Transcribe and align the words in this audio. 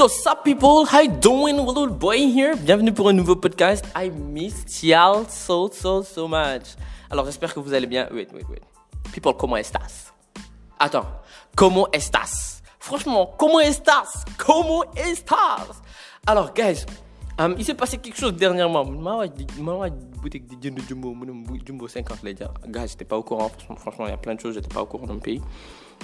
So, 0.00 0.08
sup 0.08 0.44
people? 0.44 0.86
How 0.86 1.02
you 1.02 1.10
doing? 1.10 1.58
Little 1.58 1.86
boy 1.86 2.16
here? 2.16 2.56
Bienvenue 2.56 2.90
pour 2.90 3.10
un 3.10 3.12
nouveau 3.12 3.36
podcast. 3.36 3.84
I 3.94 4.08
missed 4.08 4.82
y'all 4.82 5.26
so, 5.28 5.68
so, 5.70 6.02
so 6.02 6.26
much. 6.26 6.74
Alors, 7.10 7.26
j'espère 7.26 7.52
que 7.52 7.60
vous 7.60 7.74
allez 7.74 7.86
bien. 7.86 8.08
Wait, 8.10 8.32
wait, 8.32 8.48
wait. 8.48 8.62
People, 9.12 9.34
comment 9.34 9.58
estás? 9.58 10.10
Attends. 10.78 11.04
Comment 11.54 11.86
estás? 11.92 12.62
Franchement, 12.78 13.34
comment 13.36 13.60
estás? 13.60 14.24
Comment 14.38 14.84
estás? 14.96 15.82
Alors, 16.26 16.54
guys, 16.54 16.86
um, 17.38 17.54
il 17.58 17.64
s'est 17.66 17.74
passé 17.74 17.98
quelque 17.98 18.18
chose 18.18 18.32
dernièrement. 18.32 18.86
Boutique 18.86 20.46
de 20.48 20.80
jumbo, 20.88 21.14
jumbo 21.66 21.88
50 21.88 22.22
les 22.22 22.32
gars. 22.32 22.54
Guys, 22.66 22.88
j'étais 22.88 23.04
pas 23.04 23.18
au 23.18 23.22
courant. 23.22 23.50
Franchement, 23.76 24.06
il 24.06 24.12
y 24.12 24.14
a 24.14 24.16
plein 24.16 24.34
de 24.34 24.40
choses, 24.40 24.54
j'étais 24.54 24.74
pas 24.74 24.80
au 24.80 24.86
courant 24.86 25.06
dans 25.06 25.12
le 25.12 25.20
pays. 25.20 25.42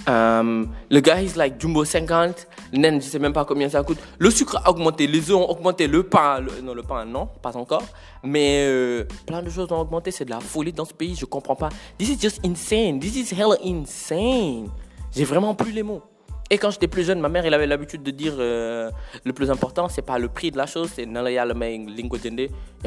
Um, 0.09 0.69
le 0.91 1.01
gars, 1.01 1.21
il 1.21 1.35
like 1.37 1.61
Jumbo 1.61 1.85
50. 1.85 2.47
Nen, 2.73 3.01
je 3.01 3.07
sais 3.07 3.19
même 3.19 3.33
pas 3.33 3.45
combien 3.45 3.69
ça 3.69 3.83
coûte. 3.83 3.99
Le 4.19 4.31
sucre 4.31 4.61
a 4.65 4.71
augmenté, 4.71 5.07
les 5.07 5.31
œufs 5.31 5.37
ont 5.37 5.49
augmenté, 5.49 5.87
le 5.87 6.03
pain, 6.03 6.41
non, 6.63 6.75
le 6.75 6.83
pain, 6.83 7.05
non, 7.05 7.29
pas 7.43 7.57
encore. 7.57 7.85
Mais 8.23 8.65
euh, 8.67 9.05
plein 9.27 9.43
de 9.43 9.51
choses 9.51 9.71
ont 9.73 9.81
augmenté, 9.81 10.11
c'est 10.11 10.25
de 10.25 10.31
la 10.31 10.41
folie 10.41 10.73
dans 10.73 10.85
ce 10.85 10.95
pays, 10.95 11.17
je 11.17 11.25
comprends 11.25 11.57
pas. 11.57 11.71
This 11.99 12.11
is 12.11 12.21
just 12.21 12.45
insane. 12.45 13.01
This 13.01 13.17
is 13.17 13.35
hella 13.35 13.57
insane. 13.65 14.69
J'ai 15.15 15.25
vraiment 15.25 15.55
plus 15.55 15.73
les 15.73 15.83
mots. 15.83 16.03
Et 16.49 16.59
quand 16.59 16.71
j'étais 16.71 16.87
plus 16.87 17.05
jeune, 17.05 17.19
ma 17.19 17.29
mère, 17.29 17.45
elle 17.45 17.55
avait 17.55 17.67
l'habitude 17.67 18.05
de 18.05 18.11
dire 18.13 18.35
euh, 18.39 18.91
le 19.25 19.33
plus 19.33 19.51
important, 19.51 19.89
c'est 19.89 20.03
pas 20.03 20.19
le 20.19 20.29
prix 20.29 20.53
de 20.53 20.57
la 20.57 20.67
chose, 20.67 20.91
c'est 20.95 21.05
Nalaya 21.05 21.45
le 21.45 21.55
lingo 21.55 22.17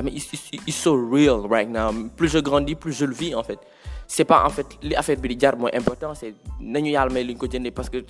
It's 0.05 0.75
so 0.75 0.93
real 0.93 1.41
right 1.49 1.67
now. 1.67 1.91
Plus 2.15 2.29
je 2.29 2.39
grandis, 2.39 2.75
plus 2.75 2.93
je 2.93 3.03
le 3.03 3.13
vis 3.13 3.35
en 3.35 3.43
fait 3.43 3.59
c'est 4.11 4.25
pas 4.25 4.43
en 4.43 4.49
fait 4.49 4.65
les 4.81 4.95
affaires 4.95 5.17
bi 5.17 5.37
important 5.73 6.15
c'est 6.15 6.33
nañu 6.59 6.89
yàlla 6.91 7.13
may 7.13 7.23
li 7.23 7.35
parce 7.71 7.89
que 7.89 8.03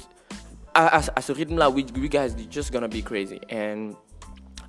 à, 0.74 1.02
à, 1.16 1.22
ce 1.22 1.32
rythme 1.34 1.58
là 1.58 1.70
we, 1.70 1.84
we 1.96 2.10
guys 2.10 2.34
just 2.50 2.72
gonna 2.72 2.88
be 2.88 3.02
crazy. 3.04 3.40
And 3.52 3.96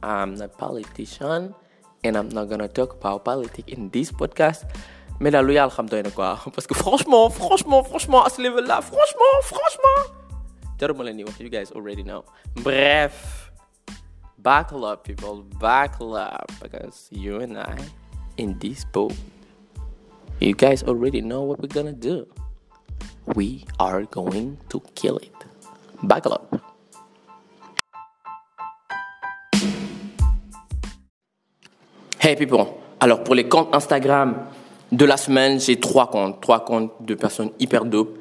I'm 0.03 0.34
not 0.34 0.56
politician 0.59 1.55
and 2.05 2.17
I'm 2.17 2.28
not 2.31 2.47
gonna 2.48 2.67
talk 2.69 2.95
about 2.95 3.25
politics 3.25 3.72
in 3.72 3.91
this 3.91 4.11
podcast. 4.11 4.64
Mais 5.20 5.31
là 5.31 5.42
lu 5.42 5.53
yàlla 5.55 5.70
xam 5.70 5.87
doy 5.89 6.03
quoi 6.14 6.39
parce 6.55 6.67
que 6.67 6.75
franchement 6.75 7.31
franchement 7.31 7.84
franchement 7.84 8.25
à 8.25 8.31
ce 8.31 8.42
level 8.42 8.65
là 8.67 8.81
franchement 8.81 9.34
franchement 9.42 9.98
jaruma 10.81 11.05
leen 11.05 11.17
di 11.17 11.25
you 11.39 11.48
guys 11.50 11.70
already 11.77 12.03
know. 12.03 12.25
Bref 12.65 13.53
buckle 14.39 14.84
up 14.84 15.05
people 15.05 15.44
buckle 15.61 16.15
up 16.17 16.50
because 16.62 17.09
you 17.12 17.41
and 17.41 17.56
I 17.59 17.77
in 18.37 18.59
this 18.59 18.84
boat 18.92 19.12
You 20.43 20.55
guys 20.55 20.83
already 20.85 21.21
know 21.21 21.43
what 21.43 21.61
we're 21.61 21.69
gonna 21.69 21.93
do. 21.93 22.27
We 23.37 23.67
are 23.79 24.05
going 24.05 24.57
to 24.71 24.81
kill 24.95 25.19
it. 25.19 25.35
Buckle. 26.03 26.41
Hey 32.19 32.37
people, 32.37 32.69
alors 33.01 33.23
pour 33.23 33.35
les 33.35 33.51
comptes 33.51 33.69
Instagram 33.75 34.47
de 34.93 35.05
la 35.05 35.19
semaine, 35.19 35.61
j'ai 35.61 35.79
trois 35.79 36.09
comptes. 36.11 36.41
Trois 36.41 36.65
comptes 36.65 37.05
de 37.05 37.15
personnes 37.15 37.51
hyper 37.59 37.85
dope, 37.85 38.19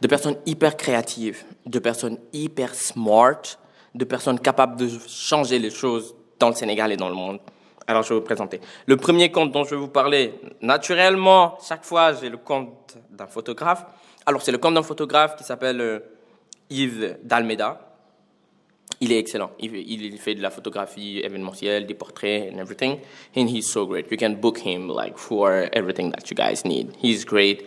de 0.00 0.08
personnes 0.08 0.36
hyper 0.46 0.78
créatives, 0.78 1.44
de 1.66 1.78
personnes 1.78 2.16
hyper 2.32 2.74
smart, 2.74 3.42
de 3.94 4.06
personnes 4.06 4.40
capables 4.40 4.76
de 4.76 4.88
changer 5.06 5.58
les 5.58 5.70
choses 5.70 6.14
dans 6.38 6.48
le 6.48 6.54
Sénégal 6.54 6.90
et 6.90 6.96
dans 6.96 7.10
le 7.10 7.14
monde. 7.14 7.38
Alors, 7.90 8.04
je 8.04 8.10
vais 8.10 8.20
vous 8.20 8.24
présenter. 8.24 8.60
Le 8.86 8.96
premier 8.96 9.32
compte 9.32 9.50
dont 9.50 9.64
je 9.64 9.70
vais 9.70 9.76
vous 9.76 9.88
parler, 9.88 10.32
naturellement, 10.62 11.58
chaque 11.66 11.84
fois, 11.84 12.12
j'ai 12.12 12.28
le 12.28 12.36
compte 12.36 12.96
d'un 13.10 13.26
photographe. 13.26 13.84
Alors, 14.26 14.42
c'est 14.42 14.52
le 14.52 14.58
compte 14.58 14.74
d'un 14.74 14.84
photographe 14.84 15.34
qui 15.34 15.42
s'appelle 15.42 15.80
euh, 15.80 15.98
Yves 16.70 17.18
Dalmeda. 17.24 17.80
Il 19.00 19.10
est 19.10 19.18
excellent. 19.18 19.50
Il, 19.58 20.16
fait 20.18 20.36
de 20.36 20.40
la 20.40 20.50
photographie 20.50 21.18
événementielle, 21.18 21.84
des 21.84 21.94
portraits 21.94 22.52
and 22.52 22.58
everything. 22.58 22.98
And 23.36 23.48
he's 23.48 23.68
so 23.68 23.84
great. 23.88 24.06
You 24.08 24.16
can 24.16 24.34
book 24.34 24.58
him 24.64 24.88
like 24.88 25.18
for 25.18 25.68
everything 25.72 26.12
that 26.12 26.30
you 26.30 26.36
guys 26.36 26.64
need. 26.64 26.92
He's 27.02 27.24
great. 27.24 27.64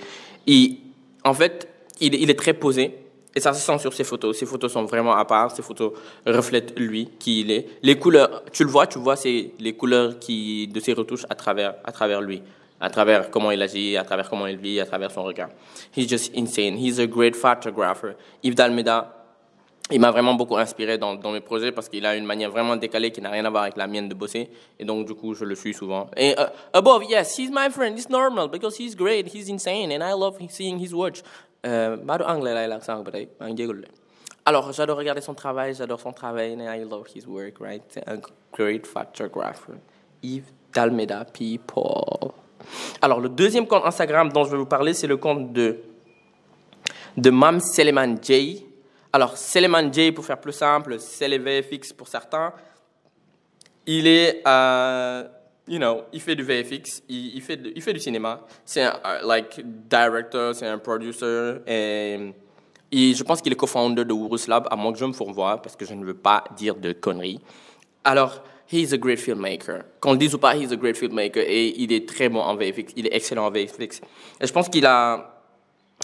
Et, 0.48 0.78
en 1.26 1.34
fait, 1.34 1.68
il 2.00 2.30
est 2.30 2.40
très 2.40 2.54
posé. 2.54 2.96
Et 3.36 3.40
ça 3.40 3.54
se 3.54 3.62
sent 3.62 3.80
sur 3.80 3.94
ses 3.94 4.04
photos. 4.04 4.38
Ses 4.38 4.46
photos 4.46 4.72
sont 4.72 4.86
vraiment 4.86 5.16
à 5.16 5.26
part. 5.26 5.52
Ses 5.56 5.64
photos 5.64 5.94
reflètent 6.26 6.78
lui, 6.78 7.10
qui 7.18 7.42
il 7.42 7.52
est. 7.52 7.68
Les 7.82 7.98
couleurs, 7.98 8.44
tu 8.52 8.64
le 8.64 8.70
vois, 8.70 8.86
tu 8.86 9.00
vois, 9.00 9.16
c'est 9.16 9.52
les 9.60 9.74
couleurs 9.74 10.20
qui, 10.20 10.68
de 10.68 10.80
ses 10.80 10.94
retouches 10.94 11.26
à 11.30 11.36
travers, 11.36 11.76
à 11.84 11.92
travers 11.92 12.22
lui. 12.22 12.42
À 12.80 12.90
travers 12.90 13.32
comment 13.32 13.50
il 13.50 13.62
agit, 13.62 13.98
à 13.98 14.04
travers 14.04 14.30
comment 14.30 14.46
il 14.46 14.58
vit, 14.58 14.80
à 14.80 14.86
travers 14.86 15.10
son 15.10 15.24
regard. 15.24 15.50
He's 15.96 16.08
just 16.08 16.32
insane. 16.36 16.78
He's 16.78 17.00
a 17.00 17.08
great 17.08 17.36
photographer. 17.36 18.16
Yves 18.44 18.56
Dalmeda, 18.56 19.24
il 19.90 20.00
m'a 20.00 20.12
vraiment 20.12 20.34
beaucoup 20.34 20.58
inspiré 20.58 20.98
dans, 20.98 21.18
mes 21.32 21.42
projets 21.42 21.72
parce 21.72 21.90
qu'il 21.90 22.06
a 22.06 22.16
une 22.16 22.26
manière 22.26 22.52
vraiment 22.52 22.76
décalée 22.76 23.12
qui 23.12 23.22
n'a 23.22 23.30
rien 23.30 23.46
à 23.46 23.50
voir 23.50 23.64
avec 23.64 23.78
la 23.78 23.88
mienne 23.88 24.10
de 24.10 24.14
bosser. 24.14 24.50
Et 24.80 24.86
donc, 24.86 25.08
du 25.08 25.14
coup, 25.14 25.34
je 25.34 25.46
le 25.46 25.56
suis 25.56 25.74
souvent. 25.74 26.10
Et 26.16 26.32
uh, 26.32 26.46
above, 26.74 27.04
yes, 27.10 27.38
he's 27.38 27.50
my 27.52 27.70
friend. 27.70 27.98
It's 27.98 28.10
normal 28.10 28.48
because 28.48 28.78
he's 28.78 28.96
great. 28.96 29.28
He's 29.34 29.50
insane. 29.50 29.92
And 29.92 30.04
I 30.04 30.14
love 30.14 30.38
seeing 30.50 30.80
his 30.80 30.94
watch. 30.94 31.22
Euh, 31.66 31.98
alors 34.46 34.74
j'adore 34.74 34.98
regarder 34.98 35.22
son 35.22 35.34
travail 35.34 35.74
j'adore 35.74 36.02
son 36.02 36.12
travail 36.12 36.54
and 36.54 36.62
I 36.62 36.84
love 36.84 37.08
his 37.16 37.26
work 37.26 37.60
right? 37.60 37.82
C'est 37.88 38.08
un 38.10 38.20
great 38.52 38.86
photographer. 38.86 39.74
Yves 40.22 40.52
Dalmeda 40.74 41.26
people. 41.26 42.32
Alors 43.02 43.22
le 43.22 43.30
deuxième 43.30 43.66
compte 43.68 43.86
Instagram 43.86 44.32
dont 44.34 44.44
je 44.44 44.52
vais 44.52 44.58
vous 44.58 44.66
parler 44.66 44.94
c'est 44.94 45.08
le 45.08 45.18
compte 45.18 45.54
de 45.54 45.80
de 47.16 47.30
Mam 47.30 47.60
Seleman 47.60 48.18
J. 48.22 48.66
Alors 49.14 49.38
Seleman 49.38 49.94
J 49.94 50.12
pour 50.12 50.26
faire 50.26 50.42
plus 50.42 50.54
simple 50.54 50.98
les 51.22 51.38
VFX 51.38 51.94
pour 51.94 52.08
certains. 52.10 52.52
Il 53.86 54.08
est 54.08 54.42
you 55.68 55.78
know, 55.78 56.04
il 56.12 56.22
fait 56.22 56.36
du 56.36 56.44
VFX, 56.44 57.04
il, 57.10 57.42
fait, 57.42 57.60
il 57.76 57.82
fait 57.82 57.94
du 57.94 58.00
cinéma. 58.00 58.42
C'est 58.66 58.84
un 58.84 58.94
like 59.24 59.62
director, 59.90 60.54
c'est 60.54 60.68
un 60.68 60.78
producer 60.78 61.62
et, 61.68 62.34
je 62.92 63.24
pense 63.24 63.42
qu'il 63.42 63.52
est 63.52 63.56
co-founder 63.56 64.06
de 64.06 64.14
Wurus 64.14 64.48
Lab, 64.48 64.68
à 64.70 64.76
moins 64.76 64.94
que 64.94 65.00
je 65.00 65.06
me 65.06 65.14
fourvoie 65.14 65.60
parce 65.62 65.76
que 65.76 65.84
je 65.84 65.96
ne 65.96 66.06
veux 66.06 66.14
pas 66.14 66.44
dire 66.56 66.76
de 66.76 66.92
conneries. 66.92 67.40
Alors, 68.04 68.44
he's 68.72 68.94
a 68.94 68.98
great 68.98 69.18
filmmaker. 69.18 69.84
Qu'on 70.00 70.12
le 70.12 70.20
dise 70.20 70.36
ou 70.36 70.38
pas, 70.38 70.56
he's 70.56 70.72
a 70.72 70.76
great 70.76 70.96
filmmaker 70.96 71.44
et 71.44 71.74
il 71.76 71.92
est 71.92 72.08
très 72.08 72.30
bon 72.30 72.42
en 72.42 72.56
VFX, 72.56 72.94
il 72.96 73.08
est 73.08 73.16
excellent 73.16 73.48
en 73.48 73.52
VFX. 73.52 74.02
Et 74.40 74.46
je 74.46 74.54
pense 74.54 74.70
qu'il 74.70 74.86
a, 74.86 75.42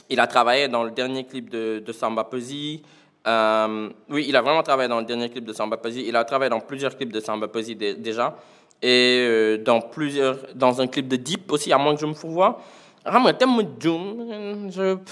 il 0.09 0.19
a 0.19 0.25
travaillé 0.25 0.67
dans 0.67 0.83
le 0.83 0.89
dernier 0.89 1.25
clip 1.25 1.51
de, 1.51 1.83
de 1.85 1.91
Samba 1.91 2.23
Puzzy. 2.23 2.81
Euh, 3.27 3.89
oui, 4.09 4.25
il 4.27 4.35
a 4.35 4.41
vraiment 4.41 4.63
travaillé 4.63 4.89
dans 4.89 4.99
le 4.99 5.05
dernier 5.05 5.29
clip 5.29 5.45
de 5.45 5.53
Samba 5.53 5.77
Puzzy. 5.77 6.05
Il 6.07 6.15
a 6.15 6.23
travaillé 6.23 6.49
dans 6.49 6.61
plusieurs 6.61 6.97
clips 6.97 7.13
de 7.13 7.19
Samba 7.19 7.49
Puzzy 7.49 7.75
déjà 7.75 8.35
et 8.81 9.25
euh, 9.27 9.57
dans 9.57 9.81
plusieurs 9.81 10.37
dans 10.55 10.81
un 10.81 10.87
clip 10.87 11.07
de 11.07 11.15
Deep 11.15 11.51
aussi 11.51 11.71
à 11.73 11.77
moins 11.77 11.95
que 11.95 12.01
je 12.01 12.05
me 12.05 12.13
fourvoie. 12.13 12.61
Je 13.05 13.11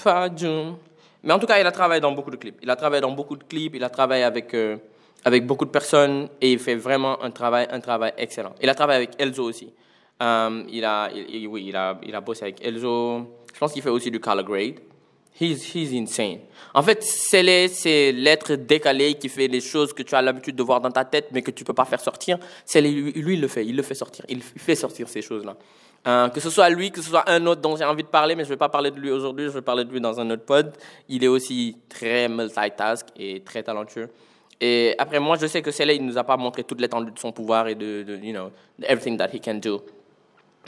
pas 0.02 0.28
mais 1.24 1.32
en 1.32 1.38
tout 1.38 1.46
cas 1.46 1.58
il 1.58 1.66
a 1.66 1.72
travaillé 1.72 2.00
dans 2.00 2.12
beaucoup 2.12 2.30
de 2.30 2.36
clips. 2.36 2.58
Il 2.62 2.70
a 2.70 2.76
travaillé 2.76 3.00
dans 3.00 3.10
beaucoup 3.10 3.36
de 3.36 3.44
clips 3.44 3.74
il 3.74 3.84
a 3.84 3.90
travaillé 3.90 4.24
avec 4.24 4.54
euh, 4.54 4.76
avec 5.24 5.46
beaucoup 5.46 5.64
de 5.64 5.70
personnes 5.70 6.28
et 6.40 6.52
il 6.52 6.58
fait 6.58 6.76
vraiment 6.76 7.22
un 7.22 7.30
travail 7.30 7.66
un 7.70 7.80
travail 7.80 8.12
excellent. 8.16 8.54
Il 8.62 8.68
a 8.68 8.74
travaillé 8.74 9.04
avec 9.04 9.20
Elzo 9.20 9.44
aussi. 9.44 9.72
Euh, 10.22 10.62
il 10.70 10.84
a 10.84 11.10
oui 11.48 11.66
il 11.68 11.76
a 11.76 11.98
il 12.02 12.14
a 12.14 12.20
bossé 12.20 12.44
avec 12.44 12.64
Elzo. 12.64 13.26
Je 13.52 13.58
pense 13.58 13.72
qu'il 13.72 13.82
fait 13.82 13.90
aussi 13.90 14.10
du 14.10 14.20
color 14.20 14.44
grade 14.44 14.74
He's, 15.40 15.74
he's 15.74 15.92
insane. 15.92 16.40
En 16.74 16.82
fait, 16.82 17.02
c'est 17.02 17.42
l'être 18.12 18.54
décalé 18.54 19.14
qui 19.14 19.28
fait 19.28 19.46
les 19.46 19.60
choses 19.60 19.92
que 19.92 20.02
tu 20.02 20.14
as 20.14 20.22
l'habitude 20.22 20.56
de 20.56 20.62
voir 20.62 20.80
dans 20.80 20.90
ta 20.90 21.04
tête, 21.04 21.28
mais 21.32 21.42
que 21.42 21.50
tu 21.50 21.64
peux 21.64 21.72
pas 21.72 21.84
faire 21.84 22.00
sortir. 22.00 22.38
C'est 22.64 22.80
lui, 22.80 23.12
il 23.14 23.40
le 23.40 23.48
fait. 23.48 23.64
Il 23.64 23.76
le 23.76 23.82
fait 23.82 23.94
sortir. 23.94 24.24
Il 24.28 24.42
fait 24.42 24.74
sortir 24.74 25.08
ces 25.08 25.22
choses-là. 25.22 25.56
Euh, 26.06 26.28
que 26.28 26.40
ce 26.40 26.50
soit 26.50 26.68
lui, 26.70 26.90
que 26.90 27.02
ce 27.02 27.10
soit 27.10 27.28
un 27.28 27.44
autre 27.46 27.60
dont 27.60 27.76
j'ai 27.76 27.84
envie 27.84 28.02
de 28.02 28.08
parler, 28.08 28.34
mais 28.34 28.44
je 28.44 28.48
vais 28.48 28.56
pas 28.56 28.68
parler 28.68 28.90
de 28.90 28.98
lui 28.98 29.10
aujourd'hui. 29.10 29.46
Je 29.46 29.50
vais 29.50 29.62
parler 29.62 29.84
de 29.84 29.92
lui 29.92 30.00
dans 30.00 30.18
un 30.18 30.30
autre 30.30 30.44
pod. 30.44 30.72
Il 31.08 31.22
est 31.22 31.28
aussi 31.28 31.76
très 31.88 32.28
multitask 32.28 33.06
et 33.16 33.40
très 33.40 33.62
talentueux. 33.62 34.08
Et 34.60 34.94
après, 34.98 35.20
moi, 35.20 35.36
je 35.40 35.46
sais 35.46 35.62
que 35.62 35.70
Célé, 35.70 35.94
il 35.94 36.04
nous 36.04 36.18
a 36.18 36.24
pas 36.24 36.36
montré 36.36 36.64
toute 36.64 36.80
l'étendue 36.80 37.12
de 37.12 37.18
son 37.18 37.30
pouvoir 37.30 37.68
et 37.68 37.74
de, 37.76 38.02
de 38.02 38.16
you 38.16 38.32
know, 38.32 38.50
everything 38.82 39.16
that 39.16 39.28
he 39.32 39.40
can 39.40 39.54
do. 39.54 39.82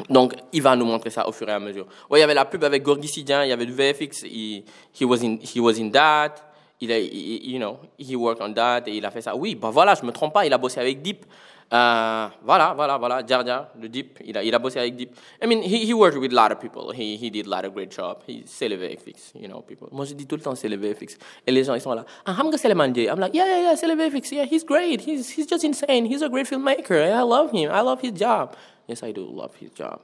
Donc, 0.09 0.35
il 0.53 0.63
va 0.63 0.77
nous 0.77 0.85
montrer 0.85 1.11
ça 1.11 1.29
au 1.29 1.33
fur 1.33 1.49
et 1.49 1.53
à 1.53 1.61
mesure. 1.61 1.87
Ouais, 2.09 2.19
il 2.19 2.23
y 2.23 2.25
avait 2.25 2.35
la 2.35 2.45
pub 2.45 2.63
avec 2.65 2.83
Gorgui 2.83 3.09
Sidien, 3.09 3.45
il 3.45 3.49
y 3.49 3.53
avait 3.53 3.67
du 3.67 3.73
VFX, 3.73 4.25
he, 4.25 4.65
he, 4.99 5.05
was, 5.05 5.23
in, 5.23 5.39
he 5.43 5.61
was 5.61 5.79
in 5.79 5.91
that, 5.91 6.35
il 6.81 6.91
a, 6.93 6.99
you 6.99 7.59
know, 7.59 7.79
he 7.99 8.17
worked 8.17 8.43
on 8.43 8.53
that, 8.55 8.83
et 8.87 8.97
il 8.97 9.05
a 9.05 9.11
fait 9.11 9.21
ça. 9.21 9.37
Oui, 9.37 9.55
bah 9.55 9.71
voilà, 9.71 9.95
je 9.95 10.05
me 10.05 10.13
trompe 10.13 10.33
pas, 10.33 10.47
il 10.47 10.53
a 10.53 10.59
bossé 10.59 10.81
avec 10.81 11.03
Deep. 11.03 11.25
Euh, 11.73 12.27
voilà, 12.43 12.75
voilà, 12.75 12.99
voilà, 12.99 13.23
Jar 13.25 13.47
Jar, 13.47 13.69
le 13.81 13.89
Deep, 13.89 14.19
il 14.25 14.37
a, 14.37 14.43
il 14.43 14.53
a 14.53 14.59
bossé 14.59 14.81
avec 14.81 14.97
Deep. 14.97 15.11
I 15.41 15.47
mean, 15.47 15.63
he, 15.63 15.87
he 15.87 15.93
worked 15.93 16.19
with 16.19 16.33
a 16.33 16.35
lot 16.35 16.51
of 16.51 16.59
people, 16.59 16.91
he, 16.91 17.17
he 17.17 17.31
did 17.31 17.47
a 17.47 17.49
lot 17.49 17.65
of 17.65 17.73
great 17.75 17.93
job. 17.93 18.19
C'est 18.45 18.69
le 18.69 18.75
VFX, 18.77 19.35
you 19.39 19.47
know, 19.47 19.61
people. 19.61 19.89
Moi, 19.93 20.05
je 20.05 20.15
dis 20.15 20.27
tout 20.27 20.35
le 20.37 20.43
temps, 20.43 20.57
c'est 20.57 20.69
le 20.69 20.77
VFX. 20.77 21.17
Et 21.47 21.53
les 21.53 21.63
gens, 21.63 21.75
ils 21.75 21.81
sont 21.81 21.93
là, 21.93 22.05
ah, 22.27 22.35
I'm 22.37 22.51
c'est 22.57 22.69
le 22.69 22.75
manager. 22.75 23.13
I'm 23.13 23.21
like, 23.21 23.35
yeah, 23.35 23.47
yeah, 23.47 23.61
yeah, 23.61 23.77
c'est 23.77 23.87
le 23.87 23.95
VFX, 23.95 24.33
yeah, 24.33 24.47
he's 24.51 24.65
great, 24.65 25.01
he's, 25.01 25.31
he's 25.31 25.47
just 25.47 25.63
insane, 25.63 26.07
he's 26.07 26.23
a 26.23 26.29
great 26.29 26.47
filmmaker, 26.47 27.13
I 27.13 27.23
love 27.23 27.53
him, 27.53 27.71
I 27.71 27.83
love 27.83 28.01
his 28.03 28.13
job. 28.19 28.57
Yes, 28.91 29.03
I 29.05 29.13
love 29.13 29.53
his 29.61 29.71
job. 29.73 30.01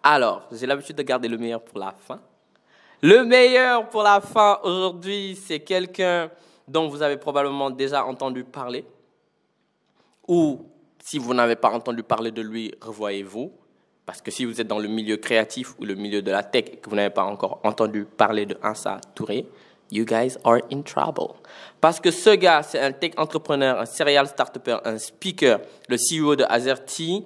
Alors, 0.00 0.46
j'ai 0.52 0.64
l'habitude 0.64 0.94
de 0.94 1.02
garder 1.02 1.26
le 1.26 1.36
meilleur 1.36 1.60
pour 1.60 1.80
la 1.80 1.90
fin. 1.90 2.20
Le 3.02 3.24
meilleur 3.24 3.88
pour 3.88 4.04
la 4.04 4.20
fin 4.20 4.60
aujourd'hui, 4.62 5.36
c'est 5.44 5.58
quelqu'un 5.58 6.30
dont 6.68 6.88
vous 6.88 7.02
avez 7.02 7.16
probablement 7.16 7.68
déjà 7.68 8.04
entendu 8.04 8.44
parler. 8.44 8.84
ou 10.28 10.60
si 11.02 11.18
vous 11.18 11.34
n'avez 11.34 11.56
pas 11.56 11.70
entendu 11.70 12.04
parler 12.04 12.30
de 12.30 12.42
lui, 12.42 12.72
revoyez-vous. 12.80 13.50
Parce 14.06 14.22
que 14.22 14.30
si 14.30 14.44
vous 14.44 14.60
êtes 14.60 14.68
dans 14.68 14.78
le 14.78 14.88
milieu 14.88 15.16
créatif 15.16 15.74
ou 15.80 15.84
le 15.84 15.96
milieu 15.96 16.22
de 16.22 16.30
la 16.30 16.44
tech 16.44 16.66
et 16.72 16.76
que 16.76 16.88
vous 16.88 16.96
n'avez 16.96 17.10
pas 17.10 17.24
encore 17.24 17.60
entendu 17.64 18.04
parler 18.04 18.46
de 18.46 18.56
Ansa 18.62 19.00
Touré, 19.16 19.46
you 19.90 20.04
guys 20.04 20.36
are 20.44 20.60
in 20.70 20.82
trouble. 20.82 21.34
Parce 21.80 21.98
que 21.98 22.10
ce 22.10 22.30
gars, 22.30 22.62
c'est 22.62 22.78
un 22.78 22.92
tech 22.92 23.12
entrepreneur, 23.16 23.80
un 23.80 23.86
serial 23.86 24.28
startuper, 24.28 24.76
un 24.84 24.98
speaker, 24.98 25.60
le 25.88 25.96
CEO 25.96 26.36
de 26.36 26.44
Azerty, 26.48 27.24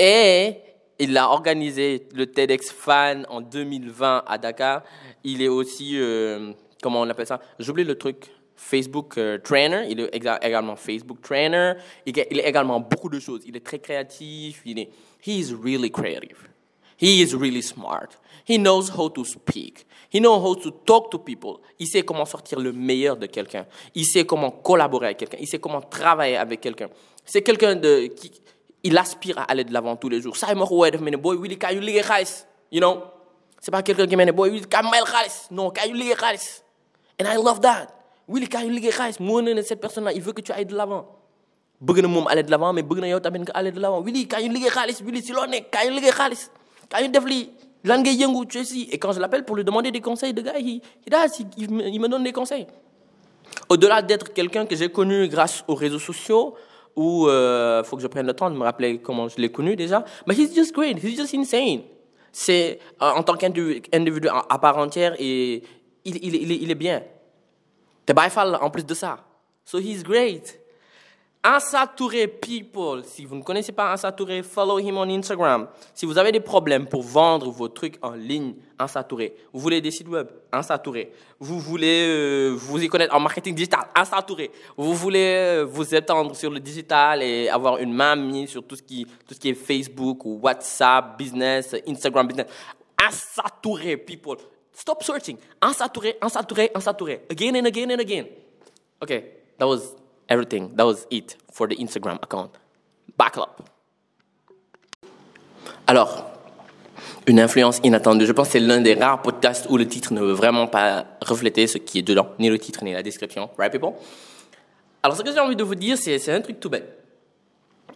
et 0.00 0.56
il 0.98 1.16
a 1.18 1.28
organisé 1.30 2.08
le 2.14 2.26
TEDx 2.26 2.70
Fan 2.72 3.26
en 3.28 3.42
2020 3.42 4.24
à 4.26 4.38
Dakar. 4.38 4.82
Il 5.24 5.42
est 5.42 5.48
aussi, 5.48 5.98
euh, 5.98 6.52
comment 6.82 7.02
on 7.02 7.08
appelle 7.10 7.26
ça? 7.26 7.38
J'oublie 7.58 7.84
le 7.84 7.96
truc. 7.96 8.24
Facebook 8.56 9.16
euh, 9.16 9.38
trainer, 9.38 9.86
il 9.88 10.00
est 10.00 10.14
également 10.14 10.76
Facebook 10.76 11.22
trainer, 11.22 11.72
il 12.04 12.18
est, 12.18 12.46
également 12.46 12.78
beaucoup 12.78 13.08
de 13.08 13.18
choses. 13.18 13.40
Il 13.46 13.56
est 13.56 13.64
très 13.64 13.78
créatif, 13.78 14.60
il 14.66 14.78
est, 14.78 14.90
he 15.26 15.38
is 15.38 15.54
really 15.54 15.90
creative. 15.90 16.36
He 17.00 17.22
is 17.22 17.34
really 17.34 17.62
smart. 17.62 18.08
He 18.46 18.58
knows 18.58 18.90
how 18.94 19.08
to 19.08 19.24
speak. 19.24 19.86
He 20.12 20.20
knows 20.20 20.42
how 20.44 20.54
to 20.56 20.70
talk 20.70 21.10
to 21.10 21.18
people. 21.18 21.60
Il 21.78 21.86
sait 21.86 22.02
comment 22.02 22.26
sortir 22.26 22.60
le 22.60 22.72
meilleur 22.72 23.16
de 23.16 23.24
quelqu'un. 23.24 23.66
Il 23.94 24.04
sait 24.04 24.26
comment 24.26 24.50
collaborer 24.50 25.06
avec 25.06 25.18
quelqu'un. 25.18 25.38
Il 25.40 25.48
sait 25.48 25.58
comment 25.58 25.80
travailler 25.80 26.36
avec 26.36 26.60
quelqu'un. 26.60 26.90
C'est 27.24 27.40
quelqu'un 27.40 27.76
de 27.76 28.08
qui 28.08 28.30
il 28.82 28.96
aspire 28.96 29.38
à 29.38 29.44
aller 29.44 29.64
de 29.64 29.72
l'avant 29.72 29.96
tous 29.96 30.08
les 30.08 30.20
jours. 30.20 30.36
Ça, 30.36 30.48
il 30.50 30.56
m'a 30.58 30.90
dit, 30.90 30.98
mais 31.02 31.10
boy, 31.16 31.36
Willy, 31.36 31.58
quand 31.58 31.68
il 31.68 31.82
you 32.72 32.80
know? 32.80 33.02
C'est 33.60 33.70
pas 33.70 33.82
quelqu'un 33.82 34.06
qui 34.06 34.16
m'a 34.16 34.24
dit, 34.24 34.32
boy, 34.32 34.50
Willy, 34.50 34.66
quand 34.66 34.80
il 34.82 35.54
Non, 35.54 35.70
quand 35.70 35.82
il 35.86 36.14
And 37.20 37.26
I 37.26 37.36
love 37.36 37.60
that. 37.60 37.88
Willy 38.30 38.48
quand 38.48 38.60
il 38.60 38.72
liggéey 38.72 38.92
xaalis 38.92 39.18
moo 39.20 39.42
ne 39.42 39.60
cette 39.62 39.80
personne 39.80 40.04
là 40.04 40.12
il 40.12 40.22
veut 40.22 40.32
que 40.32 40.40
tu 40.40 40.52
ailles 40.52 40.64
de 40.64 40.76
l'avant. 40.76 41.04
Bëgg 41.80 42.00
na 42.02 42.08
moom 42.08 42.26
aller 42.28 42.42
de 42.44 42.50
l'avant 42.50 42.72
mais 42.72 42.82
bëgg 42.82 43.00
na 43.00 43.08
yow 43.08 43.20
tamit 43.20 43.40
nga 43.40 43.52
aller 43.54 43.72
de 43.72 43.80
l'avant. 43.80 44.00
Willy 44.00 44.28
quand 44.28 44.38
il 44.38 44.52
liggéey 44.52 44.70
xaalis 44.70 45.02
Willy 45.04 45.20
si 45.22 45.32
loo 45.32 45.46
nekk 45.46 45.66
quand 45.72 45.80
il 45.84 45.94
liggéey 45.94 46.12
xaalis 46.12 46.48
quand 46.88 46.98
il 46.98 47.10
def 47.10 47.24
lii. 47.24 47.50
Lan 47.84 47.98
ngay 48.02 48.14
yëngu 48.14 48.46
tu 48.46 48.64
sais 48.64 48.86
et 48.92 48.98
quand 48.98 49.12
je 49.12 49.20
l'appelle 49.20 49.44
pour 49.44 49.56
lui 49.56 49.64
demander 49.64 49.90
des 49.90 50.00
conseils 50.00 50.32
de 50.32 50.42
gars 50.42 50.58
il, 50.58 50.80
il, 51.56 51.80
il 51.80 52.00
me 52.00 52.08
donne 52.08 52.22
des 52.22 52.32
conseils. 52.32 52.66
Au-delà 53.68 54.00
d'être 54.00 54.32
quelqu'un 54.32 54.64
que 54.64 54.76
j'ai 54.76 54.90
connu 54.90 55.26
grâce 55.28 55.64
aux 55.66 55.74
réseaux 55.74 55.98
sociaux 55.98 56.54
il 57.00 57.28
euh, 57.30 57.82
faut 57.84 57.96
que 57.96 58.02
je 58.02 58.08
prenne 58.08 58.26
le 58.26 58.34
temps 58.34 58.50
de 58.50 58.56
me 58.56 58.62
rappeler 58.62 58.98
comment 58.98 59.28
je 59.28 59.36
l'ai 59.40 59.50
connu 59.50 59.76
déjà 59.76 60.04
mais 60.26 60.34
he's 60.34 60.54
just 60.54 60.74
great 60.74 61.02
he's 61.02 61.16
just 61.16 61.34
insane 61.34 61.82
c'est 62.32 62.78
euh, 63.02 63.10
en 63.10 63.22
tant 63.22 63.34
qu'individu 63.34 64.28
à 64.28 64.58
part 64.58 64.78
entière 64.78 65.14
et 65.18 65.62
il, 66.04 66.16
il, 66.24 66.34
il, 66.34 66.62
il 66.62 66.70
est 66.70 66.74
bien 66.74 67.02
te 68.10 68.12
Baye 68.12 68.30
Fall 68.30 68.58
en 68.60 68.70
plus 68.70 68.84
de 68.84 68.94
ça. 68.94 69.18
So 69.64 69.78
he's 69.78 70.02
great. 70.02 70.59
Ansa 71.42 71.86
Touré 71.86 72.28
People, 72.28 73.02
si 73.02 73.24
vous 73.24 73.34
ne 73.34 73.42
connaissez 73.42 73.72
pas 73.72 73.94
Ansa 73.94 74.12
Touré, 74.12 74.42
follow 74.42 74.78
him 74.78 74.98
on 74.98 75.08
Instagram. 75.08 75.68
Si 75.94 76.04
vous 76.04 76.18
avez 76.18 76.32
des 76.32 76.40
problèmes 76.40 76.86
pour 76.86 77.02
vendre 77.02 77.50
vos 77.50 77.68
trucs 77.68 77.98
en 78.02 78.10
ligne, 78.10 78.56
Ansa 78.78 79.02
Touré. 79.02 79.34
Vous 79.50 79.58
voulez 79.58 79.80
des 79.80 79.90
sites 79.90 80.08
web, 80.08 80.28
Ansa 80.52 80.76
Touré. 80.76 81.10
Vous 81.38 81.58
voulez 81.58 82.06
euh, 82.08 82.54
vous 82.54 82.82
y 82.82 82.88
connaître 82.88 83.14
en 83.14 83.20
marketing 83.20 83.54
digital, 83.54 83.80
Ansa 83.96 84.20
Touré. 84.20 84.50
Vous 84.76 84.92
voulez 84.92 85.34
euh, 85.34 85.64
vous 85.64 85.94
étendre 85.94 86.36
sur 86.36 86.50
le 86.50 86.60
digital 86.60 87.22
et 87.22 87.48
avoir 87.48 87.78
une 87.78 87.94
main 87.94 88.16
mise 88.16 88.50
sur 88.50 88.62
tout 88.62 88.76
ce 88.76 88.82
qui, 88.82 89.06
tout 89.26 89.32
ce 89.32 89.40
qui 89.40 89.48
est 89.48 89.54
Facebook 89.54 90.26
ou 90.26 90.40
WhatsApp, 90.42 91.16
business, 91.16 91.74
Instagram 91.88 92.26
business. 92.26 92.48
Ansa 93.02 93.44
Touré 93.62 93.96
People. 93.96 94.36
Stop 94.74 95.02
searching. 95.02 95.38
Unsaturate, 95.62 96.18
unsaturate, 96.20 96.72
unsaturate. 96.74 97.22
Again 97.30 97.56
and 97.56 97.66
again 97.66 97.90
and 97.90 98.00
again. 98.00 98.26
Okay, 99.02 99.24
that 99.58 99.66
was 99.66 99.94
everything. 100.30 100.74
That 100.76 100.86
was 100.86 101.06
it 101.10 101.36
for 101.52 101.68
the 101.68 101.76
Instagram 101.76 102.18
account. 102.22 102.52
Back 103.18 103.36
up. 103.36 103.60
Alors, 105.86 106.30
une 107.26 107.40
influence 107.40 107.80
inattendue. 107.82 108.26
Je 108.26 108.32
pense 108.32 108.48
que 108.48 108.52
c'est 108.52 108.60
l'un 108.60 108.80
des 108.80 108.94
rares 108.94 109.22
podcasts 109.22 109.66
où 109.68 109.76
le 109.76 109.86
titre 109.86 110.12
ne 110.12 110.20
veut 110.20 110.32
vraiment 110.32 110.66
pas 110.66 111.04
refléter 111.20 111.66
ce 111.66 111.78
qui 111.78 111.98
est 111.98 112.02
dedans, 112.02 112.28
ni 112.38 112.48
le 112.48 112.58
titre, 112.58 112.84
ni 112.84 112.92
la 112.92 113.02
description. 113.02 113.50
Right, 113.58 113.72
people? 113.72 113.92
Alors, 115.02 115.16
ce 115.16 115.22
que 115.22 115.32
j'ai 115.32 115.40
envie 115.40 115.56
de 115.56 115.64
vous 115.64 115.74
dire, 115.74 115.98
c'est 115.98 116.32
un 116.32 116.40
truc 116.40 116.60
tout 116.60 116.70
bête. 116.70 116.96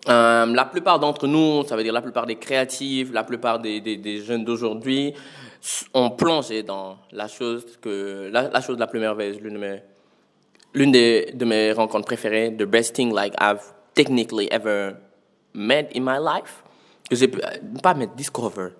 Euh, 0.08 0.46
la 0.46 0.64
plupart 0.66 0.98
d'entre 0.98 1.26
nous, 1.26 1.64
ça 1.64 1.76
veut 1.76 1.82
dire 1.82 1.92
la 1.92 2.02
plupart 2.02 2.26
des 2.26 2.36
créatifs, 2.36 3.10
la 3.12 3.24
plupart 3.24 3.58
des, 3.58 3.80
des, 3.80 4.18
jeunes 4.18 4.44
d'aujourd'hui, 4.44 5.14
ont 5.94 6.10
plongé 6.10 6.62
dans 6.62 6.98
la 7.10 7.26
chose 7.26 7.64
que 7.80 8.28
la, 8.30 8.60
chose 8.60 8.78
la 8.78 8.86
plus 8.86 9.00
merveilleuse, 9.00 9.40
l'une 9.40 9.58
l'une 10.74 10.92
de 10.92 11.44
mes 11.44 11.72
rencontres 11.72 12.06
préférées, 12.06 12.54
the 12.56 12.64
best 12.64 12.94
thing 12.94 13.12
like 13.12 13.34
I've 13.40 13.62
technically 13.94 14.48
ever 14.50 14.96
met 15.54 15.88
in 15.94 16.00
my 16.00 16.18
life, 16.18 16.62
que 17.08 17.16
j'ai 17.16 17.28
pas 17.82 17.94
met 17.94 18.08
discover, 18.16 18.70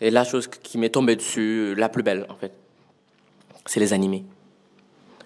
et 0.00 0.10
la 0.10 0.24
chose 0.24 0.46
qui 0.48 0.78
m'est 0.78 0.90
tombée 0.90 1.16
dessus, 1.16 1.74
la 1.76 1.88
plus 1.88 2.02
belle 2.02 2.26
en 2.28 2.36
fait, 2.36 2.52
c'est 3.66 3.80
les 3.80 3.92
animés. 3.92 4.24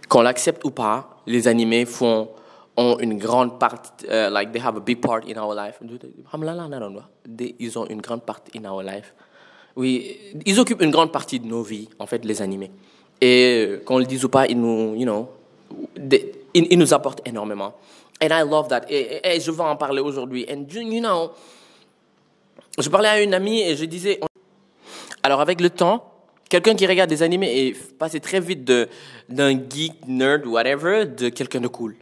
Qu'on 0.08 0.22
l'accepte 0.22 0.64
ou 0.64 0.70
pas, 0.70 1.22
les 1.26 1.48
animés 1.48 1.84
font 1.84 2.28
ont 2.76 2.98
une 2.98 3.16
grande 3.18 3.58
partie, 3.58 4.04
uh, 4.06 4.28
like 4.30 4.52
they 4.52 4.60
have 4.60 4.76
a 4.76 4.80
big 4.80 5.00
part 5.00 5.20
in 5.26 5.40
our 5.40 5.54
life. 5.54 5.80
Ils 7.58 7.78
ont 7.78 7.86
une 7.86 8.02
grande 8.02 8.22
partie 8.22 8.58
in 8.58 8.64
our 8.70 8.82
life. 8.82 9.14
Oui, 9.76 10.18
ils 10.44 10.60
occupent 10.60 10.82
une 10.82 10.90
grande 10.90 11.12
partie 11.12 11.40
de 11.40 11.46
nos 11.46 11.62
vies, 11.62 11.88
en 11.98 12.06
fait, 12.06 12.24
les 12.24 12.40
animés. 12.42 12.70
Et 13.20 13.66
euh, 13.66 13.82
qu'on 13.84 13.98
le 13.98 14.04
dise 14.04 14.24
ou 14.24 14.28
pas, 14.28 14.46
ils 14.46 14.58
nous, 14.58 14.94
you 14.94 15.04
know, 15.04 15.28
ils, 16.54 16.78
nous 16.78 16.94
apportent 16.94 17.26
énormément. 17.26 17.74
And 18.22 18.28
I 18.30 18.48
love 18.48 18.68
that. 18.68 18.82
Et, 18.88 19.40
je 19.40 19.50
vais 19.50 19.62
en 19.62 19.76
parler 19.76 20.00
aujourd'hui. 20.00 20.46
And 20.50 20.66
you 20.70 21.00
know, 21.00 21.32
je 22.78 22.88
parlais 22.88 23.08
à 23.08 23.20
une 23.20 23.34
amie 23.34 23.62
et 23.62 23.76
je 23.76 23.84
disais, 23.84 24.20
alors 25.22 25.40
avec 25.40 25.60
le 25.60 25.70
temps, 25.70 26.12
quelqu'un 26.48 26.74
qui 26.74 26.86
regarde 26.86 27.10
des 27.10 27.22
animés 27.22 27.68
est 27.68 27.92
passé 27.98 28.20
très 28.20 28.40
vite 28.40 28.64
d'un 29.28 29.50
geek, 29.50 30.06
nerd, 30.06 30.46
whatever, 30.46 31.06
de 31.06 31.28
quelqu'un 31.28 31.60
de 31.60 31.68
cool. 31.68 31.96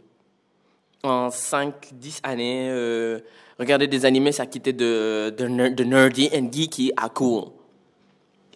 En 1.03 1.29
5, 1.29 1.73
10 1.93 2.21
années, 2.23 2.69
euh, 2.71 3.19
regarder 3.59 3.87
des 3.87 4.05
animés, 4.05 4.31
ça 4.31 4.45
quittait 4.45 4.73
de, 4.73 5.33
de, 5.37 5.69
de 5.69 5.83
nerdy 5.83 6.29
and 6.33 6.49
geeky 6.51 6.91
à 6.97 7.09
cool. 7.09 7.45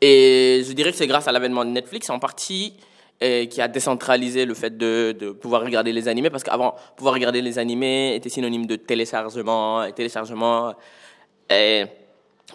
Et 0.01 0.63
je 0.65 0.71
dirais 0.73 0.91
que 0.91 0.97
c'est 0.97 1.07
grâce 1.07 1.27
à 1.27 1.31
l'avènement 1.31 1.65
de 1.65 1.71
Netflix 1.71 2.09
en 2.09 2.19
partie 2.19 2.73
qui 3.19 3.61
a 3.61 3.67
décentralisé 3.67 4.45
le 4.45 4.53
fait 4.53 4.77
de, 4.77 5.11
de, 5.11 5.31
pouvoir 5.31 5.61
regarder 5.61 5.91
les 5.91 6.07
animés 6.07 6.29
parce 6.29 6.43
qu'avant 6.43 6.75
pouvoir 6.95 7.13
regarder 7.13 7.41
les 7.41 7.59
animés 7.59 8.15
était 8.15 8.29
synonyme 8.29 8.65
de 8.65 8.77
téléchargement 8.77 9.83
et 9.83 9.91
téléchargement. 9.91 10.73
Et 11.49 11.85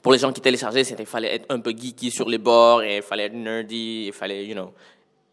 pour 0.02 0.12
les 0.12 0.18
gens 0.18 0.32
qui 0.32 0.40
téléchargeaient 0.40 0.84
c'était 0.84 1.04
fallait 1.04 1.34
être 1.34 1.46
un 1.48 1.60
peu 1.60 1.70
geeky 1.70 2.10
sur 2.10 2.28
les 2.28 2.38
bords 2.38 2.82
et 2.82 2.96
il 2.96 3.02
fallait 3.02 3.24
être 3.24 3.34
nerdy 3.34 4.06
il 4.06 4.12
fallait 4.12 4.46
you 4.46 4.54
know 4.54 4.72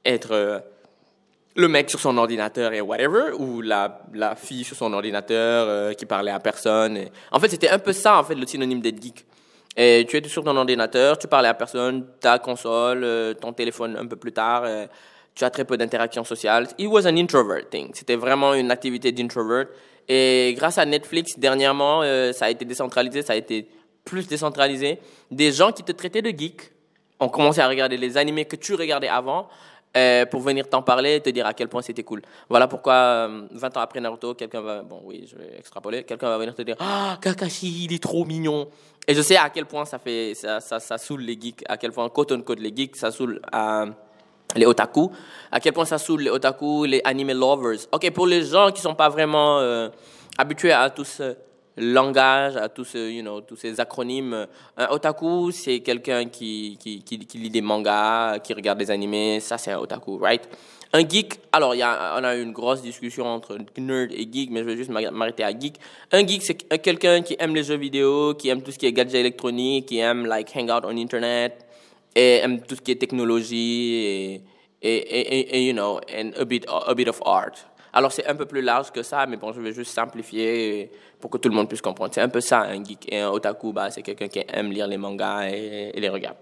être 0.05 0.31
euh, 0.31 0.59
le 1.55 1.67
mec 1.67 1.89
sur 1.89 1.99
son 1.99 2.17
ordinateur 2.17 2.73
et 2.73 2.81
whatever 2.81 3.33
ou 3.37 3.61
la, 3.61 4.01
la 4.13 4.35
fille 4.35 4.63
sur 4.63 4.75
son 4.75 4.93
ordinateur 4.93 5.67
euh, 5.67 5.93
qui 5.93 6.05
parlait 6.05 6.31
à 6.31 6.39
personne 6.39 6.97
et... 6.97 7.11
en 7.31 7.39
fait 7.39 7.49
c'était 7.49 7.69
un 7.69 7.79
peu 7.79 7.93
ça 7.93 8.19
en 8.19 8.23
fait 8.23 8.35
le 8.35 8.45
synonyme 8.45 8.81
d'être 8.81 9.01
geek. 9.01 9.25
Et 9.77 10.05
tu 10.05 10.17
es 10.17 10.27
sur 10.27 10.43
ton 10.43 10.57
ordinateur, 10.57 11.17
tu 11.17 11.29
parles 11.29 11.45
à 11.45 11.53
personne, 11.53 12.05
ta 12.19 12.39
console, 12.39 13.05
euh, 13.05 13.33
ton 13.33 13.53
téléphone 13.53 13.95
un 13.95 14.05
peu 14.05 14.17
plus 14.17 14.33
tard, 14.33 14.65
tu 15.35 15.43
as 15.43 15.49
très 15.49 15.65
peu 15.65 15.77
d'interactions 15.77 16.23
sociales. 16.23 16.67
It 16.77 16.87
was 16.87 17.05
an 17.05 17.17
introvert 17.17 17.69
thing. 17.69 17.91
C'était 17.93 18.15
vraiment 18.15 18.53
une 18.53 18.71
activité 18.71 19.11
d'introvert. 19.11 19.67
Et 20.07 20.53
grâce 20.57 20.77
à 20.77 20.85
Netflix, 20.85 21.37
dernièrement, 21.37 22.01
euh, 22.03 22.33
ça 22.33 22.45
a 22.45 22.49
été 22.49 22.65
décentralisé, 22.65 23.21
ça 23.21 23.33
a 23.33 23.35
été 23.35 23.67
plus 24.03 24.27
décentralisé. 24.27 24.99
Des 25.29 25.51
gens 25.51 25.71
qui 25.71 25.83
te 25.83 25.91
traitaient 25.91 26.21
de 26.21 26.37
geek 26.37 26.71
ont 27.19 27.29
commencé 27.29 27.61
à 27.61 27.67
regarder 27.67 27.97
les 27.97 28.17
animés 28.17 28.45
que 28.45 28.55
tu 28.55 28.73
regardais 28.73 29.07
avant 29.07 29.47
euh, 29.95 30.25
pour 30.25 30.41
venir 30.41 30.67
t'en 30.67 30.81
parler 30.81 31.15
et 31.15 31.21
te 31.21 31.29
dire 31.29 31.45
à 31.45 31.53
quel 31.53 31.67
point 31.67 31.81
c'était 31.81 32.03
cool. 32.03 32.21
Voilà 32.49 32.67
pourquoi, 32.67 33.29
20 33.51 33.77
ans 33.77 33.81
après 33.81 33.99
Naruto, 33.99 34.33
quelqu'un 34.33 34.61
va, 34.61 34.81
bon 34.81 35.01
oui, 35.03 35.27
je 35.29 35.35
vais 35.35 35.57
extrapoler, 35.57 36.03
quelqu'un 36.03 36.29
va 36.29 36.37
venir 36.37 36.55
te 36.55 36.61
dire, 36.61 36.75
ah, 36.79 37.17
Kakashi, 37.21 37.85
il 37.85 37.93
est 37.93 38.01
trop 38.01 38.25
mignon. 38.25 38.69
Et 39.07 39.13
je 39.13 39.21
sais 39.21 39.35
à 39.35 39.49
quel 39.49 39.65
point 39.65 39.85
ça 39.85 39.99
fait, 39.99 40.33
ça, 40.33 40.59
ça, 40.59 40.79
ça 40.79 40.97
saoule 40.97 41.21
les 41.21 41.39
geeks, 41.39 41.63
à 41.67 41.77
quel 41.77 41.91
point, 41.91 42.07
quote 42.09 42.31
on 42.31 42.43
les 42.57 42.73
geeks, 42.75 42.95
ça 42.95 43.11
saoule 43.11 43.41
euh, 43.53 43.87
les 44.55 44.65
otaku, 44.65 45.09
à 45.51 45.59
quel 45.59 45.73
point 45.73 45.85
ça 45.85 45.97
saoule 45.97 46.21
les 46.21 46.29
otaku, 46.29 46.85
les 46.85 47.01
anime 47.03 47.33
lovers. 47.33 47.79
Ok, 47.91 48.09
pour 48.11 48.27
les 48.27 48.43
gens 48.43 48.71
qui 48.71 48.81
sont 48.81 48.95
pas 48.95 49.09
vraiment 49.09 49.59
euh, 49.59 49.89
habitués 50.37 50.71
à 50.71 50.89
tout 50.89 51.03
ce 51.03 51.35
langage, 51.77 52.57
à 52.57 52.69
tous, 52.69 52.93
you 52.95 53.21
know, 53.21 53.41
tous 53.41 53.55
ces 53.55 53.79
acronymes, 53.79 54.47
un 54.77 54.87
otaku, 54.89 55.51
c'est 55.51 55.79
quelqu'un 55.79 56.25
qui, 56.25 56.77
qui, 56.79 57.37
lit 57.37 57.49
des 57.49 57.61
mangas, 57.61 58.39
qui 58.39 58.53
regarde 58.53 58.79
des 58.79 58.91
animés, 58.91 59.39
ça 59.39 59.57
c'est 59.57 59.71
un 59.71 59.79
otaku, 59.79 60.17
right? 60.17 60.47
Un 60.93 61.07
geek, 61.07 61.39
alors 61.53 61.73
y 61.73 61.81
a, 61.81 62.17
on 62.19 62.23
a 62.25 62.35
eu 62.35 62.41
une 62.41 62.51
grosse 62.51 62.81
discussion 62.81 63.25
entre 63.25 63.57
nerd 63.77 64.11
et 64.11 64.27
geek, 64.29 64.51
mais 64.51 64.59
je 64.59 64.65
vais 64.65 64.75
juste 64.75 64.89
m'arrêter 64.89 65.43
à 65.43 65.57
geek. 65.57 65.75
Un 66.11 66.27
geek, 66.27 66.43
c'est 66.43 66.55
quelqu'un 66.55 67.21
qui 67.21 67.37
aime 67.39 67.55
les 67.55 67.63
jeux 67.63 67.77
vidéo, 67.77 68.33
qui 68.33 68.49
aime 68.49 68.61
tout 68.61 68.71
ce 68.71 68.77
qui 68.77 68.87
est 68.87 68.91
gadget 68.91 69.15
électronique, 69.15 69.85
qui 69.85 69.99
aime 69.99 70.25
like 70.25 70.53
hang 70.53 70.69
out 70.69 70.83
on 70.85 70.97
internet, 70.97 71.65
et 72.15 72.37
aime 72.37 72.61
tout 72.61 72.75
ce 72.75 72.81
qui 72.81 72.91
est 72.91 72.95
technologie, 72.95 73.95
et, 73.95 74.43
et, 74.81 74.95
et, 74.95 75.57
et 75.57 75.65
you 75.65 75.73
know, 75.73 75.99
and 76.13 76.31
a 76.37 76.45
bit, 76.45 76.65
a 76.67 76.93
bit 76.93 77.07
of 77.07 77.21
art. 77.25 77.71
Alors 77.93 78.11
c'est 78.11 78.25
un 78.25 78.35
peu 78.35 78.45
plus 78.45 78.61
large 78.61 78.91
que 78.91 79.03
ça, 79.03 79.25
mais 79.25 79.37
bon, 79.37 79.51
je 79.51 79.61
vais 79.61 79.73
juste 79.73 79.93
simplifier 79.93 80.89
pour 81.19 81.29
que 81.29 81.37
tout 81.37 81.49
le 81.49 81.55
monde 81.55 81.67
puisse 81.67 81.81
comprendre. 81.81 82.13
C'est 82.13 82.21
un 82.21 82.29
peu 82.29 82.41
ça, 82.41 82.61
un 82.61 82.83
geek. 82.83 83.13
Un 83.13 83.29
otaku, 83.29 83.73
bah, 83.73 83.91
c'est 83.91 84.01
quelqu'un 84.01 84.27
qui 84.27 84.43
aime 84.47 84.71
lire 84.71 84.87
les 84.87 84.97
mangas 84.97 85.49
et, 85.49 85.91
les 85.95 86.09
regarde. 86.09 86.37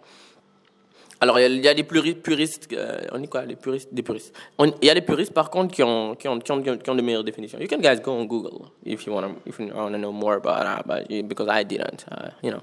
Alors, 1.22 1.38
il 1.38 1.60
y, 1.60 1.68
a 1.68 1.74
des 1.74 1.84
puristes, 1.84 2.72
euh, 2.72 3.02
on 3.12 3.20
dit 3.20 3.28
quoi, 3.28 3.44
les 3.44 3.58
puristes, 3.58 3.94
des 3.94 4.04
puristes. 4.04 4.34
il 4.58 4.88
y 4.88 4.90
a 4.90 4.94
des 4.94 5.02
puristes, 5.02 5.34
par 5.34 5.50
contre, 5.50 5.76
qui 5.76 5.84
ont, 5.84 6.16
qui 6.16 6.30
ont, 6.30 6.40
qui 6.40 6.52
ont, 6.52 6.96
de 6.96 7.02
meilleures 7.02 7.26
définitions. 7.26 7.60
You 7.60 7.68
can 7.68 7.80
guys 7.80 8.00
go 8.02 8.12
on 8.12 8.24
Google 8.24 8.68
if 8.86 9.06
you 9.06 9.14
want 9.14 9.24
to, 9.24 9.36
if 9.46 9.60
you 9.60 9.68
want 9.76 9.92
to 9.92 9.98
know 9.98 10.14
more 10.14 10.36
about 10.36 10.64
that, 10.64 10.84
but, 10.88 11.10
because 11.28 11.50
I 11.50 11.64
didn't, 11.66 12.06
uh, 12.10 12.30
you 12.42 12.52
know. 12.52 12.62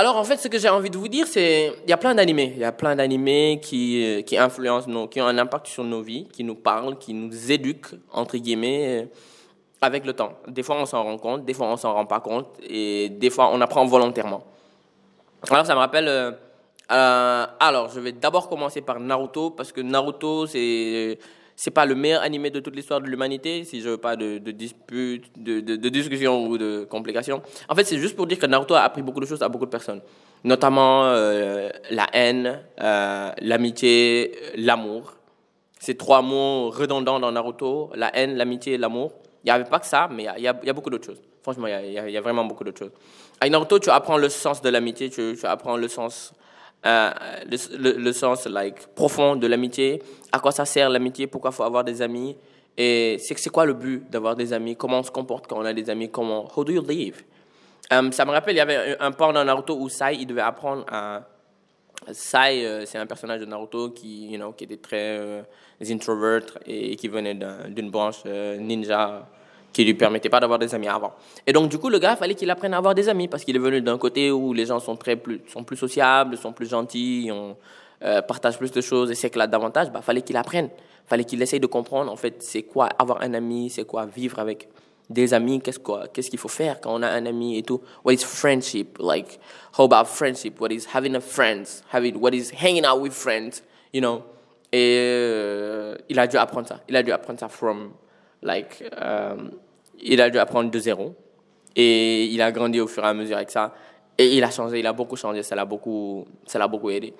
Alors, 0.00 0.16
en 0.16 0.22
fait, 0.22 0.36
ce 0.36 0.46
que 0.46 0.60
j'ai 0.60 0.68
envie 0.68 0.90
de 0.90 0.96
vous 0.96 1.08
dire, 1.08 1.26
c'est 1.26 1.72
il 1.82 1.90
y 1.90 1.92
a 1.92 1.96
plein 1.96 2.14
d'animés. 2.14 2.52
Il 2.54 2.60
y 2.60 2.64
a 2.64 2.70
plein 2.70 2.94
d'animés 2.94 3.58
qui, 3.60 4.04
euh, 4.04 4.22
qui 4.22 4.38
influencent, 4.38 4.88
nos, 4.88 5.08
qui 5.08 5.20
ont 5.20 5.26
un 5.26 5.36
impact 5.38 5.66
sur 5.66 5.82
nos 5.82 6.02
vies, 6.02 6.28
qui 6.32 6.44
nous 6.44 6.54
parlent, 6.54 6.96
qui 6.98 7.12
nous 7.12 7.50
éduquent, 7.50 7.96
entre 8.12 8.36
guillemets, 8.36 9.02
euh, 9.02 9.06
avec 9.80 10.06
le 10.06 10.12
temps. 10.12 10.34
Des 10.46 10.62
fois, 10.62 10.76
on 10.80 10.86
s'en 10.86 11.02
rend 11.02 11.18
compte, 11.18 11.44
des 11.44 11.52
fois, 11.52 11.66
on 11.66 11.76
s'en 11.76 11.94
rend 11.94 12.06
pas 12.06 12.20
compte, 12.20 12.46
et 12.62 13.08
des 13.08 13.28
fois, 13.28 13.50
on 13.52 13.60
apprend 13.60 13.84
volontairement. 13.86 14.44
Alors, 15.50 15.66
ça 15.66 15.74
me 15.74 15.80
rappelle... 15.80 16.06
Euh, 16.06 17.46
alors, 17.58 17.88
je 17.88 17.98
vais 17.98 18.12
d'abord 18.12 18.48
commencer 18.48 18.82
par 18.82 19.00
Naruto, 19.00 19.50
parce 19.50 19.72
que 19.72 19.80
Naruto, 19.80 20.46
c'est 20.46 21.18
c'est 21.60 21.72
pas 21.72 21.84
le 21.84 21.96
meilleur 21.96 22.22
animé 22.22 22.50
de 22.50 22.60
toute 22.60 22.76
l'histoire 22.76 23.00
de 23.00 23.06
l'humanité, 23.08 23.64
si 23.64 23.80
je 23.80 23.88
veux 23.88 23.96
pas 23.96 24.14
de, 24.14 24.38
de 24.38 24.52
de, 24.52 25.58
de, 25.58 26.28
ou 26.28 26.56
de 26.56 26.86
complications. 26.88 27.42
En 27.68 27.74
fait, 27.74 27.82
c'est 27.82 27.98
juste 27.98 28.14
pour 28.14 28.28
dire 28.28 28.38
que 28.38 28.46
Naruto 28.46 28.74
a 28.74 28.82
appris 28.82 29.02
beaucoup 29.02 29.18
de 29.18 29.26
choses 29.26 29.42
à 29.42 29.48
beaucoup 29.48 29.64
de 29.66 29.70
personnes, 29.70 30.00
notamment 30.44 31.06
euh, 31.06 31.68
la 31.90 32.06
haine, 32.12 32.60
euh, 32.80 33.32
l'amitié, 33.40 34.36
l'amour. 34.54 35.14
Ces 35.80 35.96
trois 35.96 36.22
mots 36.22 36.70
redondants 36.70 37.18
dans 37.18 37.32
Naruto, 37.32 37.90
la 37.96 38.16
haine, 38.16 38.36
l'amitié 38.36 38.74
et 38.74 38.78
l'amour. 38.78 39.10
Il 39.42 39.48
n'y 39.48 39.50
avait 39.50 39.68
pas 39.68 39.80
que 39.80 39.86
ça, 39.86 40.08
mais 40.08 40.28
il 40.36 40.42
y 40.44 40.46
a, 40.46 40.72
beaucoup 40.72 40.90
d'autres 40.90 41.06
choses. 41.06 41.20
Franchement, 41.42 41.66
il 41.66 41.92
y, 41.92 42.16
a, 42.16 42.20
vraiment 42.20 42.44
beaucoup 42.44 42.62
d'autres 42.62 42.78
choses. 42.78 42.92
Avec 43.40 43.50
Naruto, 43.50 43.80
tu 43.80 43.90
apprends 43.90 44.16
le 44.16 44.28
sens 44.28 44.62
de 44.62 44.68
l'amitié, 44.68 45.10
tu 45.10 45.36
apprends 45.42 45.76
le 45.76 45.88
sens 45.88 46.32
euh, 46.86 47.10
le, 47.78 47.92
le, 47.98 48.12
sens 48.12 48.46
like, 48.46 48.86
profond 48.94 49.36
de 49.36 49.46
l'amitié, 49.46 50.02
à 50.30 50.38
quoi 50.38 50.52
ça 50.52 50.64
sert 50.64 50.88
l'amitié, 50.88 51.26
pourquoi 51.26 51.50
il 51.50 51.54
faut 51.54 51.64
avoir 51.64 51.82
des 51.82 52.00
amis, 52.02 52.36
et 52.76 53.16
c'est 53.18 53.50
quoi 53.50 53.66
le 53.66 53.74
but 53.74 54.08
d'avoir 54.08 54.36
des 54.36 54.52
amis, 54.52 54.76
comment 54.76 55.00
on 55.00 55.02
se 55.02 55.10
comporte 55.10 55.48
quand 55.48 55.58
on 55.58 55.64
a 55.64 55.72
des 55.72 55.90
amis, 55.90 56.08
comment, 56.10 56.48
how 56.56 56.62
do 56.62 56.72
you 56.72 56.82
live? 56.82 57.22
Um, 57.90 58.12
ça 58.12 58.24
me 58.24 58.30
rappelle, 58.30 58.54
il 58.54 58.58
y 58.58 58.60
avait 58.60 58.96
un, 59.00 59.06
un 59.06 59.32
dans 59.32 59.44
Naruto 59.44 59.76
où 59.76 59.88
Sai, 59.88 60.16
il 60.16 60.26
devait 60.26 60.42
apprendre 60.42 60.84
à... 60.88 61.22
Sai, 62.12 62.64
euh, 62.64 62.84
c'est 62.86 62.98
un 62.98 63.06
personnage 63.06 63.40
de 63.40 63.46
Naruto 63.46 63.90
qui, 63.90 64.28
you 64.30 64.36
know, 64.36 64.52
qui 64.52 64.64
était 64.64 64.76
très 64.76 65.18
euh, 65.18 65.42
introvert 65.88 66.42
et 66.64 66.94
qui 66.96 67.08
venait 67.08 67.34
d'une 67.34 67.90
branche 67.90 68.24
ninja 68.24 69.26
qui 69.72 69.84
lui 69.84 69.94
permettait 69.94 70.28
pas 70.28 70.40
d'avoir 70.40 70.58
des 70.58 70.74
amis 70.74 70.88
avant. 70.88 71.12
Et 71.46 71.52
donc, 71.52 71.68
du 71.70 71.78
coup, 71.78 71.88
le 71.88 71.98
gars, 71.98 72.16
fallait 72.16 72.34
qu'il 72.34 72.50
apprenne 72.50 72.74
à 72.74 72.78
avoir 72.78 72.94
des 72.94 73.08
amis 73.08 73.28
parce 73.28 73.44
qu'il 73.44 73.54
est 73.56 73.60
venu 73.60 73.80
d'un 73.80 73.98
côté 73.98 74.30
où 74.30 74.52
les 74.52 74.66
gens 74.66 74.80
sont, 74.80 74.96
très 74.96 75.16
plus, 75.16 75.40
sont 75.46 75.64
plus 75.64 75.76
sociables, 75.76 76.36
sont 76.36 76.52
plus 76.52 76.68
gentils, 76.68 77.30
on 77.32 77.56
euh, 78.02 78.22
partage 78.22 78.58
plus 78.58 78.72
de 78.72 78.80
choses 78.80 79.10
et 79.10 79.14
s'éclatent 79.14 79.50
davantage. 79.50 79.90
Bah, 79.90 80.02
fallait 80.02 80.22
qu'il 80.22 80.36
apprenne. 80.36 80.70
fallait 81.06 81.24
qu'il 81.24 81.40
essaye 81.42 81.60
de 81.60 81.66
comprendre, 81.66 82.10
en 82.10 82.16
fait, 82.16 82.42
c'est 82.42 82.62
quoi 82.62 82.88
avoir 82.98 83.22
un 83.22 83.34
ami, 83.34 83.70
c'est 83.70 83.84
quoi 83.84 84.06
vivre 84.06 84.38
avec 84.38 84.68
des 85.10 85.32
amis, 85.32 85.60
qu'est-ce 85.60 85.78
qu'est-ce 86.12 86.28
qu'il 86.28 86.38
faut 86.38 86.48
faire 86.48 86.80
quand 86.80 86.94
on 86.94 87.02
a 87.02 87.08
un 87.08 87.24
ami 87.24 87.56
et 87.56 87.62
tout. 87.62 87.80
What 88.04 88.12
is 88.12 88.24
friendship? 88.24 88.98
Like, 89.00 89.38
how 89.78 89.84
about 89.84 90.06
friendship? 90.06 90.60
What 90.60 90.70
is 90.70 90.86
having 90.92 91.14
a 91.14 91.20
friend? 91.20 91.66
Having, 91.90 92.20
what 92.20 92.34
is 92.34 92.50
hanging 92.50 92.84
out 92.84 93.00
with 93.00 93.12
friends? 93.12 93.62
You 93.92 94.02
know? 94.02 94.22
Et 94.70 94.98
euh, 94.98 95.96
il 96.10 96.18
a 96.18 96.26
dû 96.26 96.36
apprendre 96.36 96.68
ça. 96.68 96.80
Il 96.88 96.96
a 96.96 97.02
dû 97.02 97.10
apprendre 97.10 97.40
ça 97.40 97.48
from 97.48 97.92
Like, 98.42 98.84
um, 99.00 99.50
il 100.00 100.20
a 100.20 100.30
dû 100.30 100.38
apprendre 100.38 100.70
de 100.70 100.78
zéro. 100.78 101.14
Et 101.76 102.24
il 102.24 102.42
a 102.42 102.50
grandi 102.50 102.80
au 102.80 102.86
fur 102.86 103.04
et 103.04 103.06
à 103.06 103.14
mesure 103.14 103.36
avec 103.36 103.50
ça. 103.50 103.74
Et 104.16 104.36
il 104.36 104.42
a 104.42 104.50
changé, 104.50 104.80
il 104.80 104.86
a 104.86 104.92
beaucoup 104.92 105.16
changé, 105.16 105.42
ça 105.42 105.54
l'a 105.54 105.64
beaucoup, 105.64 106.26
ça 106.46 106.58
l'a 106.58 106.66
beaucoup 106.66 106.90
aidé. 106.90 107.14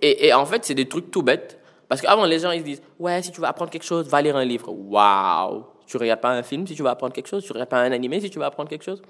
Et, 0.00 0.28
et, 0.28 0.32
en 0.32 0.46
fait, 0.46 0.64
c'est 0.64 0.74
des 0.74 0.88
trucs 0.88 1.10
tout 1.10 1.22
bêtes. 1.22 1.58
Parce 1.88 2.00
qu'avant, 2.00 2.24
les 2.24 2.38
gens, 2.38 2.52
ils 2.52 2.60
se 2.60 2.64
disent, 2.64 2.82
ouais, 2.98 3.20
si 3.20 3.30
tu 3.32 3.40
veux 3.40 3.46
apprendre 3.46 3.70
quelque 3.70 3.84
chose, 3.84 4.08
va 4.08 4.22
lire 4.22 4.36
un 4.36 4.44
livre. 4.44 4.72
Waouh! 4.72 5.64
Tu 5.86 5.98
regardes 5.98 6.20
pas 6.20 6.30
un 6.30 6.42
film 6.42 6.66
si 6.66 6.74
tu 6.74 6.82
veux 6.82 6.88
apprendre 6.88 7.12
quelque 7.12 7.28
chose, 7.28 7.44
tu 7.44 7.52
regardes 7.52 7.68
pas 7.68 7.80
un 7.82 7.92
animé 7.92 8.18
si 8.18 8.30
tu 8.30 8.38
veux 8.38 8.44
apprendre 8.46 8.70
quelque 8.70 8.84
chose. 8.84 9.02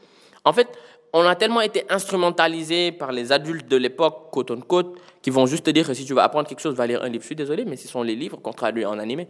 En 0.44 0.52
fait, 0.52 0.66
on 1.12 1.24
a 1.24 1.36
tellement 1.36 1.60
été 1.60 1.84
instrumentalisé 1.88 2.90
par 2.90 3.12
les 3.12 3.30
adultes 3.30 3.68
de 3.68 3.76
l'époque, 3.76 4.30
côte 4.32 4.50
en 4.50 4.60
côte, 4.60 4.98
qui 5.20 5.30
vont 5.30 5.46
juste 5.46 5.64
te 5.64 5.70
dire 5.70 5.86
que 5.86 5.94
si 5.94 6.04
tu 6.04 6.14
veux 6.14 6.20
apprendre 6.20 6.48
quelque 6.48 6.60
chose, 6.60 6.74
va 6.74 6.86
lire 6.86 7.02
un 7.04 7.08
livre. 7.08 7.22
Je 7.22 7.26
suis 7.26 7.36
désolé, 7.36 7.64
mais 7.64 7.76
ce 7.76 7.86
sont 7.86 8.02
les 8.02 8.16
livres 8.16 8.38
qu'on 8.38 8.52
traduit 8.52 8.84
en 8.84 8.98
animé. 8.98 9.28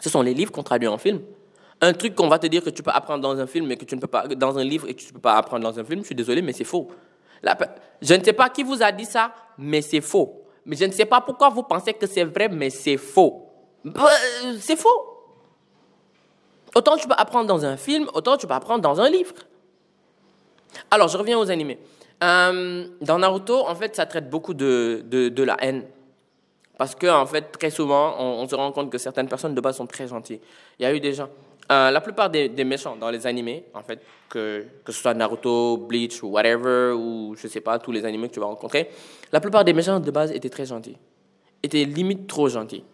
Ce 0.00 0.08
sont 0.08 0.22
les 0.22 0.34
livres 0.34 0.50
qu'on 0.50 0.62
traduit 0.62 0.88
en 0.88 0.98
film. 0.98 1.20
Un 1.80 1.92
truc 1.92 2.14
qu'on 2.14 2.28
va 2.28 2.38
te 2.38 2.46
dire 2.46 2.62
que 2.62 2.70
tu 2.70 2.82
peux 2.82 2.90
apprendre 2.90 3.22
dans 3.22 3.38
un 3.38 3.46
film, 3.46 3.66
mais 3.66 3.76
que 3.76 3.84
tu 3.84 3.94
ne 3.94 4.00
peux 4.00 4.06
pas 4.06 4.26
dans 4.26 4.58
un 4.58 4.64
livre 4.64 4.88
et 4.88 4.94
que 4.94 5.00
tu 5.00 5.08
ne 5.08 5.12
peux 5.12 5.20
pas 5.20 5.36
apprendre 5.36 5.62
dans 5.62 5.78
un 5.78 5.84
film, 5.84 6.00
je 6.00 6.06
suis 6.06 6.14
désolé, 6.14 6.42
mais 6.42 6.52
c'est 6.52 6.64
faux. 6.64 6.88
je 8.02 8.14
ne 8.14 8.24
sais 8.24 8.32
pas 8.32 8.48
qui 8.50 8.62
vous 8.62 8.82
a 8.82 8.92
dit 8.92 9.04
ça, 9.04 9.32
mais 9.56 9.80
c'est 9.80 10.00
faux. 10.00 10.44
Mais 10.66 10.76
je 10.76 10.84
ne 10.84 10.92
sais 10.92 11.06
pas 11.06 11.20
pourquoi 11.20 11.48
vous 11.48 11.62
pensez 11.62 11.94
que 11.94 12.06
c'est 12.06 12.24
vrai, 12.24 12.48
mais 12.48 12.68
c'est 12.70 12.98
faux. 12.98 13.46
Bah, 13.84 14.10
c'est 14.58 14.76
faux. 14.76 15.06
Autant 16.74 16.96
tu 16.96 17.08
peux 17.08 17.14
apprendre 17.16 17.46
dans 17.46 17.64
un 17.64 17.76
film, 17.76 18.08
autant 18.14 18.36
tu 18.36 18.46
peux 18.46 18.54
apprendre 18.54 18.82
dans 18.82 19.00
un 19.00 19.08
livre. 19.08 19.34
Alors, 20.90 21.08
je 21.08 21.16
reviens 21.16 21.38
aux 21.38 21.50
animés. 21.50 21.78
Euh, 22.22 22.86
dans 23.00 23.18
Naruto, 23.18 23.66
en 23.66 23.74
fait, 23.74 23.96
ça 23.96 24.06
traite 24.06 24.28
beaucoup 24.28 24.54
de 24.54 25.42
la 25.42 25.56
haine. 25.60 25.84
Parce 26.80 26.94
que, 26.94 27.06
en 27.08 27.26
fait, 27.26 27.52
très 27.52 27.68
souvent, 27.68 28.14
on, 28.18 28.48
se 28.48 28.54
rend 28.54 28.72
compte 28.72 28.88
que 28.88 28.96
certaines 28.96 29.28
personnes 29.28 29.54
de 29.54 29.60
base 29.60 29.76
sont 29.76 29.86
très 29.86 30.08
gentilles. 30.08 30.40
Il 30.78 30.82
y 30.82 30.86
a 30.86 30.94
eu 30.94 30.98
des 30.98 31.12
gens. 31.12 31.28
Euh, 31.70 31.90
la 31.90 32.00
plupart 32.00 32.30
des, 32.30 32.48
méchants 32.64 32.96
dans 32.96 33.10
les 33.10 33.26
animés, 33.26 33.66
en 33.74 33.82
fait, 33.82 34.00
que, 34.30 34.64
que 34.82 34.90
ce 34.90 34.98
soit 34.98 35.12
Naruto, 35.12 35.76
Bleach 35.76 36.22
ou 36.22 36.28
whatever, 36.28 36.94
ou 36.96 37.34
je 37.36 37.48
sais 37.48 37.60
pas, 37.60 37.78
tous 37.78 37.92
les 37.92 38.06
animés 38.06 38.28
que 38.28 38.32
tu 38.32 38.40
vas 38.40 38.46
rencontrer, 38.46 38.88
la 39.30 39.40
plupart 39.40 39.62
des 39.62 39.74
méchants 39.74 40.00
de 40.00 40.10
base 40.10 40.32
étaient 40.32 40.48
très 40.48 40.64
gentils. 40.64 40.96
Étaient 41.62 41.84
limite 41.84 42.26
trop 42.26 42.48
gentils. 42.48 42.84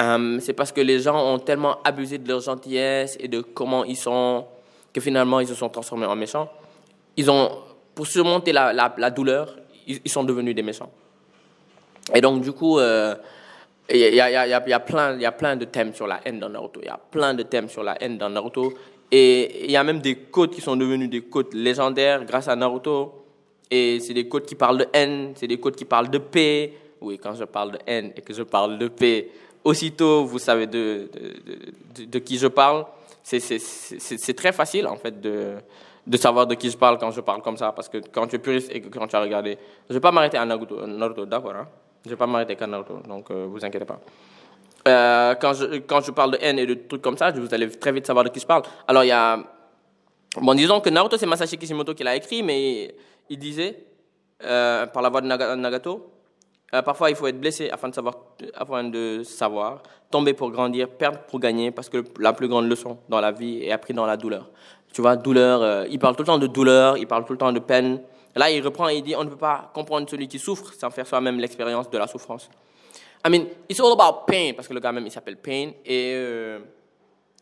Euh, 0.00 0.40
c'est 0.40 0.54
parce 0.54 0.72
que 0.72 0.80
les 0.80 0.98
gens 0.98 1.32
ont 1.32 1.38
tellement 1.38 1.80
abusé 1.84 2.18
de 2.18 2.26
leur 2.26 2.40
gentillesse 2.40 3.16
et 3.20 3.28
de 3.28 3.40
comment 3.40 3.84
ils 3.84 3.96
sont, 3.96 4.46
que 4.92 5.00
finalement 5.00 5.38
ils 5.38 5.46
se 5.46 5.54
sont 5.54 5.68
transformés 5.68 6.06
en 6.06 6.16
méchants. 6.16 6.50
Ils 7.16 7.30
ont, 7.30 7.52
pour 7.94 8.08
surmonter 8.08 8.50
la, 8.50 8.72
la, 8.72 9.10
douleur, 9.12 9.56
ils 9.86 10.10
sont 10.10 10.24
devenus 10.24 10.56
des 10.56 10.64
méchants. 10.64 10.90
Et 12.14 12.20
donc, 12.20 12.42
du 12.42 12.52
coup, 12.52 12.78
il 13.88 14.14
y, 14.14 14.20
a, 14.20 14.80
plein, 14.80 15.56
de 15.56 15.64
thèmes 15.64 15.94
sur 15.94 16.06
la 16.06 16.20
haine 16.24 16.40
dans 16.40 16.48
Naruto. 16.48 16.80
Il 16.82 16.86
y 16.86 16.90
a 16.90 16.98
plein 16.98 17.34
de 17.34 17.42
thèmes 17.42 17.68
sur 17.68 17.82
la 17.82 18.00
haine 18.02 18.18
dans 18.18 18.28
Naruto. 18.28 18.72
Et 19.10 19.64
il 19.64 19.70
y 19.70 19.76
a 19.76 19.84
même 19.84 20.00
des 20.00 20.16
côtes 20.16 20.52
qui 20.52 20.60
sont 20.60 20.76
devenues 20.76 21.08
des 21.08 21.22
côtes 21.22 21.54
légendaires 21.54 22.24
grâce 22.24 22.48
à 22.48 22.56
Naruto. 22.56 23.26
Et 23.70 24.00
c'est 24.00 24.14
des 24.14 24.28
côtes 24.28 24.46
qui 24.46 24.54
parlent 24.54 24.78
de 24.78 24.86
haine, 24.92 25.32
c'est 25.36 25.46
des 25.46 25.58
côtes 25.58 25.76
qui 25.76 25.84
parlent 25.84 26.10
de 26.10 26.18
paix. 26.18 26.72
Oui, 27.00 27.18
quand 27.18 27.34
je 27.34 27.44
parle 27.44 27.72
de 27.72 27.78
haine 27.86 28.12
et 28.16 28.22
que 28.22 28.32
je 28.32 28.42
parle 28.42 28.78
de 28.78 28.88
paix, 28.88 29.28
aussitôt 29.62 30.24
vous 30.24 30.38
savez 30.38 30.66
de, 30.66 31.08
qui 32.24 32.38
je 32.38 32.46
parle. 32.46 32.86
C'est 33.22 34.34
très 34.36 34.52
facile 34.52 34.86
en 34.86 34.96
fait 34.96 35.20
de, 35.20 35.54
de 36.06 36.16
savoir 36.16 36.46
de 36.46 36.54
qui 36.54 36.70
je 36.70 36.76
parle 36.76 36.98
quand 36.98 37.10
je 37.10 37.20
parle 37.20 37.42
comme 37.42 37.56
ça. 37.56 37.72
Parce 37.72 37.88
que 37.88 37.98
quand 38.12 38.26
tu 38.26 38.36
es 38.36 38.38
puriste 38.38 38.70
et 38.72 38.80
que 38.80 38.88
quand 38.88 39.06
tu 39.06 39.16
as 39.16 39.20
regardé. 39.20 39.58
Je 39.88 39.94
ne 39.94 39.98
vais 39.98 40.00
pas 40.00 40.12
m'arrêter 40.12 40.38
à 40.38 40.44
Naruto, 40.44 40.86
Naruto 40.86 41.26
d'accord 41.26 41.54
hein? 41.54 41.68
Je 42.06 42.10
vais 42.10 42.16
pas 42.16 42.26
m'arrêter 42.26 42.54
qu'à 42.54 42.68
Naruto, 42.68 43.00
donc 43.08 43.30
euh, 43.30 43.46
vous 43.50 43.64
inquiétez 43.64 43.84
pas. 43.84 43.98
Euh, 44.86 45.34
quand, 45.34 45.54
je, 45.54 45.78
quand 45.78 46.00
je 46.00 46.12
parle 46.12 46.32
de 46.32 46.38
haine 46.40 46.58
et 46.60 46.66
de 46.66 46.74
trucs 46.74 47.02
comme 47.02 47.16
ça, 47.16 47.32
vous 47.32 47.52
allez 47.52 47.68
très 47.70 47.90
vite 47.90 48.06
savoir 48.06 48.24
de 48.24 48.28
qui 48.30 48.38
je 48.38 48.46
parle. 48.46 48.62
Alors, 48.86 49.02
il 49.02 49.08
y 49.08 49.12
a. 49.12 49.38
Bon, 50.40 50.54
disons 50.54 50.80
que 50.80 50.88
Naruto, 50.88 51.16
c'est 51.16 51.26
Masashi 51.26 51.58
Kishimoto 51.58 51.94
qui 51.94 52.04
l'a 52.04 52.14
écrit, 52.14 52.44
mais 52.44 52.94
il 53.28 53.38
disait, 53.38 53.86
euh, 54.44 54.86
par 54.86 55.02
la 55.02 55.08
voix 55.08 55.20
de 55.20 55.26
Nagato, 55.26 56.12
parfois 56.84 57.10
il 57.10 57.16
faut 57.16 57.26
être 57.26 57.40
blessé 57.40 57.70
afin 57.70 57.88
de, 57.88 57.94
savoir, 57.94 58.14
afin 58.54 58.84
de 58.84 59.22
savoir, 59.24 59.82
tomber 60.10 60.34
pour 60.34 60.50
grandir, 60.52 60.88
perdre 60.90 61.20
pour 61.20 61.40
gagner, 61.40 61.72
parce 61.72 61.88
que 61.88 62.04
la 62.20 62.32
plus 62.32 62.46
grande 62.46 62.68
leçon 62.68 62.98
dans 63.08 63.20
la 63.20 63.32
vie 63.32 63.64
est 63.64 63.72
apprise 63.72 63.96
dans 63.96 64.06
la 64.06 64.16
douleur. 64.16 64.50
Tu 64.92 65.00
vois, 65.00 65.16
douleur, 65.16 65.86
il 65.90 65.98
parle 65.98 66.14
tout 66.14 66.22
le 66.22 66.26
temps 66.26 66.38
de 66.38 66.46
douleur, 66.46 66.98
il 66.98 67.06
parle 67.06 67.24
tout 67.24 67.32
le 67.32 67.38
temps 67.38 67.52
de 67.52 67.58
peine. 67.58 68.00
Là, 68.36 68.50
il 68.50 68.62
reprend 68.62 68.88
et 68.88 68.96
il 68.96 69.02
dit 69.02 69.16
on 69.16 69.24
ne 69.24 69.30
peut 69.30 69.36
pas 69.36 69.70
comprendre 69.72 70.08
celui 70.08 70.28
qui 70.28 70.38
souffre 70.38 70.72
sans 70.74 70.90
faire 70.90 71.06
soi-même 71.06 71.40
l'expérience 71.40 71.90
de 71.90 71.98
la 71.98 72.06
souffrance. 72.06 72.48
I 73.26 73.30
mean, 73.30 73.46
it's 73.68 73.80
all 73.80 73.92
about 73.92 74.24
pain, 74.26 74.52
parce 74.54 74.68
que 74.68 74.74
le 74.74 74.78
gars 74.78 74.92
même, 74.92 75.06
il 75.06 75.10
s'appelle 75.10 75.38
Pain. 75.38 75.70
Et 75.84 76.12
euh, 76.14 76.60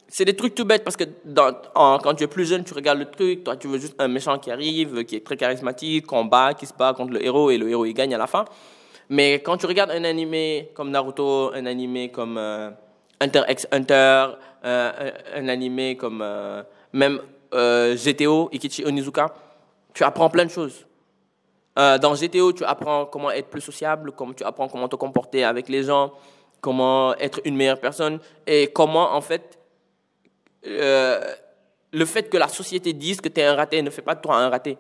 c'est 0.09 0.25
des 0.25 0.35
trucs 0.35 0.55
tout 0.55 0.65
bêtes, 0.65 0.85
parce 0.85 0.97
que 0.97 1.05
quand 1.35 2.15
tu 2.15 2.25
es 2.25 2.27
plus 2.27 2.47
jeune, 2.47 2.65
tu 2.65 2.73
regardes 2.73 3.01
le 3.01 3.11
truc, 3.11 3.45
toi, 3.45 3.57
tu 3.57 3.67
veux 3.67 3.79
juste 3.79 3.95
un 3.99 4.09
méchant 4.09 4.39
qui 4.39 4.51
arrive, 4.51 5.05
qui 5.05 5.17
est 5.17 5.27
très 5.27 5.37
charismatique, 5.37 6.07
combat, 6.07 6.55
qui 6.55 6.65
se 6.65 6.73
bat 6.73 6.95
contre 6.95 7.13
le 7.13 7.23
héros, 7.23 7.51
et 7.51 7.59
le 7.59 7.69
héros, 7.69 7.85
il 7.85 7.93
gagne 7.93 8.15
à 8.15 8.19
la 8.19 8.27
fin. 8.27 8.47
Mais 9.11 9.35
quand 9.41 9.59
tu 9.59 9.67
regardes 9.67 9.91
un 9.91 10.05
animé 10.05 10.71
comme 10.75 10.91
Naruto, 10.91 11.53
un 11.53 11.67
animé 11.67 12.11
comme 12.11 12.39
euh, 12.39 12.71
Hunter 13.21 13.43
x 13.49 13.67
Hunter, 13.71 14.27
euh, 14.65 15.11
un, 15.37 15.49
animé 15.49 15.97
comme 15.97 16.25
même 16.93 17.21
GTO, 17.53 18.49
Ikichi 18.53 18.85
Onizuka, 18.87 19.35
tu 19.95 20.03
apprends 20.05 20.29
plein 20.29 20.45
de 20.45 20.51
choses. 20.51 20.87
Euh, 21.79 21.99
dans 21.99 22.15
GTO, 22.15 22.53
tu 22.53 22.65
apprends 22.65 23.07
comment 23.07 23.31
être 23.31 23.49
plus 23.49 23.61
sociable, 23.61 24.13
comment 24.13 24.33
tu 24.33 24.45
apprends 24.45 24.69
comment 24.69 24.89
te 24.89 24.97
comporter 24.97 25.45
avec 25.45 25.69
les 25.69 25.85
gens, 25.85 26.13
comment 26.61 27.15
être 27.17 27.41
une 27.45 27.57
meilleure 27.57 27.81
personne 27.81 28.21
et 28.47 28.69
comment, 28.69 29.15
en 29.15 29.21
fait, 29.21 29.59
euh, 30.67 31.21
le 31.93 32.05
fait 32.05 32.29
que 32.29 32.37
la 32.37 32.49
société 32.49 32.93
dise 32.93 33.21
que 33.21 33.29
tu 33.29 33.41
es 33.41 33.45
un 33.45 33.55
raté 33.55 33.83
ne 33.83 33.91
fait 33.91 34.03
pas 34.03 34.15
de 34.15 34.21
toi 34.21 34.37
un 34.37 34.49
raté. 34.49 34.77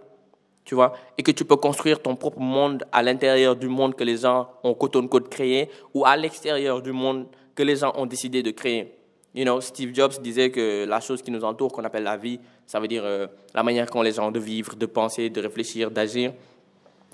Tu 0.64 0.74
vois 0.74 0.94
Et 1.18 1.22
que 1.22 1.30
tu 1.30 1.44
peux 1.44 1.56
construire 1.56 2.00
ton 2.00 2.16
propre 2.16 2.40
monde 2.40 2.84
à 2.90 3.02
l'intérieur 3.02 3.54
du 3.54 3.68
monde 3.68 3.94
que 3.94 4.04
les 4.04 4.18
gens 4.18 4.48
ont 4.62 4.74
côte 4.74 5.28
créé 5.28 5.70
ou 5.92 6.06
à 6.06 6.16
l'extérieur 6.16 6.80
du 6.80 6.92
monde 6.92 7.26
que 7.54 7.62
les 7.62 7.76
gens 7.76 7.92
ont 7.96 8.06
décidé 8.06 8.42
de 8.42 8.50
créer. 8.50 8.96
You 9.34 9.44
know, 9.44 9.60
Steve 9.60 9.92
Jobs 9.92 10.20
disait 10.22 10.50
que 10.50 10.84
la 10.84 11.00
chose 11.00 11.20
qui 11.20 11.30
nous 11.32 11.42
entoure, 11.42 11.72
qu'on 11.72 11.82
appelle 11.84 12.04
la 12.04 12.16
vie, 12.16 12.38
ça 12.66 12.78
veut 12.78 12.86
dire 12.86 13.02
euh, 13.04 13.26
la 13.52 13.64
manière 13.64 13.90
qu'ont 13.90 14.02
les 14.02 14.12
gens 14.12 14.30
de 14.30 14.38
vivre, 14.38 14.76
de 14.76 14.86
penser, 14.86 15.28
de 15.28 15.40
réfléchir, 15.40 15.90
d'agir. 15.90 16.32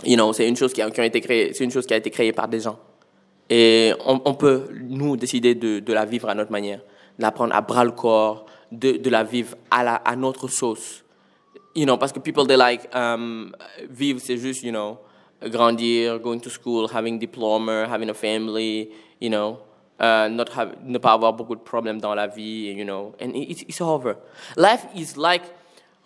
You 0.04 0.16
know, 0.16 0.32
c'est 0.32 0.46
une 0.46 0.56
chose 0.56 0.72
qui 0.72 0.82
a, 0.82 1.04
été 1.04 1.20
créée, 1.20 1.52
c'est 1.54 1.64
une 1.64 1.70
chose 1.70 1.86
qui 1.86 1.94
a 1.94 1.96
été 1.96 2.10
créée 2.10 2.32
par 2.32 2.48
des 2.48 2.60
gens. 2.60 2.78
Et 3.48 3.92
on, 4.04 4.34
peut 4.34 4.68
nous 4.88 5.16
décider 5.16 5.54
de, 5.56 5.92
la 5.92 6.04
vivre 6.04 6.28
à 6.28 6.34
notre 6.34 6.52
manière, 6.52 6.78
de 7.18 7.22
la 7.22 7.32
prendre 7.32 7.54
à 7.54 7.60
bras 7.62 7.84
le 7.84 7.90
corps, 7.90 8.46
de, 8.70 9.10
la 9.10 9.24
vivre 9.24 9.56
à 9.70 10.14
notre 10.14 10.46
sauce. 10.46 11.02
You 11.74 11.84
know, 11.84 11.96
parce 11.96 12.12
que 12.12 12.20
people 12.20 12.46
they 12.46 12.56
like 12.56 12.88
um, 12.94 13.52
vivre, 13.88 14.20
c'est 14.20 14.36
juste 14.36 14.62
you 14.62 14.72
know 14.72 14.98
grandir, 15.48 16.18
going 16.18 16.40
to 16.40 16.50
school, 16.50 16.88
having 16.92 17.18
diploma, 17.18 17.86
having 17.88 18.10
a 18.10 18.14
family, 18.14 18.90
you 19.20 19.30
know. 19.30 19.58
Uh, 20.00 20.28
not 20.30 20.49
have, 20.57 20.76
ne 20.83 20.97
pas 20.97 21.12
avoir 21.12 21.35
beaucoup 21.35 21.54
de 21.54 21.61
problèmes 21.61 22.00
dans 22.00 22.14
la 22.14 22.26
vie, 22.26 22.73
you 22.73 22.85
know, 22.85 23.12
and 23.21 23.33
it's, 23.35 23.61
it's 23.69 23.83
over. 23.83 24.16
Life 24.57 24.87
is 24.97 25.14
like 25.19 25.42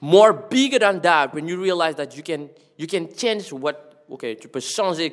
more 0.00 0.32
bigger 0.32 0.80
than 0.80 1.00
that 1.00 1.32
when 1.32 1.46
you 1.46 1.56
realize 1.56 1.94
that 1.94 2.16
you 2.16 2.24
can, 2.24 2.48
you 2.76 2.88
can 2.88 3.06
change 3.16 3.52
what, 3.52 3.76
ok, 4.10 4.36
tu 4.40 4.48
peux 4.48 4.58
changer 4.58 5.12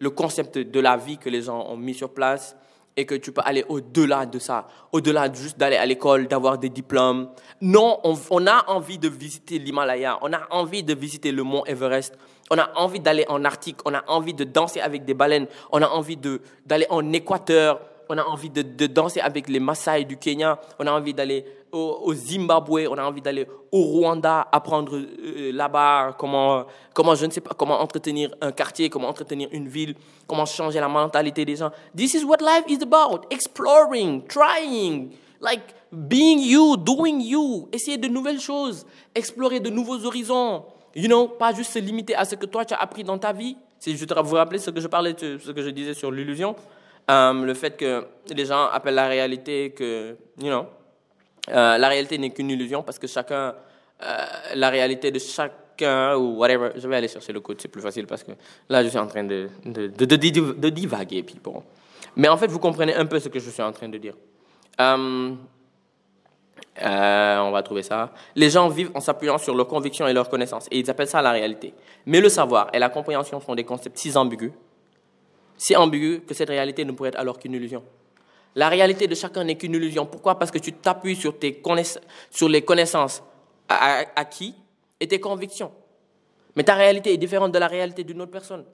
le 0.00 0.10
concept 0.10 0.58
de 0.58 0.80
la 0.80 0.96
vie 0.96 1.18
que 1.18 1.30
les 1.30 1.42
gens 1.42 1.66
ont 1.68 1.76
mis 1.76 1.94
sur 1.94 2.12
place 2.12 2.56
et 2.96 3.06
que 3.06 3.14
tu 3.14 3.30
peux 3.30 3.42
aller 3.44 3.64
au-delà 3.68 4.26
de 4.26 4.38
ça, 4.38 4.66
au-delà 4.90 5.32
juste 5.32 5.56
d'aller 5.56 5.76
à 5.76 5.86
l'école, 5.86 6.26
d'avoir 6.26 6.58
des 6.58 6.70
diplômes. 6.70 7.28
Non, 7.60 8.00
on, 8.02 8.18
on, 8.30 8.46
a 8.46 8.64
envie 8.68 8.98
de 8.98 9.08
visiter 9.08 9.58
l'Himalaya, 9.58 10.18
on 10.22 10.32
a 10.32 10.48
envie 10.50 10.82
de 10.82 10.94
visiter 10.94 11.30
le 11.30 11.42
mont 11.42 11.64
Everest, 11.66 12.16
on 12.50 12.58
a 12.58 12.70
envie 12.74 13.00
d'aller 13.00 13.24
en 13.28 13.44
Arctique, 13.44 13.78
on 13.84 13.94
a 13.94 14.02
envie 14.08 14.34
de 14.34 14.44
danser 14.44 14.80
avec 14.80 15.04
des 15.04 15.14
baleines, 15.14 15.46
on 15.70 15.82
a 15.82 15.88
envie 15.88 16.16
d'aller 16.64 16.86
en 16.90 17.12
Équateur, 17.12 17.80
on 18.08 18.18
a 18.18 18.24
envie 18.24 18.50
de, 18.50 18.62
de, 18.62 18.86
danser 18.86 19.20
avec 19.20 19.48
les 19.48 19.60
Maasai 19.60 20.04
du 20.04 20.16
Kenya, 20.16 20.60
on 20.78 20.86
a 20.86 20.92
envie 20.92 21.14
d'aller 21.14 21.44
au, 21.72 22.14
Zimbabwe, 22.14 22.88
on 22.90 22.96
a 22.96 23.04
envie 23.04 23.20
d'aller 23.20 23.46
au 23.72 23.82
Rwanda, 23.82 24.48
apprendre 24.50 24.96
euh, 24.96 25.52
là-bas 25.52 26.14
comment, 26.18 26.64
comment, 26.94 27.14
je 27.14 27.26
ne 27.26 27.30
sais 27.30 27.40
pas, 27.40 27.54
comment 27.56 27.80
entretenir 27.80 28.34
un 28.40 28.52
quartier, 28.52 28.88
comment 28.88 29.08
entretenir 29.08 29.48
une 29.52 29.68
ville, 29.68 29.94
comment 30.26 30.46
changer 30.46 30.80
la 30.80 30.88
mentalité 30.88 31.44
des 31.44 31.56
gens. 31.56 31.70
This 31.94 32.14
is 32.14 32.24
what 32.24 32.38
life 32.40 32.64
is 32.68 32.82
about. 32.82 33.26
Exploring, 33.30 34.26
trying, 34.26 35.10
like 35.40 35.74
being 35.92 36.40
you, 36.40 36.76
doing 36.76 37.20
you, 37.20 37.68
essayer 37.72 37.98
de 37.98 38.08
nouvelles 38.08 38.40
choses, 38.40 38.86
explorer 39.14 39.60
de 39.60 39.70
nouveaux 39.70 40.04
horizons. 40.04 40.64
You 40.94 41.08
know, 41.08 41.28
pas 41.28 41.52
juste 41.52 41.72
se 41.72 41.78
limiter 41.78 42.14
à 42.14 42.24
ce 42.24 42.36
que 42.36 42.46
toi 42.46 42.64
tu 42.64 42.72
as 42.72 42.78
appris 42.78 43.04
dans 43.04 43.18
ta 43.18 43.32
vie. 43.32 43.56
Si 43.78 43.94
je 43.94 44.04
te 44.06 44.18
vous 44.18 44.34
rappeler 44.34 44.58
ce 44.58 44.70
que 44.70 44.80
je 44.80 44.88
parlais, 44.88 45.14
ce 45.18 45.50
que 45.50 45.60
je 45.60 45.68
disais 45.68 45.92
sur 45.92 46.10
l'illusion. 46.10 46.56
Um, 47.08 47.44
le 47.44 47.54
fait 47.54 47.76
que 47.76 48.04
les 48.34 48.46
gens 48.46 48.66
appellent 48.66 48.94
la 48.94 49.06
réalité 49.06 49.70
que, 49.70 50.16
you 50.40 50.48
know, 50.48 50.66
euh, 51.50 51.78
la 51.78 51.88
réalité 51.88 52.18
n'est 52.18 52.30
qu'une 52.30 52.50
illusion 52.50 52.82
parce 52.82 52.98
que 52.98 53.06
chacun, 53.06 53.54
euh, 54.02 54.24
la 54.56 54.70
réalité 54.70 55.12
de 55.12 55.20
chacun 55.20 56.16
ou 56.16 56.38
whatever, 56.38 56.70
je 56.76 56.88
vais 56.88 56.96
aller 56.96 57.06
chercher 57.06 57.32
le 57.32 57.38
code, 57.38 57.60
c'est 57.60 57.68
plus 57.68 57.80
facile 57.80 58.06
parce 58.08 58.24
que 58.24 58.32
là 58.68 58.82
je 58.82 58.88
suis 58.88 58.98
en 58.98 59.06
train 59.06 59.22
de, 59.22 59.48
de, 59.64 60.68
divaguer, 60.70 61.22
people. 61.22 61.62
Mais 62.16 62.26
en 62.28 62.36
fait, 62.36 62.48
vous 62.48 62.58
comprenez 62.58 62.94
un 62.94 63.06
peu 63.06 63.20
ce 63.20 63.28
que 63.28 63.38
je 63.38 63.50
suis 63.50 63.62
en 63.62 63.70
train 63.70 63.88
de 63.88 63.98
dire. 63.98 64.14
Euh, 66.82 67.38
on 67.38 67.50
va 67.52 67.62
trouver 67.62 67.82
ça. 67.82 68.10
Les 68.34 68.50
gens 68.50 68.68
vivent 68.68 68.90
en 68.94 69.00
s'appuyant 69.00 69.38
sur 69.38 69.54
leurs 69.54 69.68
convictions 69.68 70.08
et 70.08 70.12
leurs 70.12 70.28
connaissances, 70.28 70.66
et 70.72 70.80
ils 70.80 70.90
appellent 70.90 71.06
ça 71.06 71.22
la 71.22 71.30
réalité. 71.30 71.72
Mais 72.04 72.20
le 72.20 72.28
savoir 72.28 72.68
et 72.72 72.78
la 72.78 72.88
compréhension 72.88 73.40
sont 73.40 73.54
des 73.54 73.64
concepts 73.64 73.96
si 73.96 74.16
ambigus 74.16 74.52
si 75.56 75.76
ambigu 75.76 76.20
que 76.20 76.34
cette 76.34 76.48
réalité 76.48 76.84
ne 76.84 76.92
pourrait 76.92 77.10
être 77.10 77.18
alors 77.18 77.38
qu'une 77.38 77.54
illusion. 77.54 77.82
La 78.54 78.68
réalité 78.68 79.06
de 79.06 79.14
chacun 79.14 79.44
n'est 79.44 79.56
qu'une 79.56 79.74
illusion. 79.74 80.06
Pourquoi? 80.06 80.38
Parce 80.38 80.50
que 80.50 80.58
tu 80.58 80.72
t'appuies 80.72 81.16
sur, 81.16 81.38
tes 81.38 81.62
sur 82.30 82.48
les 82.48 82.62
connaissances 82.62 83.22
acquises 83.68 84.54
et 84.98 85.06
tes 85.06 85.20
convictions. 85.20 85.72
Mais 86.54 86.64
ta 86.64 86.74
réalité 86.74 87.12
est 87.12 87.18
différente 87.18 87.52
de 87.52 87.58
la 87.58 87.66
réalité 87.66 88.02
d'une 88.02 88.20
autre 88.22 88.32
personne. 88.32 88.64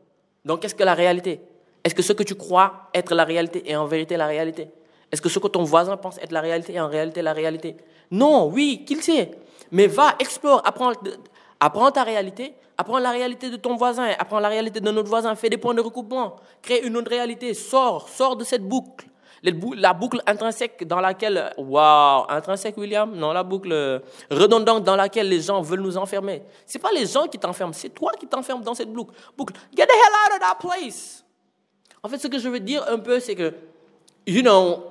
Donc, 0.44 0.60
qu'est-ce 0.60 0.74
que 0.74 0.84
la 0.84 0.94
réalité? 0.94 1.40
Est-ce 1.82 1.96
que 1.96 2.02
ce 2.02 2.12
que 2.12 2.22
tu 2.22 2.36
crois 2.36 2.90
être 2.94 3.14
la 3.14 3.24
réalité 3.24 3.68
est 3.68 3.74
en 3.74 3.86
vérité 3.86 4.16
la 4.16 4.26
réalité? 4.26 4.68
Est-ce 5.10 5.20
que 5.20 5.28
ce 5.28 5.40
que 5.40 5.48
ton 5.48 5.64
voisin 5.64 5.96
pense 5.96 6.16
être 6.18 6.32
la 6.32 6.40
réalité 6.40 6.74
est 6.74 6.80
en 6.80 6.88
réalité 6.88 7.20
la 7.20 7.32
réalité? 7.32 7.76
Non, 8.10 8.46
oui, 8.46 8.84
qu'il 8.86 9.02
sait. 9.02 9.32
Mais 9.72 9.88
va, 9.88 10.14
explore, 10.20 10.62
apprends, 10.64 10.92
apprends 11.58 11.90
ta 11.90 12.04
réalité 12.04 12.54
Apprends 12.78 12.98
la 12.98 13.10
réalité 13.10 13.50
de 13.50 13.56
ton 13.56 13.76
voisin, 13.76 14.10
apprends 14.18 14.40
la 14.40 14.48
réalité 14.48 14.80
de 14.80 14.90
notre 14.90 15.08
voisin, 15.08 15.34
fais 15.34 15.50
des 15.50 15.58
points 15.58 15.74
de 15.74 15.80
recoupement, 15.80 16.36
crée 16.62 16.80
une 16.80 16.96
autre 16.96 17.10
réalité, 17.10 17.52
sors, 17.54 18.08
sors 18.08 18.36
de 18.36 18.44
cette 18.44 18.66
boucle. 18.66 19.06
La 19.76 19.92
boucle 19.92 20.22
intrinsèque 20.26 20.86
dans 20.86 21.00
laquelle, 21.00 21.52
waouh, 21.58 22.24
intrinsèque 22.28 22.76
William, 22.76 23.12
non, 23.14 23.32
la 23.32 23.42
boucle 23.42 24.02
redondante 24.30 24.84
dans 24.84 24.94
laquelle 24.94 25.28
les 25.28 25.40
gens 25.40 25.60
veulent 25.60 25.80
nous 25.80 25.96
enfermer. 25.96 26.42
C'est 26.64 26.78
pas 26.78 26.92
les 26.92 27.06
gens 27.06 27.26
qui 27.26 27.38
t'enferment, 27.38 27.72
c'est 27.72 27.88
toi 27.88 28.12
qui 28.18 28.26
t'enfermes 28.26 28.62
dans 28.62 28.74
cette 28.74 28.92
boucle. 28.92 29.14
Boucle, 29.36 29.54
get 29.76 29.86
the 29.86 29.90
hell 29.90 30.14
out 30.26 30.34
of 30.34 30.40
that 30.40 30.68
place. 30.68 31.24
En 32.02 32.08
fait, 32.08 32.18
ce 32.18 32.28
que 32.28 32.38
je 32.38 32.48
veux 32.48 32.60
dire 32.60 32.84
un 32.88 32.98
peu, 32.98 33.18
c'est 33.20 33.34
que, 33.34 33.52
you 34.26 34.42
know, 34.42 34.84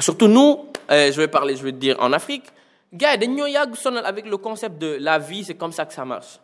surtout 0.00 0.26
nous, 0.28 0.66
euh, 0.90 1.12
je 1.12 1.16
vais 1.16 1.28
parler, 1.28 1.56
je 1.56 1.62
vais 1.62 1.72
dire 1.72 1.96
en 2.00 2.12
Afrique, 2.12 2.44
avec 2.92 4.26
le 4.26 4.36
concept 4.36 4.78
de 4.78 4.98
la 5.00 5.18
vie, 5.18 5.44
c'est 5.44 5.54
comme 5.54 5.72
ça 5.72 5.86
que 5.86 5.94
ça 5.94 6.04
marche 6.04 6.38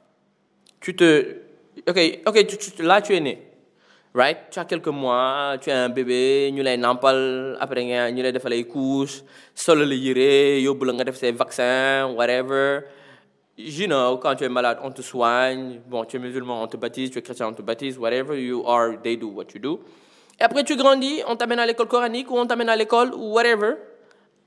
tu 0.81 0.95
te... 0.95 1.37
Ok, 1.87 1.99
ok, 2.27 2.47
tu, 2.47 2.83
là 2.83 3.01
tu 3.01 3.15
es 3.15 3.21
né, 3.21 3.39
right? 4.15 4.39
Tu 4.51 4.59
as 4.59 4.65
quelques 4.65 4.89
mois, 4.89 5.57
tu 5.61 5.71
es 5.71 5.73
un 5.73 5.89
bébé, 5.89 6.51
ñu 6.53 6.63
lay 6.63 6.77
nampal, 6.77 7.57
après 7.61 7.85
ñu 7.85 8.23
lay 8.23 8.33
defal 8.33 8.53
ay 8.53 8.65
couches, 8.65 9.23
solo 9.55 9.85
la 9.85 9.95
yére, 9.95 10.61
yóbbu 10.61 10.85
la 10.85 10.93
nga 10.95 11.05
def 11.05 11.17
ses 11.17 11.33
vaccins, 11.33 12.11
whatever. 12.17 12.85
You 13.57 13.87
know, 13.87 14.19
quand 14.19 14.35
tu 14.37 14.45
es 14.45 14.49
malade, 14.49 14.79
on 14.83 14.91
te 14.93 15.03
soigne. 15.03 15.81
Bon, 15.89 16.05
tu 16.05 16.17
es 16.17 16.21
musulman, 16.21 16.63
on 16.63 16.67
te 16.69 16.77
baptise, 16.77 17.11
tu 17.11 17.19
es 17.19 17.23
chrétien, 17.23 17.47
on 17.49 17.55
te 17.55 17.63
baptise, 17.63 17.99
whatever 17.99 18.37
you 18.37 18.65
are, 18.67 18.97
they 19.03 19.17
do 19.17 19.29
what 19.29 19.47
you 19.55 19.61
do. 19.61 19.81
Et 20.39 20.43
après 20.45 20.63
tu 20.65 20.77
grandis, 20.77 21.23
on 21.27 21.37
t'amène 21.37 21.59
à 21.59 21.67
l'école 21.67 21.89
coranique 21.89 22.31
ou 22.31 22.37
on 22.39 22.47
t'amène 22.47 22.69
à 22.69 22.77
l'école 22.77 23.15
ou 23.15 23.33
whatever. 23.35 23.75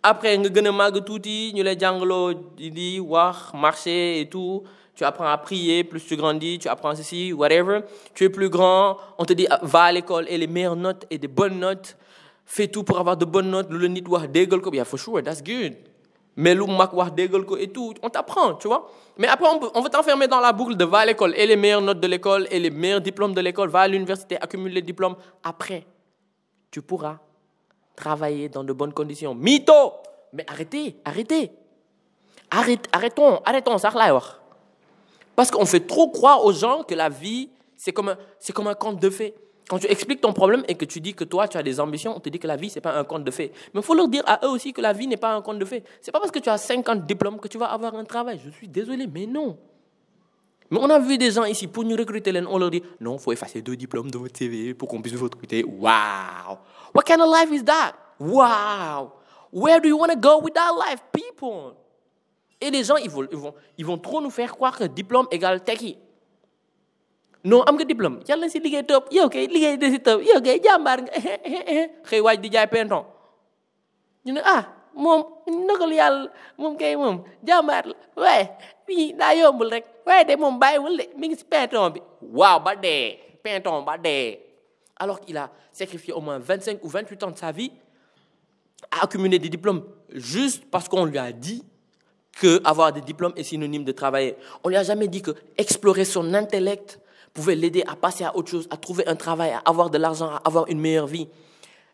Après 0.03 0.37
nga 0.37 0.49
gën 0.49 0.67
a 0.67 0.71
màgg 0.71 1.03
tuuti, 1.05 1.51
ñu 1.53 1.63
lay 1.63 1.77
jàngaloo 1.79 2.33
di 2.57 2.99
wax, 2.99 3.53
marcher 3.53 4.21
et 4.21 4.29
tout 4.29 4.63
tu 4.95 5.03
apprends 5.03 5.27
à 5.27 5.37
prier, 5.37 5.83
plus 5.83 6.05
tu 6.05 6.15
grandis, 6.15 6.59
tu 6.59 6.67
apprends 6.67 6.95
ceci, 6.95 7.33
whatever. 7.33 7.81
Tu 8.13 8.25
es 8.25 8.29
plus 8.29 8.49
grand, 8.49 8.97
on 9.17 9.25
te 9.25 9.33
dit 9.33 9.47
va 9.61 9.83
à 9.83 9.91
l'école 9.91 10.25
et 10.27 10.37
les 10.37 10.47
meilleures 10.47 10.75
notes 10.75 11.05
et 11.09 11.17
des 11.17 11.27
bonnes 11.27 11.59
notes. 11.59 11.97
Fais 12.45 12.67
tout 12.67 12.83
pour 12.83 12.99
avoir 12.99 13.17
de 13.17 13.25
bonnes 13.25 13.49
notes. 13.49 13.69
Le 13.69 13.87
nit 13.87 14.03
wax 14.07 14.27
déggal 14.29 14.61
ko, 14.61 14.71
for 14.83 15.21
that's 15.23 15.41
good. 15.41 15.75
Mais 16.35 16.55
le 16.55 17.43
ko 17.43 17.57
et 17.57 17.67
tout, 17.67 17.93
on 18.01 18.09
t'apprend, 18.09 18.55
tu 18.55 18.67
vois. 18.67 18.89
Mais 19.17 19.27
après, 19.27 19.47
on, 19.73 19.81
va 19.81 19.89
t'enfermer 19.89 20.27
dans 20.27 20.39
la 20.39 20.53
boucle 20.53 20.75
de 20.75 20.85
va 20.85 20.99
à 20.99 21.05
l'école 21.05 21.33
et 21.35 21.45
les 21.45 21.55
meilleures 21.55 21.81
notes 21.81 21.99
de 21.99 22.07
l'école 22.07 22.47
et 22.49 22.59
les 22.59 22.69
meilleurs 22.69 23.01
diplômes 23.01 23.33
de 23.33 23.41
l'école. 23.41 23.69
Va 23.69 23.81
à 23.81 23.87
l'université, 23.87 24.37
accumule 24.41 24.73
les 24.73 24.81
diplômes. 24.81 25.15
Après, 25.43 25.85
tu 26.69 26.81
pourras 26.81 27.17
travailler 27.95 28.49
dans 28.49 28.63
de 28.63 28.73
bonnes 28.73 28.93
conditions. 28.93 29.35
Mytho! 29.35 29.93
Mais 30.33 30.45
arrêtez, 30.49 30.95
arrêtez. 31.03 31.51
Arrête, 32.49 32.87
arrêtons, 32.91 33.41
arrêtons, 33.45 33.77
ça 33.77 33.89
parce 35.35 35.51
qu'on 35.51 35.65
fait 35.65 35.81
trop 35.81 36.09
croire 36.09 36.43
aux 36.45 36.53
gens 36.53 36.83
que 36.83 36.95
la 36.95 37.09
vie, 37.09 37.49
c'est 37.77 37.91
comme, 37.91 38.09
un, 38.09 38.17
comme 38.53 38.67
un 38.67 38.73
conte 38.75 39.01
de 39.01 39.09
fées. 39.09 39.33
Quand 39.69 39.79
tu 39.79 39.87
expliques 39.87 40.21
ton 40.21 40.33
problème 40.33 40.63
et 40.67 40.75
que 40.75 40.85
tu 40.85 40.99
dis 40.99 41.13
que 41.13 41.23
toi, 41.23 41.47
tu 41.47 41.57
as 41.57 41.63
des 41.63 41.79
ambitions, 41.79 42.15
on 42.15 42.19
te 42.19 42.29
dit 42.29 42.39
que 42.39 42.47
la 42.47 42.57
vie, 42.57 42.69
ce 42.69 42.75
n'est 42.75 42.81
pas 42.81 42.97
un 42.97 43.03
conte 43.03 43.23
de 43.23 43.31
fées. 43.31 43.51
Mais 43.73 43.79
il 43.79 43.83
faut 43.83 43.95
leur 43.95 44.07
dire 44.07 44.23
à 44.25 44.45
eux 44.45 44.49
aussi 44.49 44.73
que 44.73 44.81
la 44.81 44.91
vie 44.91 45.07
n'est 45.07 45.17
pas 45.17 45.33
un 45.33 45.41
conte 45.41 45.59
de 45.59 45.65
fées. 45.65 45.83
Ce 46.01 46.07
n'est 46.07 46.11
pas 46.11 46.19
parce 46.19 46.31
que 46.31 46.39
tu 46.39 46.49
as 46.49 46.57
50 46.57 47.05
diplômes 47.05 47.39
que 47.39 47.47
tu 47.47 47.57
vas 47.57 47.67
avoir 47.67 47.95
un 47.95 48.03
travail. 48.03 48.39
Je 48.43 48.49
suis 48.49 48.67
désolé, 48.67 49.07
mais 49.07 49.25
non. 49.25 49.57
Mais 50.69 50.79
on 50.79 50.89
a 50.89 50.99
vu 50.99 51.17
des 51.17 51.31
gens 51.31 51.43
ici, 51.43 51.67
pour 51.67 51.83
nous 51.83 51.95
recruter, 51.95 52.33
on 52.49 52.57
leur 52.57 52.69
dit 52.69 52.81
non, 52.99 53.15
il 53.15 53.19
faut 53.19 53.31
effacer 53.31 53.61
deux 53.61 53.75
diplômes 53.75 54.09
de 54.09 54.17
votre 54.17 54.37
CV 54.37 54.73
pour 54.73 54.87
qu'on 54.87 55.01
puisse 55.01 55.13
vous 55.15 55.25
recruter. 55.25 55.63
Wow! 55.63 56.59
What 56.93 57.03
kind 57.05 57.21
of 57.21 57.29
life 57.29 57.51
is 57.51 57.63
that? 57.65 57.93
Wow! 58.19 59.13
Where 59.51 59.81
do 59.81 59.89
you 59.89 59.97
want 59.97 60.11
to 60.11 60.17
go 60.17 60.39
with 60.41 60.53
that 60.53 60.73
life, 60.73 61.01
people? 61.11 61.75
Et 62.61 62.69
les 62.69 62.83
gens, 62.83 62.95
ils 62.97 63.09
vont, 63.09 63.27
ils 63.31 63.37
vont, 63.37 63.53
ils 63.77 63.85
vont 63.85 63.97
trop 63.97 64.21
nous 64.21 64.29
faire 64.29 64.51
croire 64.55 64.77
que 64.77 64.83
diplôme 64.83 65.27
égale 65.31 65.63
tekki. 65.63 65.97
non 67.43 67.63
am 67.65 67.75
nga 67.75 67.85
diplôme. 67.85 68.19
Yàlla 68.27 68.49
si 68.49 68.59
liggéey 68.61 68.83
topp 68.85 69.07
yow 69.11 69.27
kay 69.29 69.47
liggéey 69.49 69.77
de 69.77 69.87
si 69.89 69.99
topp 69.99 70.21
yow 70.21 70.41
kay 70.45 70.59
jàmbaar 70.61 71.01
nga. 71.01 71.13
Xëy 72.09 72.21
waaj 72.21 72.37
di 72.37 72.51
jaay 72.53 72.67
penton. 72.69 73.01
Ñu 74.25 74.33
ne 74.37 74.41
ah 74.45 74.67
moom 74.93 75.23
ndogal 75.49 75.93
yàlla 75.93 76.29
moom 76.57 76.77
kay 76.77 76.93
moom 76.95 77.23
jàmbaar 77.41 77.87
la. 77.89 77.95
Waaye 78.15 78.45
fii 78.85 79.13
daa 79.17 79.33
yombul 79.33 79.71
rek. 79.73 79.85
Waaye 80.05 80.25
de 80.29 80.35
moom 80.37 80.59
bàyyiwul 80.61 80.97
de 80.97 81.05
mi 81.17 81.27
ngi 81.31 81.37
si 81.41 81.45
penton 81.45 81.89
bi. 81.89 82.01
Waaw 82.21 82.59
ba 82.61 82.75
dee. 82.75 83.17
Penton 83.43 83.81
ba 83.85 83.97
dee. 83.97 84.37
Alors 84.99 85.19
qu'il 85.19 85.37
a 85.37 85.49
sacrifié 85.73 86.13
au 86.13 86.21
moins 86.21 86.37
25 86.37 86.77
ou 86.83 86.89
28 86.89 87.23
ans 87.23 87.31
de 87.31 87.37
sa 87.39 87.51
vie 87.51 87.71
à 88.91 89.03
accumuler 89.03 89.39
des 89.39 89.49
diplômes 89.49 89.83
juste 90.13 90.63
parce 90.69 90.87
qu'on 90.87 91.05
lui 91.05 91.17
a 91.17 91.31
dit 91.31 91.63
que 92.39 92.61
avoir 92.63 92.93
des 92.93 93.01
diplômes 93.01 93.33
est 93.35 93.43
synonyme 93.43 93.83
de 93.83 93.91
travailler. 93.91 94.35
On 94.63 94.69
lui 94.69 94.77
a 94.77 94.83
jamais 94.83 95.07
dit 95.07 95.21
que 95.21 95.31
explorer 95.57 96.05
son 96.05 96.33
intellect 96.33 96.99
pouvait 97.33 97.55
l'aider 97.55 97.83
à 97.87 97.95
passer 97.95 98.23
à 98.23 98.35
autre 98.35 98.49
chose, 98.49 98.67
à 98.69 98.77
trouver 98.77 99.07
un 99.07 99.15
travail, 99.15 99.51
à 99.51 99.61
avoir 99.65 99.89
de 99.89 99.97
l'argent, 99.97 100.29
à 100.29 100.41
avoir 100.45 100.67
une 100.67 100.79
meilleure 100.79 101.07
vie. 101.07 101.27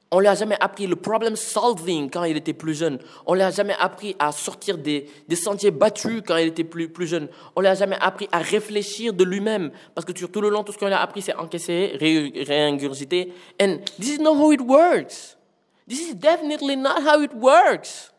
On 0.10 0.21
lui 0.21 0.28
a 0.28 0.36
jamais 0.36 0.56
appris 0.62 0.88
le 0.88 0.95
problem 0.95 1.36
solving 1.36 2.10
quand 2.10 2.23
il 2.23 2.38
était 2.38 2.54
plus 2.54 2.76
jeune. 2.76 2.97
On 3.26 3.34
lui 3.34 3.41
a 3.41 3.52
jamais 3.52 3.76
appris 3.78 4.15
à 4.19 4.32
sortir 4.32 4.78
des, 4.78 5.10
sentiers 5.36 5.71
battus 5.71 6.21
quand 6.26 6.38
il 6.38 6.47
était 6.47 6.63
plus, 6.63 6.88
plus 6.88 7.08
jeune. 7.08 7.28
On 7.58 7.62
lui 7.62 7.67
a 7.67 7.76
jamais 7.76 7.97
appris 8.00 8.30
à 8.32 8.39
réfléchir 8.39 9.12
de 9.12 9.26
lui-même. 9.26 9.69
Parce 9.93 10.06
que 10.06 10.17
sur 10.17 10.32
tout 10.32 10.39
le 10.39 10.50
long, 10.50 10.63
tout 10.63 10.71
ce 10.71 10.78
qu'on 10.78 10.88
lui 10.88 10.93
a 10.93 11.02
appris, 11.02 11.21
c'est 11.21 11.36
encaisser, 11.36 11.97
ré, 12.00 12.32
réingurgiter. 12.47 13.34
And 13.62 13.80
this 14.00 14.15
is 14.15 14.19
not 14.19 14.36
how 14.36 14.54
it 14.54 14.62
works. 14.62 15.38
This 15.89 16.10
is 16.10 16.15
definitely 16.15 16.78
not 16.78 17.02
how 17.06 17.21
it 17.21 17.34
works. 17.34 18.13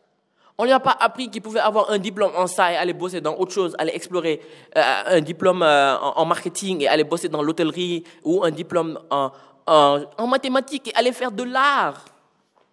On 0.61 0.65
lui 0.65 0.73
a 0.73 0.79
pas 0.81 0.97
appris 0.99 1.29
qu'il 1.29 1.41
pouvait 1.41 1.61
avoir 1.61 1.89
un 1.89 1.97
diplôme 1.97 2.33
en 2.35 2.45
ça 2.45 2.73
et 2.73 2.75
aller 2.75 2.91
bosser 2.91 3.21
dans 3.21 3.33
autre 3.33 3.53
chose, 3.53 3.73
aller 3.79 3.93
explorer 3.95 4.41
euh, 4.75 5.03
un 5.05 5.21
diplôme 5.21 5.63
euh, 5.63 5.95
en, 5.97 6.25
marketing 6.25 6.81
et 6.81 6.87
aller 6.89 7.05
bosser 7.05 7.29
dans 7.29 7.41
l'hôtellerie 7.41 8.03
ou 8.25 8.43
un 8.43 8.51
diplôme 8.51 8.99
en, 9.09 9.31
en, 9.65 10.27
mathématiques 10.27 10.89
et 10.89 10.95
aller 10.95 11.13
faire 11.13 11.31
de 11.31 11.43
l'art. 11.43 12.03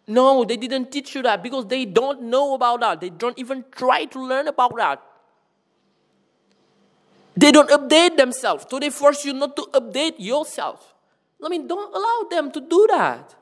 No, 0.09 0.44
they 0.44 0.57
didn't 0.57 0.87
teach 0.90 1.14
you 1.14 1.22
that 1.22 1.38
because 1.38 1.68
they 1.68 1.87
don't 1.87 2.22
know 2.22 2.55
about 2.55 2.81
that. 2.81 2.96
They 2.96 3.11
don't 3.11 3.38
even 3.38 3.62
try 3.70 4.05
to 4.07 4.18
learn 4.18 4.49
about 4.49 4.77
that. 4.77 4.99
They 7.37 7.53
don't 7.53 7.70
update 7.70 8.16
themselves, 8.16 8.66
so 8.68 8.81
they 8.81 8.90
force 8.90 9.25
you 9.25 9.33
not 9.33 9.55
to 9.55 9.62
update 9.72 10.14
yourself. 10.18 10.92
I 11.40 11.49
mean, 11.49 11.68
don't 11.68 11.94
allow 11.94 12.29
them 12.31 12.51
to 12.51 12.61
do 12.61 12.87
that. 12.88 13.37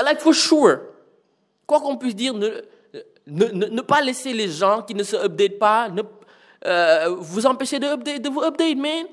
Like 0.00 0.20
for 0.20 0.32
sure, 0.32 0.82
quoi 1.66 1.80
qu'on 1.80 1.96
puisse 1.96 2.14
dire, 2.14 2.34
ne, 2.34 2.62
ne, 3.30 3.66
ne, 3.66 3.80
pas 3.80 4.00
laisser 4.00 4.32
les 4.32 4.48
gens 4.48 4.82
qui 4.82 4.94
ne 4.94 5.02
se 5.02 5.16
update 5.16 5.58
pas 5.58 5.88
ne, 5.88 6.02
euh, 6.66 7.14
vous 7.18 7.46
empêcher 7.46 7.78
de, 7.78 7.86
update, 7.86 8.22
de 8.22 8.28
vous 8.28 8.42
update, 8.42 8.76
man. 8.76 9.06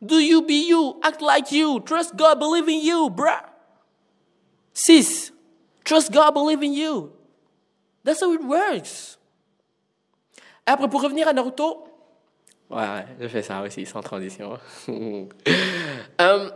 Do 0.00 0.18
you 0.18 0.42
be 0.42 0.68
you, 0.68 1.00
act 1.02 1.20
like 1.22 1.50
you, 1.50 1.80
trust 1.80 2.14
God, 2.16 2.38
believe 2.38 2.68
in 2.68 2.80
you, 2.84 3.10
bruh. 3.10 3.42
Sis, 4.72 5.32
trust 5.84 6.12
God, 6.12 6.34
believe 6.34 6.62
in 6.62 6.72
you. 6.72 7.12
That's 8.04 8.22
how 8.22 8.32
it 8.32 8.42
works. 8.44 9.18
Après, 10.66 10.88
pour 10.88 11.02
revenir 11.02 11.28
à 11.28 11.32
Naruto, 11.32 11.84
ouais, 12.70 12.76
ouais 12.76 13.06
je 13.20 13.28
fais 13.28 13.42
ça 13.42 13.62
aussi, 13.62 13.86
sans 13.86 14.02
transition. 14.02 14.58
um, 14.88 16.52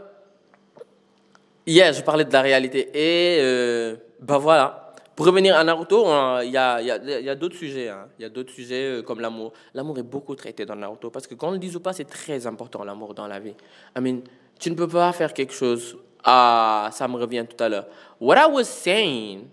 yeah, 1.66 1.92
je 1.92 2.02
parlais 2.02 2.24
de 2.24 2.32
la 2.32 2.42
réalité. 2.42 2.90
Et, 2.92 3.38
euh, 3.40 3.96
bah 4.20 4.38
voilà. 4.38 4.89
Pour 5.16 5.26
revenir 5.26 5.56
à 5.56 5.64
Naruto, 5.64 6.06
il 6.42 6.50
y 6.50 6.56
a, 6.56 7.34
d'autres 7.34 7.56
sujets. 7.56 7.88
Hein. 7.88 8.08
Il 8.18 8.22
y 8.22 8.24
a 8.24 8.28
d'autres 8.28 8.52
sujets 8.52 8.98
euh, 8.98 9.02
comme 9.02 9.20
l'amour. 9.20 9.52
L'amour 9.74 9.98
est 9.98 10.02
beaucoup 10.02 10.34
traité 10.34 10.64
dans 10.64 10.76
Naruto 10.76 11.10
parce 11.10 11.26
que 11.26 11.34
qu'on 11.34 11.50
le 11.50 11.58
dise 11.58 11.76
ou 11.76 11.80
pas, 11.80 11.92
c'est 11.92 12.04
très 12.04 12.46
important 12.46 12.84
l'amour 12.84 13.14
dans 13.14 13.26
la 13.26 13.38
vie. 13.38 13.54
I 13.96 14.00
mean, 14.00 14.20
tu 14.58 14.70
ne 14.70 14.74
peux 14.74 14.88
pas 14.88 15.12
faire 15.12 15.34
quelque 15.34 15.52
chose. 15.52 15.98
Ah, 16.24 16.90
ça 16.92 17.08
me 17.08 17.16
revient 17.16 17.44
tout 17.48 17.62
à 17.62 17.68
l'heure. 17.68 17.86
What 18.20 18.36
I 18.36 18.50
was 18.50 18.64
saying, 18.64 19.46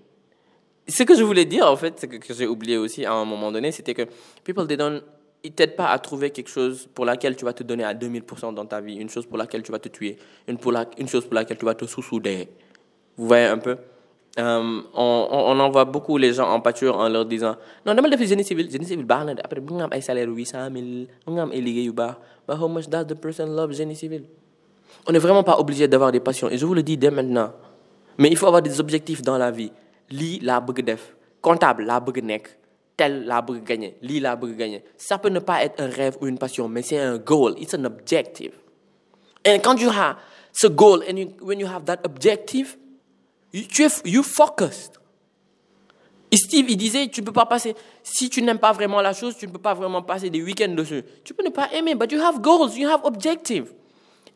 ce 0.87 1.03
que 1.03 1.15
je 1.15 1.23
voulais 1.23 1.45
dire 1.45 1.69
en 1.69 1.75
fait, 1.75 1.93
c'est 1.97 2.07
que, 2.07 2.17
que 2.17 2.33
j'ai 2.33 2.47
oublié 2.47 2.77
aussi 2.77 3.05
à 3.05 3.13
un 3.13 3.25
moment 3.25 3.51
donné, 3.51 3.71
c'était 3.71 3.93
que 3.93 4.03
people 4.43 4.67
they 4.67 4.77
don't, 4.77 5.01
ils 5.43 5.53
t'aident 5.53 5.75
pas 5.75 5.89
à 5.89 5.99
trouver 5.99 6.29
quelque 6.31 6.49
chose 6.49 6.87
pour 6.93 7.05
laquelle 7.05 7.35
tu 7.35 7.45
vas 7.45 7.53
te 7.53 7.63
donner 7.63 7.83
à 7.83 7.93
2000% 7.93 8.53
dans 8.53 8.65
ta 8.65 8.81
vie, 8.81 8.95
une 8.95 9.09
chose 9.09 9.25
pour 9.25 9.37
laquelle 9.37 9.63
tu 9.63 9.71
vas 9.71 9.79
te 9.79 9.89
tuer, 9.89 10.17
une, 10.47 10.57
pour 10.57 10.71
la, 10.71 10.85
une 10.97 11.07
chose 11.07 11.25
pour 11.25 11.35
laquelle 11.35 11.57
tu 11.57 11.65
vas 11.65 11.75
te 11.75 11.85
sous-souder. 11.85 12.49
Vous 13.15 13.27
voyez 13.27 13.45
un 13.45 13.57
peu? 13.57 13.77
Um, 14.37 14.85
on, 14.93 15.27
on, 15.33 15.59
envoie 15.59 15.83
beaucoup 15.85 16.15
les 16.19 16.33
gens 16.33 16.47
en 16.47 16.61
pâture 16.61 16.95
en 16.95 17.09
leur 17.09 17.25
disant 17.25 17.55
non 17.83 17.95
dama 17.97 18.05
def 18.07 18.21
génie 18.21 18.43
civil 18.45 18.69
génie 18.69 18.85
civil 18.85 19.01
baax 19.03 19.25
na 19.25 19.33
de 19.33 19.41
après 19.41 19.59
bu 19.59 19.73
nga 19.73 19.85
am 19.89 19.97
salaire 19.99 20.29
800 20.29 20.69
000 20.69 21.09
bu 21.25 21.31
nga 21.33 21.41
am 21.41 21.51
ay 21.51 21.59
liggéey 21.59 21.85
yu 21.89 21.91
baax 21.91 22.17
but 22.47 22.53
how 22.55 22.67
much 22.69 22.85
does 22.87 23.07
the 23.07 23.15
person 23.15 23.49
love 23.55 23.73
génie 23.73 23.95
civil? 23.95 24.29
On 25.07 25.11
n'est 25.11 25.17
vraiment 25.17 25.41
pas 25.41 25.57
obligé 25.57 25.87
d'avoir 25.87 26.11
des 26.11 26.19
passions 26.19 26.49
et 26.51 26.57
je 26.59 26.65
vous 26.67 26.75
le 26.75 26.83
dis 26.83 26.97
dès 26.97 27.09
maintenant 27.09 27.51
mais 28.19 28.29
il 28.29 28.37
faut 28.37 28.45
avoir 28.45 28.61
des 28.61 28.79
objectifs 28.79 29.23
dans 29.23 29.39
la 29.39 29.49
vie. 29.49 29.71
Lii 30.11 30.39
laa 30.41 30.61
bëgg 30.61 30.85
comptable 31.41 31.83
laa 31.85 31.99
bëgg 31.99 32.21
tel 32.95 33.25
laa 33.25 33.41
bëgg 33.41 33.63
gagner 33.65 33.97
lii 34.03 34.19
laa 34.19 34.35
gagner. 34.35 34.83
Ça 34.97 35.17
peut 35.17 35.29
ne 35.29 35.39
pas 35.39 35.63
être 35.63 35.81
un 35.81 35.89
rêve 35.89 36.15
ou 36.21 36.27
une 36.27 36.37
passion 36.37 36.69
mais 36.69 36.83
c'est 36.83 36.99
un 36.99 37.17
goal 37.17 37.55
it's 37.57 37.73
an 37.73 37.85
objective. 37.85 38.53
And 39.47 39.57
quand 39.63 39.81
you 39.81 39.89
have 39.89 40.17
ce 40.53 40.67
goal 40.67 41.01
and 41.09 41.17
you, 41.17 41.27
when 41.41 41.59
you 41.59 41.65
have 41.65 41.85
that 41.85 42.01
objective 42.05 42.77
tu 43.51 43.83
es 43.83 44.01
you 44.05 44.23
focused. 44.23 44.97
Steve, 46.33 46.69
il 46.69 46.77
disait, 46.77 47.07
tu 47.07 47.21
ne 47.21 47.25
peux 47.25 47.31
pas 47.31 47.45
passer, 47.45 47.73
si 48.03 48.29
tu 48.29 48.41
n'aimes 48.41 48.59
pas 48.59 48.73
vraiment 48.73 49.01
la 49.01 49.13
chose, 49.13 49.37
tu 49.37 49.47
ne 49.47 49.51
peux 49.51 49.59
pas 49.59 49.73
vraiment 49.73 50.01
passer 50.01 50.29
des 50.29 50.43
week-ends 50.43 50.73
dessus. 50.73 51.03
Tu 51.23 51.33
peux 51.33 51.43
ne 51.43 51.49
pas 51.49 51.69
aimer, 51.73 51.95
but 51.95 52.11
you 52.11 52.19
have 52.19 52.41
goals, 52.41 52.75
you 52.75 52.87
have 52.87 53.01
objectives. 53.05 53.73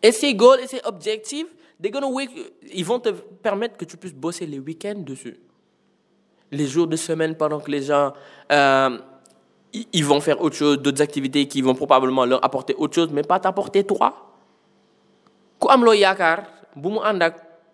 Et 0.02 0.12
ces 0.13 0.34
goals 0.34 0.62
et 0.62 0.67
ces 0.67 0.80
objectifs, 0.86 1.47
they're 1.82 1.91
gonna 1.91 2.08
wake, 2.08 2.32
ils 2.74 2.86
vont 2.86 3.00
te 3.00 3.10
permettre 3.10 3.76
que 3.76 3.84
tu 3.84 3.97
puisses 3.97 4.13
bosser 4.13 4.45
les 4.45 4.60
week-ends 4.60 5.00
dessus. 5.00 5.38
Les 6.52 6.65
jours 6.65 6.88
de 6.88 6.95
semaine 6.95 7.36
pendant 7.36 7.60
que 7.60 7.69
les 7.69 7.84
gens, 7.84 8.13
euh, 8.52 8.97
ils 9.91 10.06
vont 10.06 10.21
faire 10.21 10.41
autre 10.41 10.56
chose, 10.56 10.82
d'autres 10.82 11.02
activités 11.02 11.45
qui 11.47 11.62
vont 11.62 11.76
probablement 11.76 12.26
leur 12.26 12.43
apporter 12.43 12.74
autre 12.76 12.95
chose, 12.95 13.10
mais 13.12 13.24
pas 13.24 13.39
t'apporter 13.39 13.84
toi. 13.84 14.32
Lo 15.62 15.93
yakar, 15.93 16.43
bu 16.76 16.89
mu 16.89 16.97
andak 16.97 17.51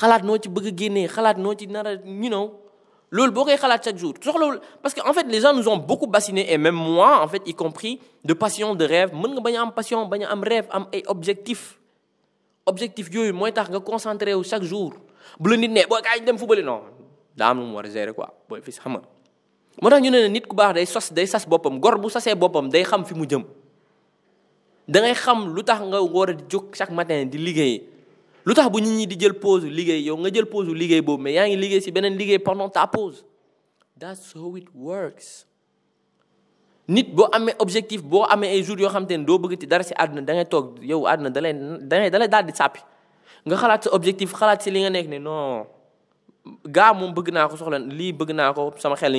xalaat 0.00 0.22
noo 0.24 0.38
ci 0.38 0.48
bëgg 0.48 0.66
a 0.66 0.76
génnee 0.76 1.08
xalaat 1.08 1.38
noo 1.38 1.54
ci 1.54 1.66
nar 1.66 1.86
a 1.86 1.92
you 2.04 2.28
know 2.28 2.50
loolu 3.10 3.32
boo 3.32 3.44
koy 3.44 3.56
xalaat 3.56 3.84
chaque 3.84 3.98
jour 3.98 4.14
soxlawul 4.20 4.60
parce 4.82 4.94
que 4.94 5.00
en 5.08 5.12
fait 5.12 5.26
les 5.28 5.40
gens 5.40 5.52
nous 5.54 5.68
ont 5.68 5.76
beaucoup 5.76 6.06
bassiné 6.06 6.52
et 6.52 6.58
même 6.58 6.74
moi 6.74 7.22
en 7.22 7.28
fait 7.28 7.42
y 7.46 7.54
compris 7.54 8.00
de 8.24 8.34
passion 8.34 8.74
de 8.74 8.84
rêve. 8.84 9.14
Mën 9.14 9.30
nga 9.34 9.40
bañ 9.40 9.54
a 9.56 9.62
am 9.62 9.72
passion 9.72 10.06
bañ 10.08 10.24
a 10.24 10.32
am 10.32 10.42
rêve 10.42 10.66
am 10.70 10.86
ay 10.92 11.02
objectif 11.06 11.78
objectif 12.66 13.08
yooyu 13.12 13.32
mooy 13.32 13.52
tax 13.52 13.68
nga 13.70 13.80
concentré 13.80 14.34
wu 14.34 14.42
chaque 14.42 14.64
jour. 14.64 14.94
Bu 15.38 15.50
la 15.50 15.56
nit 15.56 15.68
ne 15.68 15.86
booy 15.86 16.02
kaay 16.02 16.20
dem 16.24 16.36
fubali 16.38 16.62
non 16.62 16.80
daa 17.36 17.50
am 17.50 17.60
lu 17.60 17.66
mu 17.66 17.74
war 17.76 17.84
a 17.86 17.90
gérer 17.90 18.12
quoi. 18.14 18.28
Booy 18.48 18.60
fii 18.62 18.72
xam 18.72 18.92
nga. 18.92 19.02
Moo 19.80 19.90
tax 19.90 20.00
ñu 20.02 20.10
ne 20.10 20.26
nit 20.28 20.46
ku 20.46 20.56
baax 20.56 20.74
day 20.74 20.86
sos 20.86 21.12
day 21.12 21.26
sas 21.26 21.46
boppam. 21.46 21.78
Gor 21.78 21.98
bu 21.98 22.08
sasee 22.10 22.34
boppam 22.34 22.68
day 22.68 22.82
xam 22.84 23.04
fi 23.04 23.14
mu 23.14 23.26
jëm. 23.26 23.44
Da 24.88 25.00
ngay 25.00 25.14
xam 25.14 25.54
lu 25.54 25.62
tax 25.62 25.80
nga 25.82 26.00
war 26.02 26.30
a 26.30 26.34
jóg 26.48 26.74
chaque 26.74 26.90
matin 26.92 27.26
di 27.30 27.38
liggéey 27.38 27.93
bu 28.44 28.80
nit 28.80 28.90
ñi 28.92 29.06
di 29.06 29.16
jël 29.18 29.34
pause 29.34 29.64
liggéey 29.64 30.02
yow 30.04 30.16
nga 30.16 30.30
jël 30.32 30.46
pause 30.46 30.68
liggéey 30.68 31.00
boobu 31.00 31.22
mais 31.22 31.32
yaa 31.32 31.48
ngi 31.48 31.56
liggéey 31.56 31.80
ci 31.80 31.90
beneen 31.90 32.16
liggéey 32.16 32.38
pendant 32.38 32.68
ta 32.68 32.86
pause. 32.86 33.24
That's 33.98 34.32
how 34.34 34.56
it 34.56 34.66
works. 34.74 35.46
Nit 36.88 37.14
boo 37.14 37.26
amee 37.32 37.54
objectif 37.58 38.02
boo 38.02 38.24
amee 38.28 38.50
ay 38.50 38.62
jours 38.62 38.80
yoo 38.80 38.90
xam 38.90 39.06
te 39.06 39.16
ne 39.16 39.24
doo 39.24 39.38
bëgg 39.38 39.56
ci 39.60 39.66
dara 39.66 39.82
ci 39.84 39.94
àdduna 39.96 40.20
da 40.22 40.34
ngay 40.34 40.44
toog 40.44 40.78
yow 40.82 41.06
àdduna 41.06 41.30
da 41.30 41.40
lay 41.40 41.52
da 42.10 42.18
lay 42.18 42.28
daal 42.28 42.44
di 42.44 42.52
sàppi. 42.52 42.80
Nga 43.46 43.56
xalaat 43.56 43.84
sa 43.84 43.90
objectif 43.94 44.32
xalaat 44.34 44.60
ci 44.62 44.70
li 44.70 44.80
nga 44.84 44.90
nekk 44.90 45.08
ne 45.08 45.18
non 45.18 45.64
gaa 46.68 46.92
moom 46.92 47.14
bëgg 47.16 47.32
naa 47.32 47.48
ko 47.48 47.56
soxla 47.56 47.78
lii 47.80 48.12
bëgg 48.12 48.34
naa 48.36 48.52
ko 48.52 48.72
sama 48.76 48.96
xel 49.00 49.14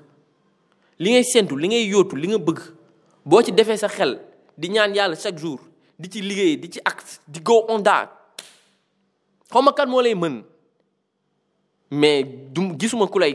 li 1.00 1.10
ngay 1.16 1.24
séntu 1.24 1.56
li 1.56 1.66
ngay 1.72 1.88
yóotu 1.88 2.14
li 2.16 2.28
nga 2.28 2.38
bëgg 2.38 2.60
boo 3.24 3.40
ci 3.42 3.52
defee 3.56 3.76
sa 3.80 3.88
xel 3.88 4.20
di 4.56 4.68
ñaan 4.68 4.92
yàlla 4.94 5.16
chaque 5.16 5.40
jour 5.40 5.58
di 5.98 6.08
ci 6.12 6.20
liggéey 6.20 6.56
di 6.60 6.68
ci 6.70 6.80
acte 6.84 7.20
di 7.26 7.40
go 7.40 7.64
on 7.68 7.82
that. 7.82 8.08
Xaw 9.50 9.62
ma 9.62 9.72
kan 9.72 9.88
moo 9.88 10.02
mais 11.90 12.22
du 12.22 12.60
gisuma 12.78 13.06
ku 13.08 13.18
lay 13.18 13.34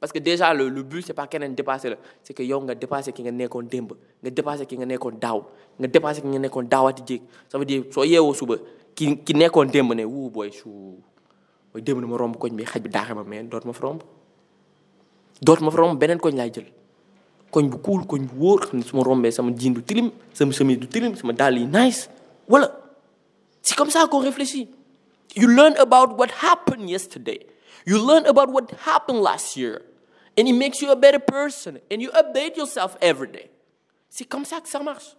parce 0.00 0.10
que 0.12 0.18
déjà 0.18 0.52
le 0.52 0.68
le 0.68 0.82
but 0.82 1.02
c'est 1.06 1.14
pas 1.14 1.26
keneen 1.28 1.54
dépassé 1.54 1.94
c'est 2.22 2.34
que 2.34 2.42
yow 2.42 2.60
nga 2.62 2.74
dépassé 2.74 3.12
ki 3.12 3.22
nga 3.22 3.30
nekkoon 3.30 3.62
démb 3.70 3.92
nga 4.22 4.30
dépassé 4.30 4.66
ki 4.66 4.76
nga 4.76 4.86
nekkoon 4.86 5.18
daaw 5.20 5.44
nga 5.78 5.86
dépassé 5.86 6.20
ki 6.20 6.26
nga 6.28 6.38
nekkoon 6.40 6.64
daawati 6.68 7.02
jéeg. 7.06 7.22
Ça 7.48 7.58
veut 7.58 7.64
dire 7.64 7.84
soo 7.92 8.02
yeewoo 8.04 8.34
suba 8.34 8.56
ki 8.94 9.18
ki 9.24 9.34
nekkoon 9.34 9.70
ne 9.94 10.04
wuu 10.04 10.30
booy 10.30 10.50
su 10.52 10.68
booy 11.72 11.80
démb 11.82 12.00
na 12.00 12.06
ma 12.08 12.16
romb 12.16 12.36
koñ 12.36 12.56
bi 12.56 12.64
xaj 12.64 12.82
bi 12.82 12.90
doot 15.44 15.60
ma 15.60 15.70
fa 15.70 15.78
romb 15.78 15.98
beneen 16.00 16.18
koñ 16.18 16.36
laay 16.36 16.50
jël. 16.54 16.66
Koñ 17.52 17.68
bu 17.70 17.78
cool 17.78 18.02
koñ 18.06 18.22
bu 18.28 18.34
wóor 18.44 18.60
xam 18.66 18.78
ne 18.78 18.84
su 18.84 18.96
ma 18.96 19.02
rombee 19.02 19.30
sama 19.30 19.52
jean 19.56 19.72
du 19.74 19.82
tilim 19.82 20.10
sama 20.32 20.52
chemise 20.52 20.78
du 20.80 20.86
tilim 20.88 21.14
sama 21.16 21.32
dàll 21.32 21.58
yi 21.58 21.66
nice. 21.66 22.08
C'est 23.62 23.76
comme 23.76 23.90
ça 23.90 24.06
qu'on 24.06 24.18
réfléchit. 24.20 24.68
You 25.34 25.48
learn 25.48 25.74
about 25.78 26.18
what 26.18 26.30
happened 26.42 26.88
yesterday. 26.90 27.40
You 27.86 27.98
learn 27.98 28.26
about 28.26 28.50
what 28.52 28.70
happened 28.84 29.20
last 29.20 29.56
year. 29.56 29.80
And 30.36 30.46
it 30.46 30.52
makes 30.52 30.82
you 30.82 30.90
a 30.90 30.96
better 30.96 31.18
person. 31.18 31.80
And 31.90 32.02
you 32.02 32.10
update 32.12 32.56
yourself 32.56 32.96
every 33.00 33.28
day. 33.28 33.50
Comme 34.28 34.44
ça 34.44 34.60
que 34.60 34.68
ça 34.68 34.80
marche 34.82 35.16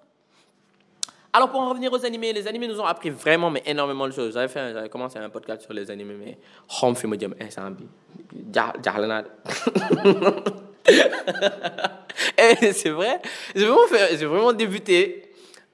alors 1.35 1.49
pour 1.49 1.59
en 1.59 1.67
revenir 1.67 1.91
aux 1.91 2.05
animés, 2.05 2.31
les 2.31 2.47
animés 2.47 2.65
nous 2.65 2.79
ont 2.79 2.85
appris 2.85 3.09
vraiment 3.09 3.51
mais 3.51 3.61
énormément 3.65 4.07
de 4.07 4.13
choses. 4.13 4.33
J'avais 4.33 4.47
fait, 4.47 4.71
j'avais 4.71 4.87
commencé 4.87 5.19
un 5.19 5.29
podcast 5.29 5.63
sur 5.63 5.73
les 5.73 5.91
animés, 5.91 6.13
mais 6.13 6.37
home 6.81 6.95
film 6.95 7.19
jam 7.19 7.35
instant 7.41 7.71
bi 7.71 7.85
jaaxle 8.53 9.05
naa 9.05 9.21
de. 9.23 9.29
Et 12.37 12.71
c'est 12.71 12.89
vrai, 12.89 13.19
j'ai 13.53 13.65
vraiment 13.65 13.87
fait, 13.87 14.17
j'ai 14.17 14.25
vraiment 14.25 14.53
débuté 14.53 15.24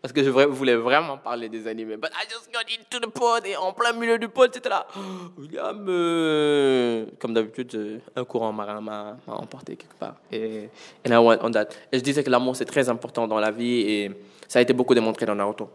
parce 0.01 0.13
que 0.13 0.23
je 0.23 0.29
voulais 0.29 0.75
vraiment 0.75 1.17
parler 1.17 1.47
des 1.47 1.67
animés. 1.67 1.95
But 1.95 2.11
I 2.13 2.25
just 2.27 2.51
got 2.51 2.65
into 2.69 2.99
the 3.05 3.11
pod 3.11 3.45
et 3.45 3.55
en 3.55 3.71
plein 3.71 3.93
milieu 3.93 4.17
du 4.17 4.27
pod, 4.27 4.49
c'était 4.51 4.69
là. 4.69 4.87
William, 5.37 5.85
euh, 5.87 7.05
comme 7.19 7.33
d'habitude, 7.33 7.75
euh, 7.75 7.99
un 8.15 8.23
courant 8.23 8.51
marin 8.51 8.81
m'a 8.81 9.17
emporté 9.27 9.75
quelque 9.75 9.95
part. 9.95 10.15
Et, 10.31 10.69
and 11.07 11.11
I 11.11 11.17
went 11.17 11.37
on 11.41 11.51
that. 11.51 11.67
Et 11.91 11.99
je 11.99 12.03
disais 12.03 12.23
que 12.23 12.29
l'amour 12.29 12.55
c'est 12.55 12.65
très 12.65 12.89
important 12.89 13.27
dans 13.27 13.39
la 13.39 13.51
vie 13.51 13.81
et 13.81 14.11
ça 14.47 14.59
a 14.59 14.61
été 14.63 14.73
beaucoup 14.73 14.95
démontré 14.95 15.25
dans 15.25 15.35
Naruto. 15.35 15.69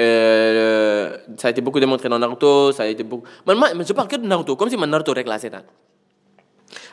Euh, 0.00 1.18
ça 1.36 1.48
a 1.48 1.50
été 1.50 1.60
beaucoup 1.60 1.78
démontré 1.78 2.08
dans 2.08 2.18
Naruto, 2.18 2.72
ça 2.72 2.84
a 2.84 2.86
été 2.86 3.04
beaucoup. 3.04 3.26
Mais 3.46 3.54
je 3.86 3.92
parle 3.92 4.08
que 4.08 4.16
de 4.16 4.26
Naruto, 4.26 4.56
comme 4.56 4.68
si 4.68 4.76
Naruto 4.76 5.12
réglait 5.12 5.38
la 5.50 5.62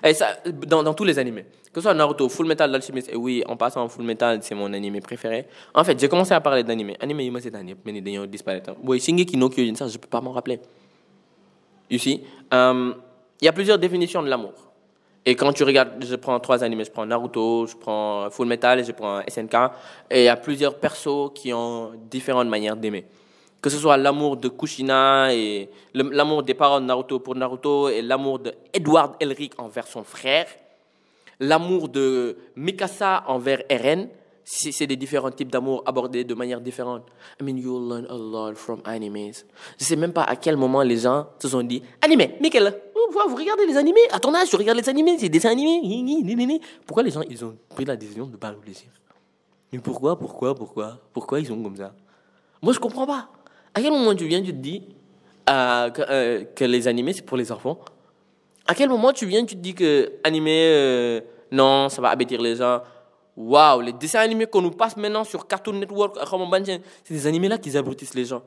Et 0.03 0.13
ça, 0.13 0.37
dans, 0.45 0.83
dans 0.83 0.93
tous 0.93 1.03
les 1.03 1.17
animés. 1.19 1.45
Que 1.73 1.79
ce 1.79 1.81
soit 1.81 1.93
Naruto, 1.93 2.27
Full 2.29 2.47
Metal 2.47 2.73
Alchemist, 2.73 3.09
et 3.11 3.15
oui, 3.15 3.43
en 3.47 3.55
passant 3.55 3.83
en 3.83 3.89
Full 3.89 4.05
Metal, 4.05 4.39
c'est 4.41 4.55
mon 4.55 4.71
animé 4.73 4.99
préféré. 5.01 5.47
En 5.73 5.83
fait, 5.83 5.99
j'ai 5.99 6.09
commencé 6.09 6.33
à 6.33 6.41
parler 6.41 6.63
d'animé. 6.63 6.95
Animé, 6.99 7.25
il 7.25 7.31
m'a 7.31 7.41
cette 7.41 7.55
année, 7.55 7.75
mais 7.85 7.93
ils 7.93 8.19
ont 8.19 8.25
disparu. 8.25 8.61
Oui, 8.83 8.99
Shingeki 8.99 9.37
no 9.37 9.49
Kyojin, 9.49 9.75
ça, 9.75 9.87
je 9.87 9.97
peux 9.97 10.07
pas 10.07 10.21
m'en 10.21 10.31
rappeler. 10.31 10.59
See? 11.91 12.21
Um, 12.51 12.95
il 13.41 13.45
y 13.45 13.47
a 13.47 13.53
plusieurs 13.53 13.77
définitions 13.77 14.23
de 14.23 14.29
l'amour. 14.29 14.53
Et 15.25 15.35
quand 15.35 15.51
tu 15.51 15.63
regardes, 15.63 16.03
je 16.03 16.15
prends 16.15 16.39
trois 16.39 16.63
animés, 16.63 16.85
je 16.85 16.91
prends 16.91 17.05
Naruto, 17.05 17.67
je 17.67 17.75
prends 17.75 18.29
Full 18.29 18.47
Metal 18.47 18.79
et 18.79 18.83
je 18.83 18.91
prends 18.93 19.21
SNK. 19.27 19.55
Et 20.09 20.21
il 20.21 20.25
y 20.25 20.29
a 20.29 20.37
plusieurs 20.37 20.75
persos 20.75 21.31
qui 21.35 21.53
ont 21.53 21.91
différentes 22.09 22.47
manières 22.47 22.77
d'aimer. 22.77 23.05
Que 23.67 23.73
ce 23.73 23.79
soit 23.79 23.97
l'amour 23.97 24.37
de 24.37 24.47
Kushina 24.47 25.33
et 25.33 25.69
l'amour 25.93 26.41
des 26.41 26.53
parents 26.53 26.79
de 26.79 26.85
Naruto 26.85 27.19
pour 27.19 27.35
Naruto 27.35 27.89
et 27.89 28.01
l'amour 28.01 28.39
de 28.39 28.53
Edward 28.73 29.15
Elric 29.19 29.59
envers 29.59 29.85
son 29.87 30.05
frère. 30.05 30.47
L'amour 31.41 31.89
de 31.89 32.37
Mikasa 32.55 33.25
envers 33.27 33.63
Eren 33.67 34.07
c'est 34.45 34.87
des 34.87 34.95
différents 34.95 35.31
types 35.31 35.51
d'amour 35.51 35.83
abordés 35.85 36.23
de 36.23 36.33
manière 36.33 36.61
différente. 36.61 37.07
I 37.41 37.43
mean, 37.43 37.57
you 37.57 37.77
learn 37.77 38.05
a 38.09 38.15
lot 38.15 38.55
from 38.55 38.79
animes. 38.85 39.43
Je 39.77 39.83
sais 39.83 39.97
même 39.97 40.13
pas 40.13 40.23
à 40.23 40.37
quel 40.37 40.55
moment 40.55 40.81
les 40.81 40.99
gens 40.99 41.27
se 41.37 41.49
sont 41.49 41.61
dit 41.61 41.83
Animé, 42.01 42.37
Michael, 42.39 42.73
vous, 43.11 43.35
regardez 43.35 43.65
les 43.65 43.75
animés? 43.75 44.07
À 44.11 44.21
ton 44.21 44.33
âge, 44.33 44.47
tu 44.49 44.55
regardes 44.55 44.77
les 44.77 44.87
animés, 44.87 45.17
c'est 45.19 45.27
des 45.27 45.45
animés. 45.45 46.61
Pourquoi 46.85 47.03
les 47.03 47.11
gens 47.11 47.21
ils 47.29 47.43
ont 47.43 47.57
pris 47.67 47.83
la 47.83 47.97
décision 47.97 48.27
de 48.27 48.31
ne 48.31 48.37
pas 48.37 48.51
le 48.51 48.59
plaisir 48.59 48.87
Mais 49.73 49.79
pourquoi, 49.79 50.17
pourquoi, 50.17 50.55
pourquoi 50.55 50.97
Pourquoi 51.11 51.41
ils 51.41 51.47
sont 51.47 51.61
comme 51.61 51.75
ça? 51.75 51.93
Moi, 52.61 52.71
je 52.71 52.79
comprends 52.79 53.05
pas. 53.05 53.27
À 53.77 53.79
quel 53.79 53.91
moment 53.91 54.15
tu 54.15 54.25
viens, 54.25 54.41
tu 54.41 54.53
te 54.53 54.57
dis 54.57 54.81
euh, 55.47 55.91
que, 55.91 56.01
euh, 56.09 56.45
que, 56.55 56.65
les 56.65 56.87
animés, 56.87 57.13
c'est 57.13 57.21
pour 57.21 57.37
les 57.37 57.51
enfants? 57.51 57.77
À 58.65 58.73
quel 58.73 58.89
moment 58.89 59.13
tu 59.13 59.27
viens, 59.27 59.45
tu 59.45 59.53
te 59.53 59.61
dis 59.61 59.75
que 59.75 60.13
animé, 60.23 60.63
euh, 60.65 61.21
non, 61.51 61.87
ça 61.87 62.01
va 62.01 62.09
abêtir 62.09 62.41
les 62.41 62.55
gens? 62.55 62.81
Waouh, 63.35 63.81
les 63.81 63.93
dessins 63.93 64.21
animés 64.21 64.47
qu'on 64.47 64.63
nous 64.63 64.71
passe 64.71 64.97
maintenant 64.97 65.23
sur 65.23 65.45
Cartoon 65.45 65.73
Network, 65.73 66.17
c'est 67.03 67.13
des 67.13 67.27
animés 67.27 67.49
là 67.49 67.59
qui 67.59 67.77
abrutissent 67.77 68.15
les 68.15 68.25
gens. 68.25 68.41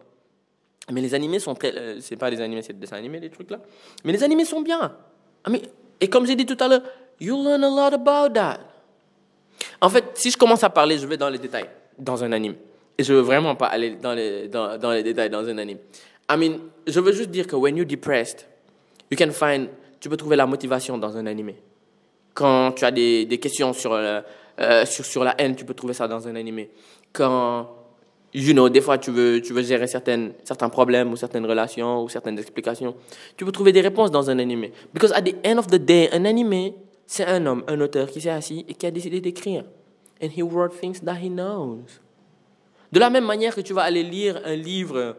Mais 0.91 1.01
les 1.01 1.15
animés 1.15 1.39
sont 1.39 1.55
très. 1.55 2.01
C'est 2.01 2.17
pas 2.17 2.29
des 2.29 2.41
animés, 2.41 2.63
c'est 2.63 2.73
des 2.73 2.81
dessins 2.81 2.97
animés, 2.97 3.21
les 3.21 3.31
trucs 3.31 3.53
là. 3.53 3.61
Mais 4.03 4.11
les 4.11 4.25
animés 4.25 4.45
sont 4.45 4.63
bien. 4.63 4.97
Ah, 5.45 5.51
et 6.01 6.09
comme 6.09 6.27
j'ai 6.27 6.35
dit 6.35 6.45
tout 6.45 6.59
à 6.59 6.67
l'heure, 6.67 6.83
you 7.21 7.41
learn 7.41 7.63
a 7.63 7.71
lot 7.71 7.95
about 7.95 8.35
that. 8.35 8.59
En 9.81 9.91
fait, 9.91 10.07
si 10.15 10.33
je 10.33 10.37
commence 10.37 10.65
à 10.65 10.71
parler, 10.71 10.99
je 10.99 11.07
vais 11.07 11.17
dans 11.17 11.29
les 11.29 11.39
détails 11.39 11.71
dans 11.97 12.25
un 12.25 12.33
anime. 12.33 12.57
Et 13.01 13.03
je 13.03 13.15
veux 13.15 13.21
vraiment 13.21 13.55
pas 13.55 13.69
aller 13.69 13.97
dans 13.97 14.13
les, 14.13 14.49
dans, 14.49 14.91
les 14.93 15.03
détails 15.03 15.31
dans 15.31 15.49
un 15.49 15.57
anime. 15.57 15.79
I 16.31 16.37
mean, 16.37 16.59
je 16.87 17.01
veux 17.01 17.13
juste 17.13 17.31
dire 17.31 17.47
que 17.47 17.57
when 17.57 17.75
you're 17.75 17.87
depressed, 17.87 18.47
you 19.11 19.17
can 19.17 19.31
find, 19.31 19.69
tu 20.01 20.11
peux 20.11 20.19
trouver 20.19 20.37
la 20.37 20.47
motivation 20.47 20.99
dans 20.99 21.17
un 21.17 21.25
animé. 21.25 21.57
Quand 22.35 22.73
tu 22.73 22.85
as 22.85 22.91
des, 22.91 23.25
des 23.25 23.39
questions 23.39 23.73
sur. 23.73 23.95
Euh, 23.95 24.21
euh, 24.61 24.85
sur, 24.85 25.07
sur 25.07 25.25
la 25.25 25.35
haine, 25.39 25.57
tu 25.57 25.65
peux 25.65 25.73
trouver 25.73 25.95
ça 25.95 26.07
dans 26.07 26.29
un 26.29 26.37
animé. 26.37 26.69
Quand, 27.15 27.71
you 28.35 28.53
know, 28.53 28.69
des 28.69 28.83
fois 28.83 28.99
tu 28.99 29.11
veux, 29.11 29.41
tu 29.41 29.55
veux 29.55 29.63
gérer 29.63 29.87
certaines, 29.87 30.35
certains 30.45 30.69
problèmes 30.69 31.11
ou 31.11 31.17
certaines 31.17 31.47
relations 31.47 32.03
ou 32.03 32.11
certaines 32.11 32.39
explications, 32.39 32.95
tu 33.39 33.47
peux 33.47 33.53
trouver 33.53 33.73
des 33.73 33.81
réponses 33.81 34.11
dans 34.11 34.29
un 34.29 34.39
animé. 34.39 34.73
Because 34.93 35.13
at 35.13 35.23
the 35.23 35.35
end 35.47 35.57
of 35.57 35.69
the 35.69 35.77
day, 35.77 36.11
un 36.13 36.27
animé, 36.27 36.75
c'est 37.07 37.25
un 37.25 37.47
homme, 37.47 37.65
un 37.69 37.81
auteur 37.81 38.11
qui 38.11 38.21
s'est 38.21 38.29
assis 38.29 38.67
et 38.69 38.75
qui 38.75 38.85
a 38.85 38.91
décidé 38.91 39.23
d'écrire. 39.23 39.65
And 40.23 40.29
he 40.37 40.43
wrote 40.43 40.79
things 40.79 41.01
that 41.01 41.17
he 41.23 41.31
knows. 41.31 42.01
De 42.93 42.99
la 42.99 43.11
même 43.11 43.25
manière 43.25 43.55
que 43.55 43.61
tu 43.61 43.73
vas 43.73 43.83
aller 43.83 44.03
lire 44.03 44.41
un 44.45 44.57
livre 44.57 45.17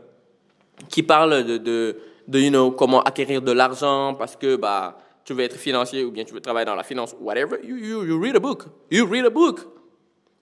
qui 0.89 1.03
parle 1.03 1.43
de, 1.43 1.57
de, 1.57 1.97
de 2.27 2.69
comment 2.69 3.01
acquérir 3.01 3.41
de 3.41 3.51
l'argent 3.51 4.15
parce 4.15 4.35
que, 4.35 4.55
bah, 4.55 4.97
tu 5.23 5.33
veux 5.33 5.43
être 5.43 5.55
financier 5.55 6.03
ou 6.03 6.11
bien 6.11 6.23
tu 6.23 6.33
veux 6.33 6.41
travailler 6.41 6.65
dans 6.65 6.75
la 6.75 6.83
finance, 6.83 7.15
whatever, 7.19 7.57
you, 7.63 7.77
you, 7.77 8.03
you 8.05 8.19
read 8.19 8.35
a 8.35 8.39
book. 8.39 8.65
You 8.89 9.05
read 9.05 9.25
a 9.25 9.29
book. 9.29 9.59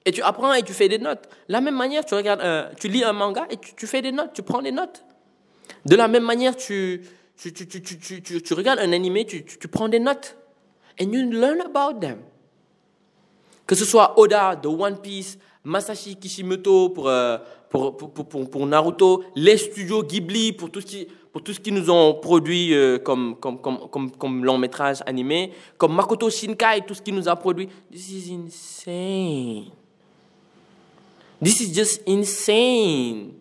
Et 0.05 0.11
tu 0.11 0.21
apprends 0.21 0.53
et 0.53 0.63
tu 0.63 0.73
fais 0.73 0.87
des 0.87 0.97
notes. 0.97 1.27
De 1.47 1.53
la 1.53 1.61
même 1.61 1.75
manière, 1.75 2.05
tu, 2.05 2.15
regardes 2.15 2.75
tu 2.79 2.87
lis 2.87 3.03
un 3.03 3.13
manga 3.13 3.45
et 3.49 3.57
tu, 3.57 3.75
tu, 3.75 3.85
fais 3.85 4.01
des 4.01 4.11
notes, 4.11 4.31
tu 4.33 4.41
prends 4.41 4.61
des 4.61 4.71
notes. 4.71 5.03
De 5.85 5.95
la 5.95 6.07
même 6.07 6.23
manière, 6.23 6.55
tu, 6.55 7.03
tu, 7.37 7.53
tu, 7.53 8.53
regardes 8.53 8.79
un 8.79 8.93
animé, 8.93 9.25
tu 9.25 9.67
prends 9.67 9.89
des 9.89 9.99
notes. 9.99 10.37
And 11.01 11.11
you 11.11 11.29
learn 11.29 11.61
about 11.61 11.99
them. 11.99 12.19
Que 13.65 13.75
ce 13.75 13.85
soit 13.85 14.19
Oda 14.19 14.55
de 14.55 14.67
One 14.67 14.99
Piece, 14.99 15.37
Masashi 15.69 16.15
Kishimoto 16.15 16.89
pour, 16.89 17.07
euh, 17.07 17.37
pour, 17.69 17.95
pour, 17.95 18.49
pour, 18.49 18.65
Naruto, 18.65 19.23
les 19.35 19.57
studios 19.57 20.01
Ghibli 20.01 20.51
pour 20.51 20.71
tout 20.71 20.81
ce 20.81 20.85
qui, 20.87 21.07
pour 21.31 21.43
tout 21.43 21.53
ce 21.53 21.59
qu'ils 21.59 21.75
nous 21.75 21.91
ont 21.91 22.15
produit 22.15 22.73
euh, 22.73 22.97
comme, 22.97 23.35
comme, 23.35 23.61
comme, 23.61 23.87
comme, 23.89 24.11
comme, 24.11 24.43
long 24.43 24.57
métrage 24.57 24.97
animé, 25.05 25.51
comme 25.77 25.93
Makoto 25.93 26.27
Shinkai, 26.29 26.81
tout 26.87 26.95
ce 26.95 27.01
qu'il 27.03 27.13
nous 27.13 27.29
a 27.29 27.35
produit. 27.35 27.69
This 27.91 28.09
is 28.09 28.31
insane. 28.31 29.65
This 31.41 31.61
is 31.61 31.73
just 31.73 32.01
insane. 32.07 33.33